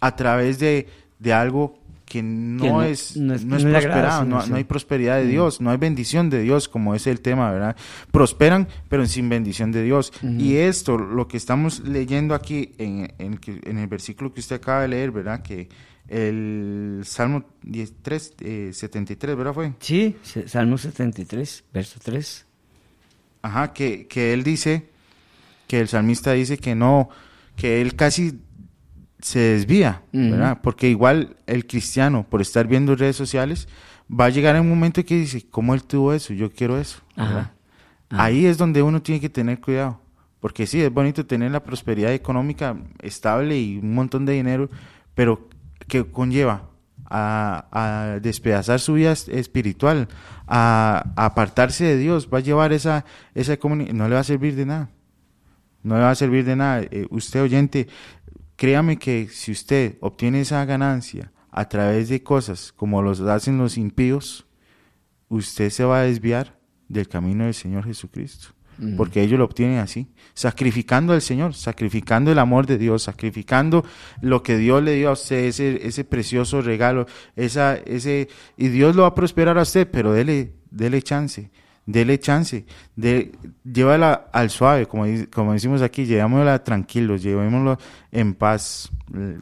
a 0.00 0.14
través 0.16 0.58
de, 0.58 0.88
de 1.18 1.32
algo 1.32 1.78
que 2.12 2.22
no, 2.22 2.62
Que 2.62 2.68
no- 2.68 2.82
es, 2.82 3.16
no 3.16 3.32
es- 3.34 3.42
no 3.46 3.56
es 3.56 3.62
prosperado, 3.64 4.24
no, 4.26 4.46
no 4.46 4.56
hay 4.56 4.64
prosperidad 4.64 5.16
de 5.16 5.26
Dios, 5.26 5.62
no 5.62 5.70
hay 5.70 5.78
bendición 5.78 6.28
de 6.28 6.42
Dios, 6.42 6.68
como 6.68 6.94
es 6.94 7.06
el 7.06 7.22
tema, 7.22 7.50
¿verdad? 7.50 7.74
Prosperan, 8.10 8.68
pero 8.90 9.06
sin 9.06 9.30
bendición 9.30 9.72
de 9.72 9.82
Dios. 9.82 10.12
Y 10.22 10.56
esto, 10.56 10.98
lo 10.98 11.26
que 11.26 11.38
estamos 11.38 11.80
leyendo 11.80 12.34
aquí 12.34 12.72
en, 12.76 13.14
en, 13.18 13.78
el 13.78 13.86
versículo 13.86 14.34
que 14.34 14.40
usted 14.40 14.56
acaba 14.56 14.82
de 14.82 14.88
leer, 14.88 15.10
¿verdad? 15.10 15.40
Que 15.42 15.70
el 16.08 17.00
Salmo 17.04 17.44
13, 18.02 18.32
eh, 18.40 18.70
73, 18.74 19.34
¿verdad? 19.34 19.54
Fue. 19.54 19.72
Sí, 19.80 20.14
Salmo 20.46 20.76
73, 20.76 21.64
verso 21.72 21.98
3. 22.02 22.44
Ajá, 23.40 23.72
que, 23.72 24.06
que 24.06 24.34
él 24.34 24.42
dice, 24.44 24.90
que 25.66 25.80
el 25.80 25.88
salmista 25.88 26.32
dice 26.32 26.58
que 26.58 26.74
no, 26.74 27.08
que 27.56 27.80
él 27.80 27.96
casi 27.96 28.38
se 29.22 29.38
desvía. 29.38 30.02
¿verdad? 30.12 30.58
Porque 30.62 30.88
igual 30.90 31.36
el 31.46 31.66
cristiano, 31.66 32.26
por 32.28 32.42
estar 32.42 32.66
viendo 32.66 32.94
redes 32.94 33.16
sociales, 33.16 33.66
va 34.10 34.26
a 34.26 34.30
llegar 34.30 34.54
en 34.56 34.62
un 34.62 34.68
momento 34.68 35.02
que 35.04 35.16
dice, 35.16 35.46
¿cómo 35.50 35.72
él 35.72 35.84
tuvo 35.84 36.12
eso? 36.12 36.34
Yo 36.34 36.50
quiero 36.50 36.78
eso. 36.78 37.00
Ajá. 37.16 37.28
¿verdad? 37.28 37.50
Ajá. 38.10 38.24
Ahí 38.24 38.44
es 38.44 38.58
donde 38.58 38.82
uno 38.82 39.00
tiene 39.00 39.20
que 39.20 39.30
tener 39.30 39.58
cuidado. 39.60 40.00
Porque 40.40 40.66
sí, 40.66 40.82
es 40.82 40.92
bonito 40.92 41.24
tener 41.24 41.50
la 41.52 41.62
prosperidad 41.62 42.12
económica 42.12 42.76
estable 43.00 43.58
y 43.58 43.78
un 43.78 43.94
montón 43.94 44.26
de 44.26 44.32
dinero, 44.34 44.68
pero 45.14 45.48
que 45.86 46.04
conlleva 46.04 46.68
a, 47.08 47.66
a 47.70 48.18
despedazar 48.20 48.80
su 48.80 48.94
vida 48.94 49.12
es- 49.12 49.28
espiritual, 49.28 50.08
a, 50.48 51.12
a 51.14 51.26
apartarse 51.26 51.84
de 51.84 51.96
Dios, 51.96 52.28
va 52.32 52.38
a 52.38 52.40
llevar 52.40 52.72
esa, 52.72 53.04
esa 53.34 53.56
comunidad, 53.56 53.92
no 53.92 54.08
le 54.08 54.14
va 54.14 54.20
a 54.20 54.24
servir 54.24 54.56
de 54.56 54.66
nada. 54.66 54.90
No 55.84 55.94
le 55.96 56.02
va 56.02 56.10
a 56.10 56.14
servir 56.16 56.44
de 56.44 56.56
nada. 56.56 56.82
Eh, 56.90 57.06
usted 57.10 57.42
oyente, 57.42 57.86
créame 58.62 58.96
que 58.96 59.26
si 59.26 59.50
usted 59.50 59.96
obtiene 59.98 60.40
esa 60.40 60.64
ganancia 60.64 61.32
a 61.50 61.68
través 61.68 62.08
de 62.08 62.22
cosas 62.22 62.70
como 62.70 63.02
los 63.02 63.20
hacen 63.20 63.58
los 63.58 63.76
impíos, 63.76 64.46
usted 65.28 65.68
se 65.68 65.82
va 65.82 65.98
a 65.98 66.02
desviar 66.04 66.60
del 66.88 67.08
camino 67.08 67.42
del 67.42 67.54
Señor 67.54 67.84
Jesucristo. 67.84 68.54
Porque 68.96 69.20
ellos 69.20 69.40
lo 69.40 69.46
obtienen 69.46 69.78
así, 69.78 70.12
sacrificando 70.32 71.12
al 71.12 71.22
Señor, 71.22 71.54
sacrificando 71.54 72.30
el 72.30 72.38
amor 72.38 72.66
de 72.66 72.78
Dios, 72.78 73.02
sacrificando 73.02 73.84
lo 74.20 74.44
que 74.44 74.56
Dios 74.56 74.80
le 74.80 74.94
dio 74.94 75.08
a 75.08 75.14
usted, 75.14 75.44
ese, 75.46 75.84
ese 75.84 76.04
precioso 76.04 76.62
regalo, 76.62 77.06
esa, 77.34 77.74
ese, 77.74 78.28
y 78.56 78.68
Dios 78.68 78.94
lo 78.94 79.02
va 79.02 79.08
a 79.08 79.14
prosperar 79.16 79.58
a 79.58 79.62
usted, 79.62 79.88
pero 79.90 80.12
dele, 80.12 80.54
dele 80.70 81.02
chance, 81.02 81.50
dele 81.86 82.18
chance, 82.20 82.64
de, 82.96 83.32
llévala 83.64 84.28
al 84.32 84.50
suave, 84.50 84.86
como, 84.86 85.04
como 85.32 85.52
decimos 85.52 85.82
aquí, 85.82 86.04
llevémosla 86.06 86.62
tranquilos, 86.64 87.22
llevémoslo 87.22 87.78
en 88.10 88.34
paz, 88.34 88.90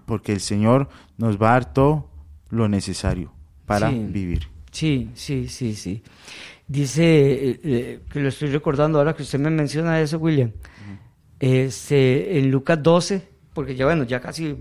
porque 0.06 0.32
el 0.32 0.40
Señor 0.40 0.88
nos 1.18 1.36
va 1.40 1.50
a 1.50 1.52
dar 1.52 1.72
todo 1.72 2.08
lo 2.50 2.68
necesario 2.68 3.32
para 3.66 3.90
Sí. 3.90 4.06
vivir. 4.10 4.48
Sí, 4.72 5.10
sí, 5.14 5.48
sí, 5.48 5.74
sí. 5.74 6.02
Dice, 6.66 7.02
eh, 7.50 7.60
eh, 7.64 8.00
que 8.10 8.20
lo 8.20 8.28
estoy 8.28 8.48
recordando 8.50 8.98
ahora 8.98 9.14
que 9.14 9.22
usted 9.24 9.38
me 9.40 9.50
menciona 9.50 10.00
eso, 10.00 10.18
William. 10.18 10.52
Este, 11.38 12.38
en 12.38 12.50
Lucas 12.50 12.82
12, 12.82 13.22
porque 13.54 13.74
ya 13.74 13.86
bueno, 13.86 14.04
ya 14.04 14.20
casi, 14.20 14.56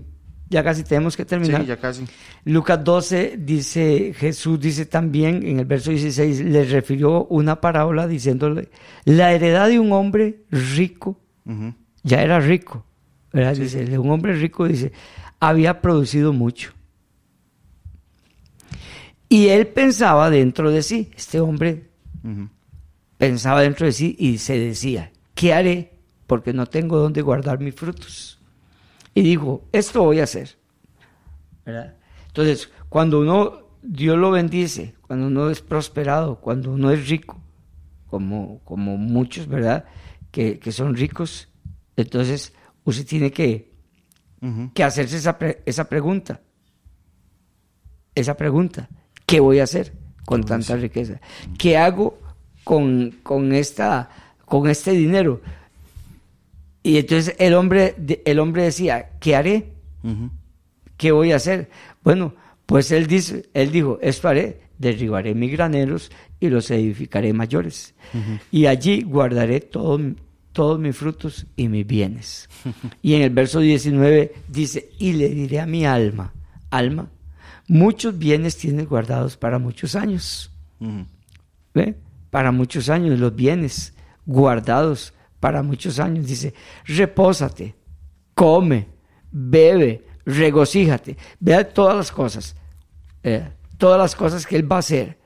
ya 0.50 0.64
casi 0.64 0.82
tenemos 0.82 1.16
que 1.16 1.24
terminar. 1.24 1.62
Sí, 1.62 1.68
ya 1.68 1.76
casi. 1.76 2.04
Lucas 2.44 2.82
12 2.82 3.36
dice, 3.38 4.12
Jesús 4.16 4.58
dice 4.58 4.84
también 4.84 5.46
en 5.46 5.60
el 5.60 5.64
verso 5.64 5.92
16, 5.92 6.40
le 6.40 6.64
refirió 6.64 7.24
una 7.26 7.60
parábola 7.60 8.08
diciéndole, 8.08 8.68
la 9.04 9.32
heredad 9.32 9.68
de 9.68 9.78
un 9.78 9.92
hombre 9.92 10.42
rico, 10.50 11.20
ya 12.02 12.22
era 12.22 12.40
rico, 12.40 12.84
¿verdad? 13.32 13.56
Dice, 13.56 13.84
de 13.84 13.98
un 13.98 14.10
hombre 14.10 14.34
rico, 14.34 14.66
dice, 14.66 14.90
había 15.38 15.80
producido 15.80 16.32
mucho. 16.32 16.72
Y 19.28 19.48
él 19.48 19.68
pensaba 19.68 20.30
dentro 20.30 20.72
de 20.72 20.82
sí, 20.82 21.10
este 21.16 21.38
hombre 21.38 21.90
pensaba 23.18 23.60
dentro 23.62 23.86
de 23.86 23.92
sí 23.92 24.16
y 24.18 24.38
se 24.38 24.58
decía, 24.58 25.12
¿qué 25.34 25.54
haré? 25.54 25.92
Porque 26.26 26.52
no 26.52 26.66
tengo 26.66 26.98
dónde 26.98 27.22
guardar 27.22 27.60
mis 27.60 27.76
frutos. 27.76 28.39
Y 29.14 29.22
dijo, 29.22 29.68
esto 29.72 30.02
voy 30.04 30.20
a 30.20 30.24
hacer. 30.24 30.56
¿Verdad? 31.64 31.96
Entonces, 32.28 32.70
cuando 32.88 33.20
uno, 33.20 33.60
Dios 33.82 34.16
lo 34.16 34.30
bendice, 34.30 34.94
cuando 35.06 35.26
uno 35.26 35.50
es 35.50 35.60
prosperado, 35.60 36.40
cuando 36.40 36.72
uno 36.72 36.90
es 36.90 37.08
rico, 37.08 37.40
como, 38.06 38.60
como 38.64 38.96
muchos, 38.96 39.46
¿verdad? 39.46 39.84
Que, 40.30 40.58
que 40.58 40.72
son 40.72 40.94
ricos, 40.94 41.48
entonces 41.96 42.52
usted 42.84 43.06
tiene 43.06 43.30
que, 43.32 43.72
que 44.74 44.84
hacerse 44.84 45.16
esa, 45.16 45.38
pre- 45.38 45.62
esa 45.66 45.88
pregunta. 45.88 46.40
Esa 48.14 48.36
pregunta. 48.36 48.88
¿Qué 49.26 49.40
voy 49.40 49.60
a 49.60 49.64
hacer 49.64 49.92
con 50.24 50.44
tanta 50.44 50.76
riqueza? 50.76 51.20
¿Qué 51.58 51.76
hago 51.76 52.18
con, 52.64 53.18
con, 53.22 53.52
esta, 53.52 54.08
con 54.44 54.68
este 54.68 54.92
dinero? 54.92 55.40
Y 56.82 56.96
entonces 56.98 57.34
el 57.38 57.54
hombre, 57.54 57.94
el 58.24 58.38
hombre 58.38 58.62
decía, 58.64 59.10
¿qué 59.20 59.36
haré? 59.36 59.72
¿Qué 60.96 61.12
voy 61.12 61.32
a 61.32 61.36
hacer? 61.36 61.70
Bueno, 62.02 62.34
pues 62.66 62.90
él, 62.92 63.06
dice, 63.06 63.48
él 63.54 63.70
dijo, 63.72 63.98
esto 64.00 64.28
haré, 64.28 64.60
derribaré 64.78 65.34
mis 65.34 65.52
graneros 65.52 66.10
y 66.38 66.48
los 66.48 66.70
edificaré 66.70 67.32
mayores. 67.32 67.94
Y 68.50 68.66
allí 68.66 69.02
guardaré 69.02 69.60
todo- 69.60 70.00
todos 70.52 70.78
mis 70.80 70.96
frutos 70.96 71.46
y 71.56 71.68
mis 71.68 71.86
bienes. 71.86 72.48
y 73.02 73.14
en 73.14 73.22
el 73.22 73.30
verso 73.30 73.60
19 73.60 74.32
dice, 74.48 74.90
y 74.98 75.12
le 75.12 75.28
diré 75.28 75.60
a 75.60 75.66
mi 75.66 75.84
alma, 75.86 76.32
alma, 76.70 77.08
muchos 77.68 78.18
bienes 78.18 78.56
tienes 78.56 78.88
guardados 78.88 79.36
para 79.36 79.58
muchos 79.58 79.94
años. 79.94 80.50
¿Ve? 81.74 81.94
Para 82.30 82.52
muchos 82.52 82.88
años, 82.88 83.18
los 83.18 83.34
bienes 83.34 83.94
guardados 84.26 85.12
para 85.40 85.62
muchos 85.62 85.98
años. 85.98 86.26
Dice, 86.26 86.54
repósate, 86.84 87.74
come, 88.34 88.86
bebe, 89.32 90.04
regocíjate, 90.24 91.16
vea 91.40 91.68
todas 91.68 91.96
las 91.96 92.12
cosas, 92.12 92.54
eh, 93.22 93.48
todas 93.78 93.98
las 93.98 94.14
cosas 94.14 94.46
que 94.46 94.56
Él 94.56 94.70
va 94.70 94.76
a 94.76 94.80
hacer. 94.80 95.18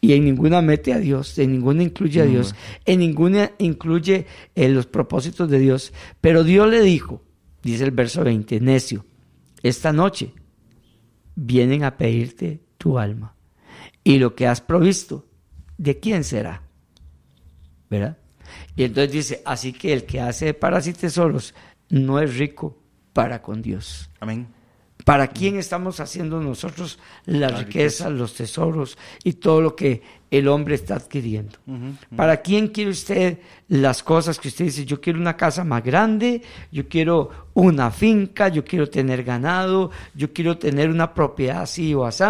Y 0.00 0.12
en 0.12 0.24
ninguna 0.24 0.62
mete 0.62 0.92
a 0.92 0.98
Dios, 0.98 1.36
en 1.38 1.50
ninguna 1.50 1.82
incluye 1.82 2.22
a 2.22 2.24
Dios, 2.24 2.54
en 2.84 3.00
ninguna 3.00 3.50
incluye 3.58 4.26
eh, 4.54 4.68
los 4.68 4.86
propósitos 4.86 5.50
de 5.50 5.58
Dios. 5.58 5.92
Pero 6.20 6.44
Dios 6.44 6.68
le 6.70 6.82
dijo, 6.82 7.24
dice 7.64 7.82
el 7.82 7.90
verso 7.90 8.22
20, 8.22 8.60
necio, 8.60 9.04
esta 9.60 9.92
noche 9.92 10.32
vienen 11.34 11.82
a 11.82 11.96
pedirte 11.96 12.60
tu 12.78 12.96
alma. 12.96 13.34
Y 14.04 14.18
lo 14.18 14.36
que 14.36 14.46
has 14.46 14.60
provisto, 14.60 15.26
¿de 15.78 15.98
quién 15.98 16.22
será? 16.22 16.62
¿Verdad? 17.90 18.18
Y 18.76 18.84
entonces 18.84 19.12
dice, 19.12 19.42
así 19.44 19.72
que 19.72 19.92
el 19.92 20.04
que 20.04 20.20
hace 20.20 20.54
para 20.54 20.80
sí 20.80 20.92
tesoros 20.92 21.54
no 21.88 22.20
es 22.20 22.36
rico 22.36 22.76
para 23.12 23.42
con 23.42 23.62
Dios. 23.62 24.10
Amén. 24.20 24.46
¿Para 25.04 25.28
quién 25.28 25.56
estamos 25.56 26.00
haciendo 26.00 26.40
nosotros 26.40 26.98
la, 27.24 27.48
riqueza, 27.48 28.10
los 28.10 28.34
tesoros 28.34 28.98
y 29.24 29.34
todo 29.34 29.62
lo 29.62 29.74
que 29.74 30.02
el 30.30 30.48
hombre 30.48 30.74
está 30.74 30.96
adquiriendo? 30.96 31.58
¿Para 32.14 32.42
quién 32.42 32.68
quiere 32.68 32.90
usted 32.90 33.38
las 33.68 34.02
cosas 34.02 34.38
que 34.38 34.48
usted 34.48 34.66
dice? 34.66 34.84
Yo 34.84 35.00
quiero 35.00 35.18
una 35.18 35.36
casa 35.36 35.64
más 35.64 35.82
grande, 35.82 36.42
yo 36.70 36.88
quiero 36.88 37.48
una 37.54 37.90
finca, 37.90 38.48
yo 38.48 38.64
quiero 38.64 38.90
tener 38.90 39.24
ganado, 39.24 39.90
yo 40.14 40.32
quiero 40.32 40.58
tener 40.58 40.90
una 40.90 41.14
propiedad 41.14 41.62
así 41.62 41.94
o 41.94 42.04
así, 42.04 42.24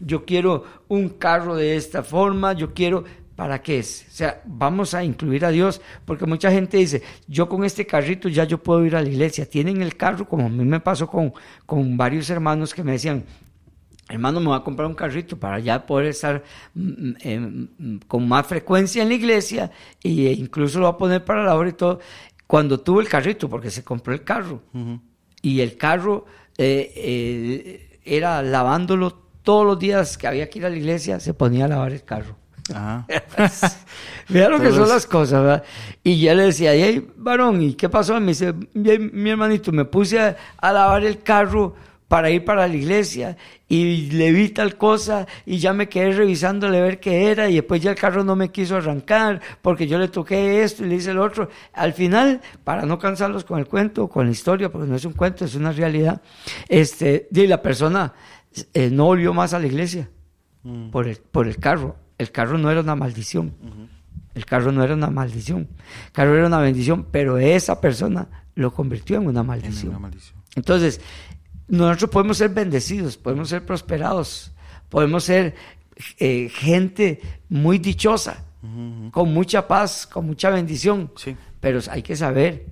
yo 0.00 0.24
quiero 0.24 0.64
un 0.88 1.10
carro 1.10 1.54
de 1.54 1.76
esta 1.76 2.02
forma, 2.02 2.54
yo 2.54 2.74
quiero 2.74 3.04
¿Para 3.36 3.60
qué 3.62 3.80
es? 3.80 4.06
O 4.08 4.12
sea, 4.12 4.42
vamos 4.44 4.94
a 4.94 5.02
incluir 5.02 5.44
a 5.44 5.50
Dios, 5.50 5.80
porque 6.04 6.24
mucha 6.24 6.52
gente 6.52 6.76
dice, 6.76 7.02
yo 7.26 7.48
con 7.48 7.64
este 7.64 7.84
carrito 7.84 8.28
ya 8.28 8.44
yo 8.44 8.62
puedo 8.62 8.84
ir 8.84 8.94
a 8.94 9.02
la 9.02 9.08
iglesia. 9.08 9.48
Tienen 9.48 9.82
el 9.82 9.96
carro, 9.96 10.28
como 10.28 10.46
a 10.46 10.48
mí 10.48 10.64
me 10.64 10.80
pasó 10.80 11.08
con, 11.08 11.32
con 11.66 11.96
varios 11.96 12.30
hermanos 12.30 12.72
que 12.72 12.84
me 12.84 12.92
decían, 12.92 13.24
hermano, 14.08 14.38
me 14.38 14.46
voy 14.46 14.56
a 14.56 14.62
comprar 14.62 14.86
un 14.86 14.94
carrito 14.94 15.36
para 15.36 15.58
ya 15.58 15.84
poder 15.84 16.08
estar 16.08 16.44
mm, 16.74 17.10
mm, 17.24 17.68
mm, 17.78 17.98
con 18.06 18.28
más 18.28 18.46
frecuencia 18.46 19.02
en 19.02 19.08
la 19.08 19.14
iglesia 19.14 19.70
e 20.02 20.10
incluso 20.10 20.78
lo 20.78 20.86
voy 20.86 20.94
a 20.94 20.98
poner 20.98 21.24
para 21.24 21.42
la 21.44 21.56
hora 21.56 21.70
y 21.70 21.72
todo. 21.72 21.98
Cuando 22.46 22.78
tuvo 22.78 23.00
el 23.00 23.08
carrito, 23.08 23.48
porque 23.48 23.70
se 23.70 23.82
compró 23.82 24.12
el 24.12 24.22
carro, 24.22 24.62
y 25.42 25.60
el 25.60 25.76
carro 25.76 26.26
eh, 26.56 26.92
eh, 26.94 28.00
era 28.04 28.42
lavándolo 28.42 29.12
todos 29.42 29.66
los 29.66 29.78
días 29.78 30.16
que 30.18 30.26
había 30.26 30.48
que 30.48 30.60
ir 30.60 30.66
a 30.66 30.70
la 30.70 30.76
iglesia, 30.76 31.18
se 31.20 31.34
ponía 31.34 31.64
a 31.64 31.68
lavar 31.68 31.92
el 31.92 32.04
carro. 32.04 32.43
Ajá. 32.72 33.06
Mira 34.28 34.48
lo 34.48 34.60
que 34.60 34.70
son 34.70 34.88
las 34.88 35.06
cosas, 35.06 35.42
¿verdad? 35.42 35.64
Y 36.02 36.20
ya 36.20 36.34
le 36.34 36.44
decía, 36.44 36.72
hey, 36.72 37.06
varón, 37.16 37.60
¿y 37.62 37.74
qué 37.74 37.88
pasó? 37.88 38.18
Me 38.20 38.28
dice, 38.28 38.54
mi, 38.72 39.30
hermanito, 39.30 39.70
me 39.72 39.84
puse 39.84 40.18
a, 40.18 40.36
lavar 40.62 41.04
el 41.04 41.22
carro 41.22 41.74
para 42.08 42.30
ir 42.30 42.44
para 42.44 42.66
la 42.68 42.74
iglesia 42.74 43.36
y 43.68 44.10
le 44.12 44.30
vi 44.30 44.50
tal 44.50 44.76
cosa 44.76 45.26
y 45.44 45.58
ya 45.58 45.72
me 45.72 45.88
quedé 45.88 46.12
revisándole 46.12 46.78
a 46.78 46.82
ver 46.82 47.00
qué 47.00 47.30
era 47.30 47.48
y 47.48 47.56
después 47.56 47.82
ya 47.82 47.90
el 47.90 47.96
carro 47.96 48.22
no 48.22 48.36
me 48.36 48.50
quiso 48.50 48.76
arrancar 48.76 49.40
porque 49.62 49.86
yo 49.86 49.98
le 49.98 50.08
toqué 50.08 50.62
esto 50.62 50.84
y 50.84 50.88
le 50.88 50.96
hice 50.96 51.10
el 51.10 51.18
otro. 51.18 51.48
Al 51.72 51.92
final, 51.92 52.40
para 52.62 52.86
no 52.86 52.98
cansarlos 52.98 53.44
con 53.44 53.58
el 53.58 53.66
cuento, 53.66 54.08
con 54.08 54.26
la 54.26 54.32
historia, 54.32 54.70
porque 54.70 54.88
no 54.88 54.96
es 54.96 55.04
un 55.04 55.12
cuento, 55.12 55.44
es 55.44 55.54
una 55.54 55.72
realidad, 55.72 56.22
este, 56.68 57.28
y 57.30 57.46
la 57.46 57.60
persona 57.60 58.14
eh, 58.72 58.90
no 58.90 59.06
volvió 59.06 59.34
más 59.34 59.52
a 59.52 59.58
la 59.58 59.66
iglesia 59.66 60.08
mm. 60.62 60.90
por, 60.90 61.08
el, 61.08 61.16
por 61.16 61.46
el 61.48 61.58
carro 61.58 62.03
el 62.18 62.30
carro 62.30 62.58
no 62.58 62.70
era 62.70 62.80
una 62.80 62.94
maldición. 62.94 63.54
El 64.34 64.46
carro 64.46 64.72
no 64.72 64.82
era 64.82 64.94
una 64.94 65.10
maldición. 65.10 65.68
El 66.06 66.12
carro 66.12 66.36
era 66.36 66.46
una 66.46 66.58
bendición, 66.58 67.06
pero 67.10 67.38
esa 67.38 67.80
persona 67.80 68.28
lo 68.54 68.72
convirtió 68.72 69.16
en 69.16 69.26
una 69.26 69.42
maldición. 69.42 69.92
Entonces, 70.56 71.00
nosotros 71.68 72.10
podemos 72.10 72.36
ser 72.38 72.50
bendecidos, 72.50 73.16
podemos 73.16 73.48
ser 73.48 73.64
prosperados, 73.64 74.52
podemos 74.88 75.24
ser 75.24 75.54
eh, 76.18 76.48
gente 76.48 77.20
muy 77.48 77.78
dichosa, 77.78 78.44
con 79.10 79.32
mucha 79.32 79.68
paz, 79.68 80.06
con 80.06 80.26
mucha 80.26 80.50
bendición. 80.50 81.12
Pero 81.60 81.80
hay 81.90 82.02
que 82.02 82.16
saber, 82.16 82.66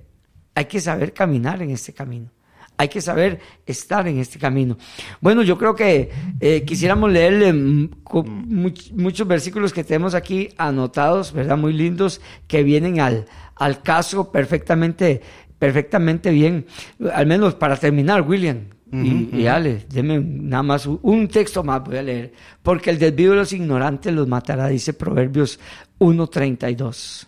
hay 0.55 0.65
que 0.65 0.79
saber 0.79 1.13
caminar 1.13 1.61
en 1.61 1.71
este 1.71 1.93
camino. 1.93 2.29
Hay 2.77 2.87
que 2.87 3.01
saber 3.01 3.39
estar 3.65 4.07
en 4.07 4.17
este 4.17 4.39
camino. 4.39 4.77
Bueno, 5.21 5.43
yo 5.43 5.57
creo 5.57 5.75
que 5.75 6.09
eh, 6.39 6.63
quisiéramos 6.63 7.11
leerle 7.11 7.53
muchos 7.53 9.27
versículos 9.27 9.71
que 9.71 9.83
tenemos 9.83 10.15
aquí 10.15 10.49
anotados, 10.57 11.33
¿verdad? 11.33 11.57
Muy 11.57 11.73
lindos, 11.73 12.19
que 12.47 12.63
vienen 12.63 12.99
al, 12.99 13.25
al 13.55 13.81
caso 13.83 14.31
perfectamente, 14.31 15.21
perfectamente 15.59 16.31
bien. 16.31 16.65
Al 17.13 17.27
menos 17.27 17.55
para 17.55 17.77
terminar, 17.77 18.21
William. 18.21 18.65
y, 18.91 19.47
Ale, 19.47 19.85
deme 19.89 20.19
nada 20.19 20.61
más 20.61 20.85
un 20.85 21.27
texto 21.27 21.63
más, 21.63 21.83
voy 21.83 21.97
a 21.97 22.03
leer. 22.03 22.33
Porque 22.61 22.89
el 22.89 22.99
desvío 22.99 23.31
de 23.31 23.37
los 23.37 23.53
ignorantes 23.53 24.13
los 24.13 24.27
matará, 24.27 24.67
dice 24.67 24.93
Proverbios 24.93 25.59
1.32. 25.99 27.27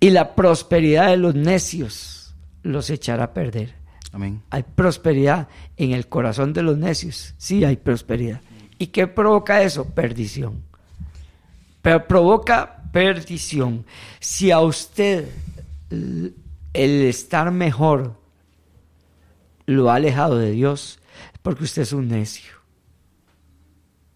Y 0.00 0.10
la 0.10 0.34
prosperidad 0.34 1.08
de 1.08 1.16
los 1.16 1.34
necios 1.34 2.34
los 2.62 2.90
echará 2.90 3.24
a 3.24 3.32
perder. 3.32 3.85
Hay 4.50 4.62
prosperidad 4.62 5.48
en 5.76 5.92
el 5.92 6.08
corazón 6.08 6.52
de 6.52 6.62
los 6.62 6.78
necios. 6.78 7.34
Sí, 7.36 7.64
hay 7.64 7.76
prosperidad. 7.76 8.40
¿Y 8.78 8.88
qué 8.88 9.06
provoca 9.06 9.62
eso? 9.62 9.86
Perdición. 9.86 10.62
Pero 11.82 12.06
provoca 12.06 12.82
perdición. 12.92 13.84
Si 14.20 14.50
a 14.50 14.60
usted 14.60 15.28
el 15.90 16.34
estar 16.74 17.50
mejor 17.50 18.18
lo 19.66 19.90
ha 19.90 19.96
alejado 19.96 20.38
de 20.38 20.52
Dios, 20.52 20.98
es 21.32 21.40
porque 21.40 21.64
usted 21.64 21.82
es 21.82 21.92
un 21.92 22.08
necio. 22.08 22.52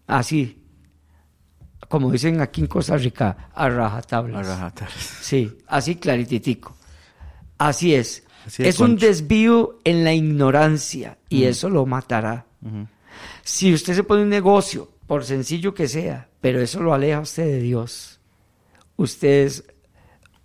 Así, 0.07 0.63
como 1.87 2.11
dicen 2.11 2.41
aquí 2.41 2.61
en 2.61 2.67
Costa 2.67 2.97
Rica, 2.97 3.49
a 3.53 3.69
rajatablas. 3.69 4.47
A 4.47 4.55
rajatablas. 4.55 5.17
Sí, 5.21 5.57
así 5.67 5.95
clarititico. 5.95 6.75
Así 7.57 7.93
es 7.93 8.23
es 8.57 8.79
un 8.79 8.95
desvío 8.97 9.79
en 9.83 10.03
la 10.03 10.13
ignorancia 10.13 11.17
y 11.29 11.43
eso 11.43 11.69
lo 11.69 11.85
matará. 11.85 12.45
Si 13.43 13.73
usted 13.73 13.95
se 13.95 14.03
pone 14.03 14.23
un 14.23 14.29
negocio, 14.29 14.89
por 15.07 15.23
sencillo 15.25 15.73
que 15.73 15.87
sea, 15.87 16.29
pero 16.39 16.61
eso 16.61 16.81
lo 16.81 16.93
aleja 16.93 17.17
a 17.17 17.21
usted 17.21 17.45
de 17.45 17.59
Dios, 17.59 18.19
usted 18.97 19.45
es 19.45 19.63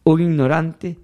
un 0.04 0.20
ignorante 0.20 0.98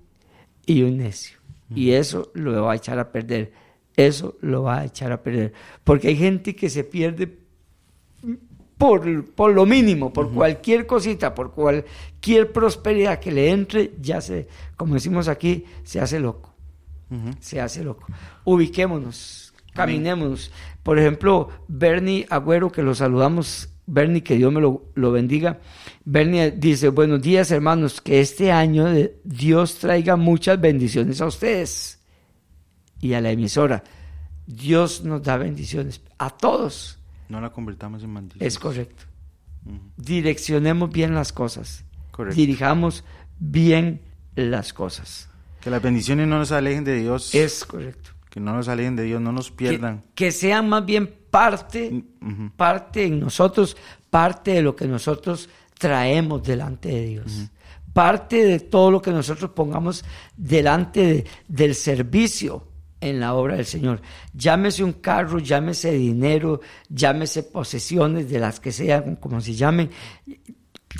y 0.67 0.83
un 0.83 0.99
necio. 0.99 1.39
Y 1.75 1.93
eso 1.93 2.31
lo 2.35 2.65
va 2.65 2.73
a 2.73 2.77
echar 2.77 2.99
a 2.99 3.11
perder. 3.11 3.53
Eso 3.97 4.37
lo 4.41 4.65
va 4.65 4.81
a 4.81 4.85
echar 4.85 5.11
a 5.13 5.23
perder. 5.23 5.53
Porque 5.85 6.09
hay 6.09 6.17
gente 6.17 6.55
que 6.55 6.69
se 6.69 6.85
pierde 6.85 7.39
por, 8.77 9.25
por 9.27 9.55
lo 9.55 9.65
mínimo, 9.65 10.13
por 10.13 10.31
cualquier 10.33 10.87
cosita, 10.87 11.35
por 11.35 11.53
cualquier 11.53 12.53
prosperidad 12.53 13.21
que 13.21 13.33
le 13.33 13.51
entre, 13.51 13.93
ya 14.01 14.21
se, 14.21 14.49
como 14.77 14.95
decimos 14.95 15.29
aquí, 15.29 15.65
se 15.85 16.01
hace 16.01 16.21
loco 16.21 16.52
se 17.41 17.61
hace 17.61 17.85
loco. 17.85 18.07
Ubiquémonos, 18.45 19.53
caminémonos. 19.75 20.51
Por 20.83 20.99
ejemplo, 20.99 21.49
Bernie 21.69 22.27
Agüero, 22.31 22.71
que 22.71 22.83
lo 22.83 22.95
saludamos, 22.95 23.69
Bernie, 23.87 24.23
que 24.23 24.37
Dios 24.37 24.53
me 24.53 24.61
lo, 24.61 25.13
bendiga. 25.13 25.61
Bernie 26.05 26.51
dice, 26.51 26.89
buenos 26.89 27.23
días 27.23 27.51
hermanos, 27.51 28.01
que 28.01 28.21
este 28.21 28.53
año 28.53 28.87
Dios 29.25 29.79
traiga 29.79 30.17
muchas 30.17 30.61
bendiciones 30.61 31.21
a 31.21 31.27
ustedes 31.27 32.01
y 33.01 33.15
a 33.15 33.21
la 33.21 33.31
emisora. 33.31 33.85
Dios 34.47 35.05
nos 35.05 35.23
da 35.23 35.37
bendiciones 35.37 36.01
a 36.19 36.31
todos. 36.31 36.99
No 37.29 37.41
la 37.41 37.51
convertamos 37.51 38.03
en 38.03 38.11
maldición. 38.11 38.47
Es 38.47 38.59
correcto. 38.59 39.05
Direccionemos 39.97 40.91
bien 40.91 41.15
las 41.15 41.33
cosas. 41.33 41.85
Dirijamos 42.35 43.05
bien 43.39 44.03
las 44.35 44.73
cosas. 44.73 45.29
Que 45.63 45.71
las 45.71 45.81
bendiciones 45.81 46.27
no 46.27 46.39
nos 46.39 46.51
alejen 46.51 46.83
de 46.83 46.97
Dios. 46.97 47.33
Es 47.35 47.65
correcto. 47.65 48.11
Que 48.29 48.41
no 48.41 48.53
nos 48.53 48.67
alejen 48.67 48.97
de 48.97 49.05
Dios, 49.05 49.21
no 49.21 49.31
nos 49.31 49.53
pierdan. 49.53 50.03
Que, 50.17 50.33
sean 50.33 50.69
más 50.69 50.85
bien 50.85 51.09
parte, 51.31 52.03
parte 52.57 53.05
en 53.05 53.21
nosotros, 53.21 53.77
parte 54.11 54.55
de 54.55 54.63
lo 54.63 54.75
que 54.75 54.87
nosotros 54.89 55.49
traemos 55.79 56.43
delante 56.43 56.89
de 56.89 57.07
Dios. 57.07 57.51
Parte 57.93 58.45
de 58.45 58.59
todo 58.59 58.91
lo 58.91 59.01
que 59.01 59.13
nosotros 59.13 59.53
pongamos 59.53 60.05
delante 60.37 61.25
del 61.47 61.77
servicio 61.77 62.67
en 63.01 63.21
la 63.21 63.35
obra 63.35 63.55
del 63.55 63.67
Señor. 63.67 64.03
Llámese 64.35 64.83
un 64.83 64.95
carro, 64.95 65.39
llámese 65.39 65.93
dinero, 65.93 66.61
llámese 66.89 67.45
posesiones 67.45 68.29
de 68.29 68.41
las 68.41 68.59
que 68.59 68.73
sean, 68.73 69.15
como 69.17 69.41
se 69.41 69.55
llamen, 69.55 69.91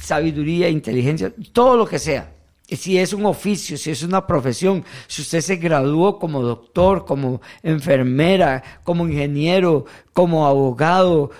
sabiduría, 0.01 0.69
inteligencia, 0.69 1.33
todo 1.53 1.77
lo 1.77 1.87
que 1.87 1.99
sea 1.99 2.42
si 2.77 2.99
es 2.99 3.13
un 3.13 3.27
oficio, 3.27 3.77
si 3.77 3.91
es 3.91 4.03
una 4.03 4.27
profesión, 4.27 4.85
si 5.07 5.23
usted 5.23 5.41
se 5.41 5.57
graduó 5.57 6.19
como 6.19 6.43
doctor, 6.43 7.05
como 7.05 7.41
enfermera, 7.63 8.63
como 8.85 9.07
ingeniero, 9.07 9.85
como 10.13 10.47
abogado, 10.47 11.31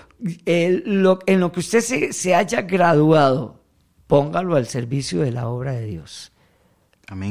en 0.45 1.03
lo 1.03 1.51
que 1.51 1.59
usted 1.59 2.11
se, 2.11 2.35
haya 2.35 2.61
graduado, 2.61 3.59
póngalo 4.07 4.55
al 4.55 4.67
servicio 4.67 5.21
de 5.21 5.31
la 5.31 5.47
obra 5.47 5.73
de 5.73 5.85
Dios. 5.85 6.31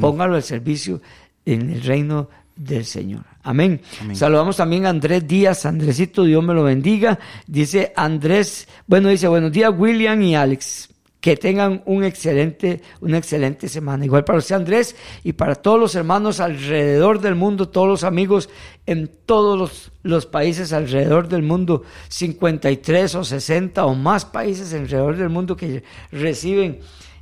Póngalo 0.01 0.37
al 0.37 0.43
servicio 0.43 1.01
en 1.45 1.71
el 1.71 1.83
reino 1.83 2.29
del 2.55 2.85
Señor. 2.85 3.25
Amén. 3.43 3.81
Saludamos 4.13 4.57
también 4.57 4.87
a 4.87 4.91
Andrés 4.91 5.27
Díaz, 5.27 5.67
Andresito, 5.67 6.25
Dios 6.25 6.45
me 6.45 6.55
lo 6.55 6.63
bendiga. 6.63 7.19
Dice 7.47 7.93
Andrés, 7.97 8.69
bueno, 8.87 9.09
dice, 9.09 9.27
buenos 9.27 9.51
días 9.51 9.73
William 9.77 10.21
y 10.23 10.37
Alex. 10.37 10.92
Que 11.23 11.39
tengan 11.39 11.83
un 11.87 12.05
excelente, 12.05 12.83
una 13.01 13.17
excelente 13.17 13.69
semana. 13.69 14.05
Igual 14.05 14.25
para 14.25 14.39
usted 14.41 14.57
Andrés 14.57 14.95
y 15.25 15.33
para 15.33 15.55
todos 15.55 15.81
los 15.81 15.95
hermanos 15.95 16.41
alrededor 16.41 17.21
del 17.21 17.35
mundo, 17.35 17.69
todos 17.71 17.89
los 17.89 18.05
amigos 18.05 18.51
en 18.87 19.09
todos 19.25 19.59
los, 19.59 19.93
los 20.03 20.27
países 20.27 20.75
alrededor 20.75 21.29
del 21.29 21.43
mundo, 21.43 21.85
53 22.09 23.15
o 23.15 23.25
60 23.25 23.87
o 23.87 23.95
más 23.95 24.27
países 24.27 24.75
alrededor 24.75 25.17
del 25.17 25.31
mundo 25.31 25.57
que 25.57 25.85
reciben 26.11 26.81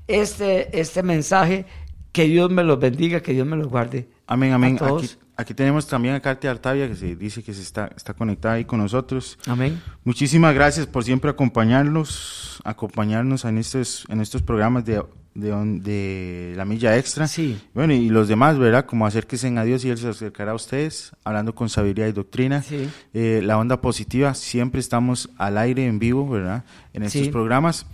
este, 0.08 0.80
este 0.80 1.02
mensaje. 1.04 1.66
Que 2.10 2.24
Dios 2.24 2.50
me 2.50 2.64
los 2.64 2.80
bendiga, 2.80 3.20
que 3.20 3.32
Dios 3.32 3.46
me 3.46 3.56
los 3.56 3.68
guarde. 3.68 4.08
Amén, 4.26 4.52
amén. 4.52 4.78
Aquí, 4.80 5.10
aquí, 5.40 5.54
tenemos 5.54 5.86
también 5.86 6.14
a 6.14 6.20
Katia 6.20 6.50
Artavia 6.50 6.88
que 6.88 6.96
se 6.96 7.16
dice 7.16 7.42
que 7.42 7.54
se 7.54 7.62
está, 7.62 7.90
está 7.96 8.14
conectada 8.14 8.54
ahí 8.54 8.64
con 8.64 8.78
nosotros. 8.80 9.38
Amén. 9.46 9.80
Muchísimas 10.04 10.54
gracias 10.54 10.86
por 10.86 11.04
siempre 11.04 11.30
acompañarnos, 11.30 12.60
acompañarnos 12.64 13.44
en 13.44 13.58
estos, 13.58 14.04
en 14.08 14.20
estos 14.20 14.42
programas 14.42 14.84
de, 14.84 15.02
de, 15.34 16.54
la 16.56 16.64
milla 16.64 16.96
extra. 16.96 17.26
Sí. 17.26 17.60
Bueno, 17.74 17.92
y 17.92 18.08
los 18.08 18.28
demás, 18.28 18.58
¿verdad? 18.58 18.86
Como 18.86 19.06
acérquense 19.06 19.48
a 19.56 19.64
Dios 19.64 19.84
y 19.84 19.90
Él 19.90 19.98
se 19.98 20.08
acercará 20.08 20.52
a 20.52 20.54
ustedes, 20.54 21.12
hablando 21.24 21.54
con 21.54 21.68
sabiduría 21.68 22.08
y 22.08 22.12
doctrina. 22.12 22.62
Sí. 22.62 22.88
Eh, 23.14 23.40
la 23.42 23.58
onda 23.58 23.80
positiva, 23.80 24.34
siempre 24.34 24.80
estamos 24.80 25.30
al 25.38 25.58
aire 25.58 25.86
en 25.86 25.98
vivo, 25.98 26.28
¿verdad? 26.28 26.64
En 26.92 27.02
estos 27.02 27.28
programas. 27.28 27.86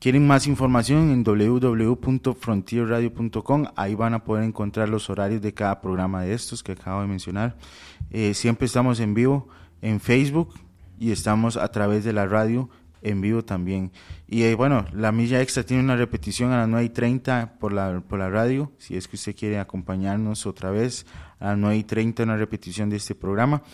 Quieren 0.00 0.26
más 0.28 0.46
información 0.46 1.10
en 1.10 1.24
www.frontierradio.com. 1.24 3.64
Ahí 3.74 3.96
van 3.96 4.14
a 4.14 4.22
poder 4.22 4.44
encontrar 4.44 4.88
los 4.88 5.10
horarios 5.10 5.42
de 5.42 5.52
cada 5.52 5.80
programa 5.80 6.22
de 6.22 6.34
estos 6.34 6.62
que 6.62 6.70
acabo 6.72 7.00
de 7.00 7.08
mencionar. 7.08 7.56
Eh, 8.10 8.32
siempre 8.34 8.66
estamos 8.66 9.00
en 9.00 9.14
vivo 9.14 9.48
en 9.82 9.98
Facebook 9.98 10.54
y 11.00 11.10
estamos 11.10 11.56
a 11.56 11.66
través 11.72 12.04
de 12.04 12.12
la 12.12 12.26
radio 12.26 12.70
en 13.02 13.20
vivo 13.20 13.44
también. 13.44 13.90
Y 14.28 14.42
eh, 14.42 14.54
bueno, 14.54 14.84
la 14.92 15.10
milla 15.10 15.40
extra 15.40 15.64
tiene 15.64 15.82
una 15.82 15.96
repetición 15.96 16.52
a 16.52 16.58
las 16.58 16.68
9 16.68 16.84
y 16.84 16.90
30 16.90 17.54
por 17.58 17.72
la, 17.72 18.00
por 18.00 18.20
la 18.20 18.30
radio. 18.30 18.70
Si 18.78 18.96
es 18.96 19.08
que 19.08 19.16
usted 19.16 19.34
quiere 19.34 19.58
acompañarnos 19.58 20.46
otra 20.46 20.70
vez, 20.70 21.06
a 21.40 21.48
las 21.48 21.58
9 21.58 21.76
y 21.76 21.84
30 21.84 22.22
una 22.22 22.36
repetición 22.36 22.88
de 22.88 22.98
este 22.98 23.16
programa. 23.16 23.64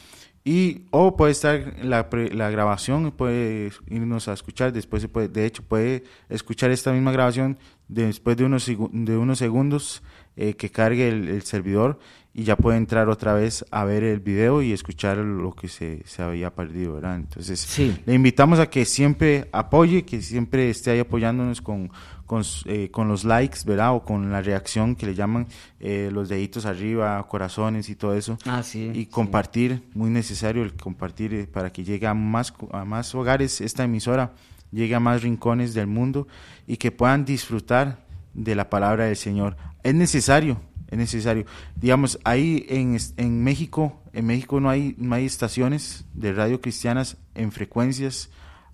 Y, 0.47 0.83
o 0.91 1.17
puede 1.17 1.33
estar 1.33 1.75
la, 1.83 2.07
la 2.33 2.51
grabación, 2.51 3.13
puede 3.13 3.73
irnos 3.89 4.29
a 4.29 4.35
escuchar, 4.35 4.75
después 4.75 5.01
se 5.01 5.09
puede, 5.09 5.29
de 5.29 5.47
hecho 5.47 5.63
puede 5.63 6.05
escuchar 6.29 6.71
esta 6.71 6.93
misma 6.93 7.13
grabación 7.13 7.59
después 7.89 8.37
de 8.37 8.45
unos, 8.45 8.67
de 8.67 9.17
unos 9.17 9.39
segundos 9.39 10.03
eh, 10.37 10.55
que 10.55 10.71
cargue 10.71 11.09
el, 11.09 11.43
servidor 11.43 11.99
y 12.33 12.43
ya 12.43 12.57
puede 12.57 12.77
entrar 12.77 13.09
otra 13.09 13.35
vez 13.35 13.65
a 13.71 13.85
ver 13.85 14.03
el 14.03 14.19
video 14.19 14.61
y 14.61 14.73
escuchar 14.73 15.19
lo 15.19 15.55
que 15.55 15.69
se, 15.69 16.03
se 16.05 16.23
había 16.23 16.53
perdido, 16.53 16.95
¿verdad? 16.95 17.17
Entonces, 17.17 17.79
le 18.05 18.15
invitamos 18.15 18.59
a 18.59 18.69
que 18.69 18.85
siempre 18.85 19.49
apoye, 19.53 20.05
que 20.05 20.21
siempre 20.21 20.69
esté 20.69 20.91
ahí 20.91 20.99
apoyándonos 20.99 21.61
con, 21.61 21.93
con, 22.27 22.43
eh, 22.65 22.91
con, 22.91 23.09
los 23.09 23.25
likes, 23.25 23.61
¿verdad? 23.65 23.95
O 23.95 24.03
con 24.03 24.33
la 24.33 24.43
reacción 24.43 24.97
que 24.97 25.07
le 25.07 25.15
llaman 25.15 25.47
eh, 25.81 26.11
los 26.13 26.29
deditos 26.29 26.67
arriba, 26.67 27.25
corazones 27.29 27.89
y 27.89 27.95
todo 27.95 28.15
eso. 28.15 28.39
Ah, 28.47 28.63
sí, 28.63 28.91
y 28.93 29.07
compartir, 29.07 29.83
muy 29.95 30.11
necesario 30.11 30.63
el 30.63 30.75
compartir 30.75 31.35
eh, 31.35 31.47
para 31.47 31.71
que 31.71 31.85
llegue 31.85 32.07
a 32.07 32.15
más, 32.15 32.53
a 32.73 32.85
más 32.85 33.15
hogares 33.15 33.61
esta 33.61 33.85
emisora, 33.85 34.33
llegue 34.73 34.95
a 34.95 35.01
más 35.01 35.23
rincones 35.23 35.75
del 35.75 35.87
mundo 35.87 36.27
y 36.67 36.79
que 36.79 36.91
puedan 36.91 37.25
disfrutar 37.25 38.04
de 38.35 38.55
la 38.55 38.69
palabra 38.69 39.07
del 39.07 39.17
Señor. 39.17 39.57
Es 39.83 39.95
necesario, 39.95 40.61
es 40.91 40.99
necesario. 40.99 41.47
Digamos, 41.77 42.19
ahí 42.25 42.67
en, 42.69 42.99
en 43.17 43.43
México, 43.43 44.03
en 44.13 44.27
México 44.27 44.61
no 44.61 44.71
hay, 44.71 44.95
no 44.99 45.15
hay 45.15 45.25
estaciones 45.25 46.05
de 46.13 46.33
radio 46.33 46.61
cristianas 46.61 47.17
en 47.35 47.53
frecuencias 47.53 48.31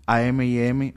AM 0.06 0.40
y 0.42 0.58
M 0.58 0.94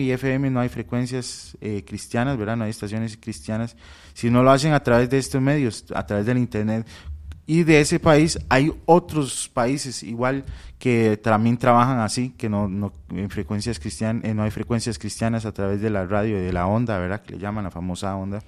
y 0.00 0.10
FM 0.10 0.50
no 0.50 0.60
hay 0.60 0.68
frecuencias 0.68 1.56
eh, 1.60 1.84
cristianas, 1.86 2.36
¿verdad? 2.36 2.56
No 2.56 2.64
hay 2.64 2.70
estaciones 2.70 3.16
cristianas. 3.16 3.76
Si 4.14 4.30
no 4.30 4.42
lo 4.42 4.50
hacen 4.50 4.72
a 4.72 4.82
través 4.82 5.10
de 5.10 5.18
estos 5.18 5.40
medios, 5.40 5.84
a 5.94 6.06
través 6.06 6.26
del 6.26 6.38
Internet. 6.38 6.86
Y 7.50 7.64
de 7.64 7.80
ese 7.80 7.98
país 7.98 8.38
hay 8.48 8.72
otros 8.86 9.50
países 9.52 10.04
igual 10.04 10.44
que 10.78 11.16
también 11.16 11.56
trabajan 11.56 11.98
así, 11.98 12.32
que 12.38 12.48
no, 12.48 12.68
no, 12.68 12.92
en 13.10 13.28
frecuencias 13.28 13.80
cristianas, 13.80 14.24
eh, 14.24 14.34
no 14.34 14.44
hay 14.44 14.52
frecuencias 14.52 15.00
cristianas 15.00 15.44
a 15.44 15.52
través 15.52 15.80
de 15.80 15.90
la 15.90 16.06
radio, 16.06 16.38
de 16.38 16.52
la 16.52 16.68
onda, 16.68 16.96
¿verdad? 16.98 17.22
Que 17.22 17.32
le 17.32 17.40
llaman 17.40 17.64
la 17.64 17.72
famosa 17.72 18.14
onda. 18.14 18.38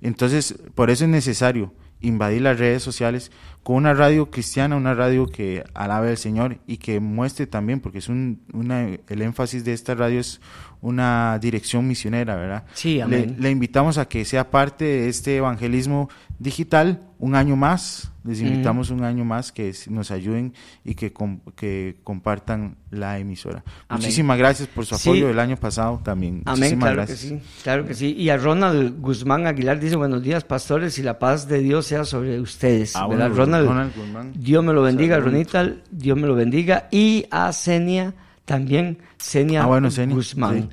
Entonces, 0.00 0.54
por 0.74 0.88
eso 0.88 1.04
es 1.04 1.10
necesario 1.10 1.74
invadir 2.00 2.40
las 2.40 2.58
redes 2.58 2.82
sociales 2.82 3.30
con 3.62 3.76
una 3.76 3.92
radio 3.92 4.30
cristiana, 4.30 4.74
una 4.74 4.94
radio 4.94 5.26
que 5.26 5.62
alabe 5.74 6.08
al 6.08 6.16
Señor 6.16 6.60
y 6.66 6.78
que 6.78 6.98
muestre 6.98 7.46
también, 7.46 7.80
porque 7.80 7.98
es 7.98 8.08
un, 8.08 8.40
una, 8.54 8.88
el 9.06 9.20
énfasis 9.20 9.66
de 9.66 9.74
esta 9.74 9.94
radio 9.94 10.18
es 10.18 10.40
una 10.82 11.38
dirección 11.40 11.86
misionera, 11.86 12.36
¿verdad? 12.36 12.64
Sí, 12.74 13.00
amén. 13.00 13.36
Le, 13.36 13.42
le 13.42 13.50
invitamos 13.50 13.98
a 13.98 14.06
que 14.06 14.24
sea 14.24 14.50
parte 14.50 14.84
de 14.84 15.08
este 15.08 15.36
evangelismo 15.36 16.08
digital 16.38 17.00
un 17.18 17.34
año 17.34 17.54
más. 17.54 18.10
Les 18.22 18.40
invitamos 18.42 18.90
un 18.90 19.02
año 19.02 19.24
más 19.24 19.50
que 19.50 19.74
nos 19.88 20.10
ayuden 20.10 20.52
y 20.84 20.94
que, 20.94 21.10
que 21.56 21.96
compartan 22.04 22.76
la 22.90 23.18
emisora. 23.18 23.64
Muchísimas 23.88 24.36
gracias 24.36 24.68
por 24.68 24.84
su 24.84 24.94
apoyo 24.94 25.28
del 25.28 25.38
año 25.38 25.56
pasado 25.56 26.00
también. 26.04 26.42
Amén, 26.44 26.78
claro 26.78 26.96
gracias. 26.96 27.20
que 27.20 27.28
sí, 27.28 27.40
claro 27.62 27.86
que 27.86 27.94
sí. 27.94 28.14
Y 28.14 28.28
a 28.28 28.36
Ronald 28.36 29.00
Guzmán 29.00 29.46
Aguilar 29.46 29.80
dice, 29.80 29.96
buenos 29.96 30.22
días 30.22 30.44
pastores 30.44 30.98
y 30.98 31.02
la 31.02 31.18
paz 31.18 31.48
de 31.48 31.60
Dios 31.60 31.86
sea 31.86 32.04
sobre 32.04 32.38
ustedes. 32.40 32.94
Ah, 32.94 33.06
Ronald, 33.06 33.94
Guzmán. 33.96 34.34
Dios 34.34 34.62
me 34.62 34.74
lo 34.74 34.82
bendiga, 34.82 35.18
Ronita, 35.18 35.66
Dios 35.90 36.18
me 36.18 36.26
lo 36.26 36.34
bendiga. 36.34 36.88
Y 36.90 37.24
a 37.30 37.52
Senia 37.54 38.12
también, 38.44 38.98
Senia, 39.20 39.62
ah, 39.62 39.66
Guzmán. 39.66 40.70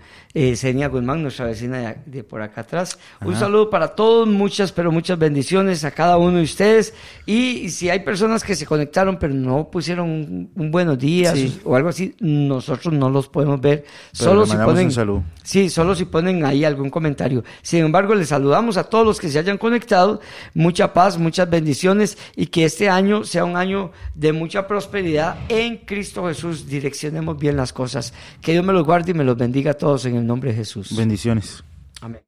Senia 0.56 0.86
eh, 0.86 0.89
Guzmán, 0.89 1.22
nuestra 1.22 1.45
vecina 1.48 1.98
de, 2.06 2.24
por 2.24 2.41
acá 2.41 2.62
atrás. 2.62 2.98
Un 3.26 3.36
saludo 3.36 3.70
para 3.70 3.89
todos, 3.89 4.28
muchas, 4.28 4.72
pero 4.72 4.91
muchas 4.91 5.20
bendiciones 5.20 5.84
a 5.84 5.91
cada 5.91 6.18
uno 6.18 6.38
de 6.38 6.43
ustedes. 6.43 6.93
Y 7.26 7.70
si 7.70 7.89
hay 7.89 8.00
personas 8.02 8.43
que 8.43 8.56
se 8.56 8.66
conectaron 8.66 9.18
pero 9.20 9.34
no 9.34 9.70
pusieron 9.70 10.10
un, 10.56 10.72
buenos 10.72 10.98
días 10.98 11.38
o 11.66 11.76
algo 11.76 11.89
así, 11.89 12.16
nosotros 12.20 12.93
no 12.93 13.10
los 13.10 13.28
podemos 13.28 13.60
ver. 13.60 13.84
solo 14.14 14.45
si 14.45 14.56
ponen, 14.56 14.88
un 14.88 15.26
Sí, 15.43 15.70
solo 15.70 15.95
si 15.95 16.06
ponen 16.06 16.45
ahí 16.45 16.64
algún 16.64 16.89
comentario. 16.89 17.43
Sin 17.62 17.84
embargo, 17.84 18.16
les 18.16 18.30
saludamos 18.30 18.78
a 18.78 18.86
todos 18.86 19.06
los 19.06 19.20
que 19.20 19.30
se 19.30 19.39
hayan 19.39 19.58
conectado. 19.58 20.22
Mucha 20.54 20.93
paz, 20.93 21.18
muchas 21.18 21.50
bendiciones 21.50 22.18
y 22.36 22.48
que 22.48 22.64
este 22.64 22.89
año 22.89 23.24
sea 23.24 23.43
un 23.43 23.58
año 23.58 23.91
de 24.16 24.32
mucha 24.32 24.68
prosperidad 24.68 25.38
en 25.50 25.78
Cristo 25.78 26.28
Jesús. 26.28 26.68
Direccionemos 26.68 27.38
bien 27.38 27.58
las 27.58 27.74
cosas. 27.74 28.14
Que 28.42 28.54
Dios 28.54 28.64
me 28.64 28.74
los 28.74 28.86
guarde 28.86 29.12
y 29.12 29.14
me 29.14 29.24
los 29.24 29.38
bendiga 29.38 29.72
a 29.72 29.74
todos 29.74 30.06
en 30.06 30.16
el 30.16 30.26
nombre 30.26 30.52
de 30.52 30.58
Jesús. 30.58 30.96
Bendiciones. 30.96 31.64
Amén. 32.02 32.22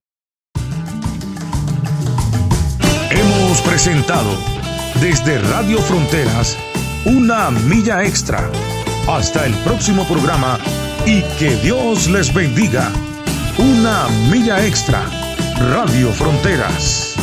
Hemos 3.11 3.61
presentado 3.61 4.29
desde 5.01 5.39
Radio 5.39 5.79
Fronteras 5.79 6.57
una 7.05 7.49
milla 7.51 8.03
extra. 8.03 8.49
Hasta 9.07 9.45
el 9.45 9.53
próximo 9.63 10.05
programa 10.05 10.59
y 11.05 11.21
que 11.39 11.55
Dios 11.63 12.09
les 12.09 12.33
bendiga. 12.33 12.91
Una 13.57 14.07
milla 14.29 14.65
extra. 14.65 15.03
Radio 15.71 16.11
Fronteras. 16.11 17.15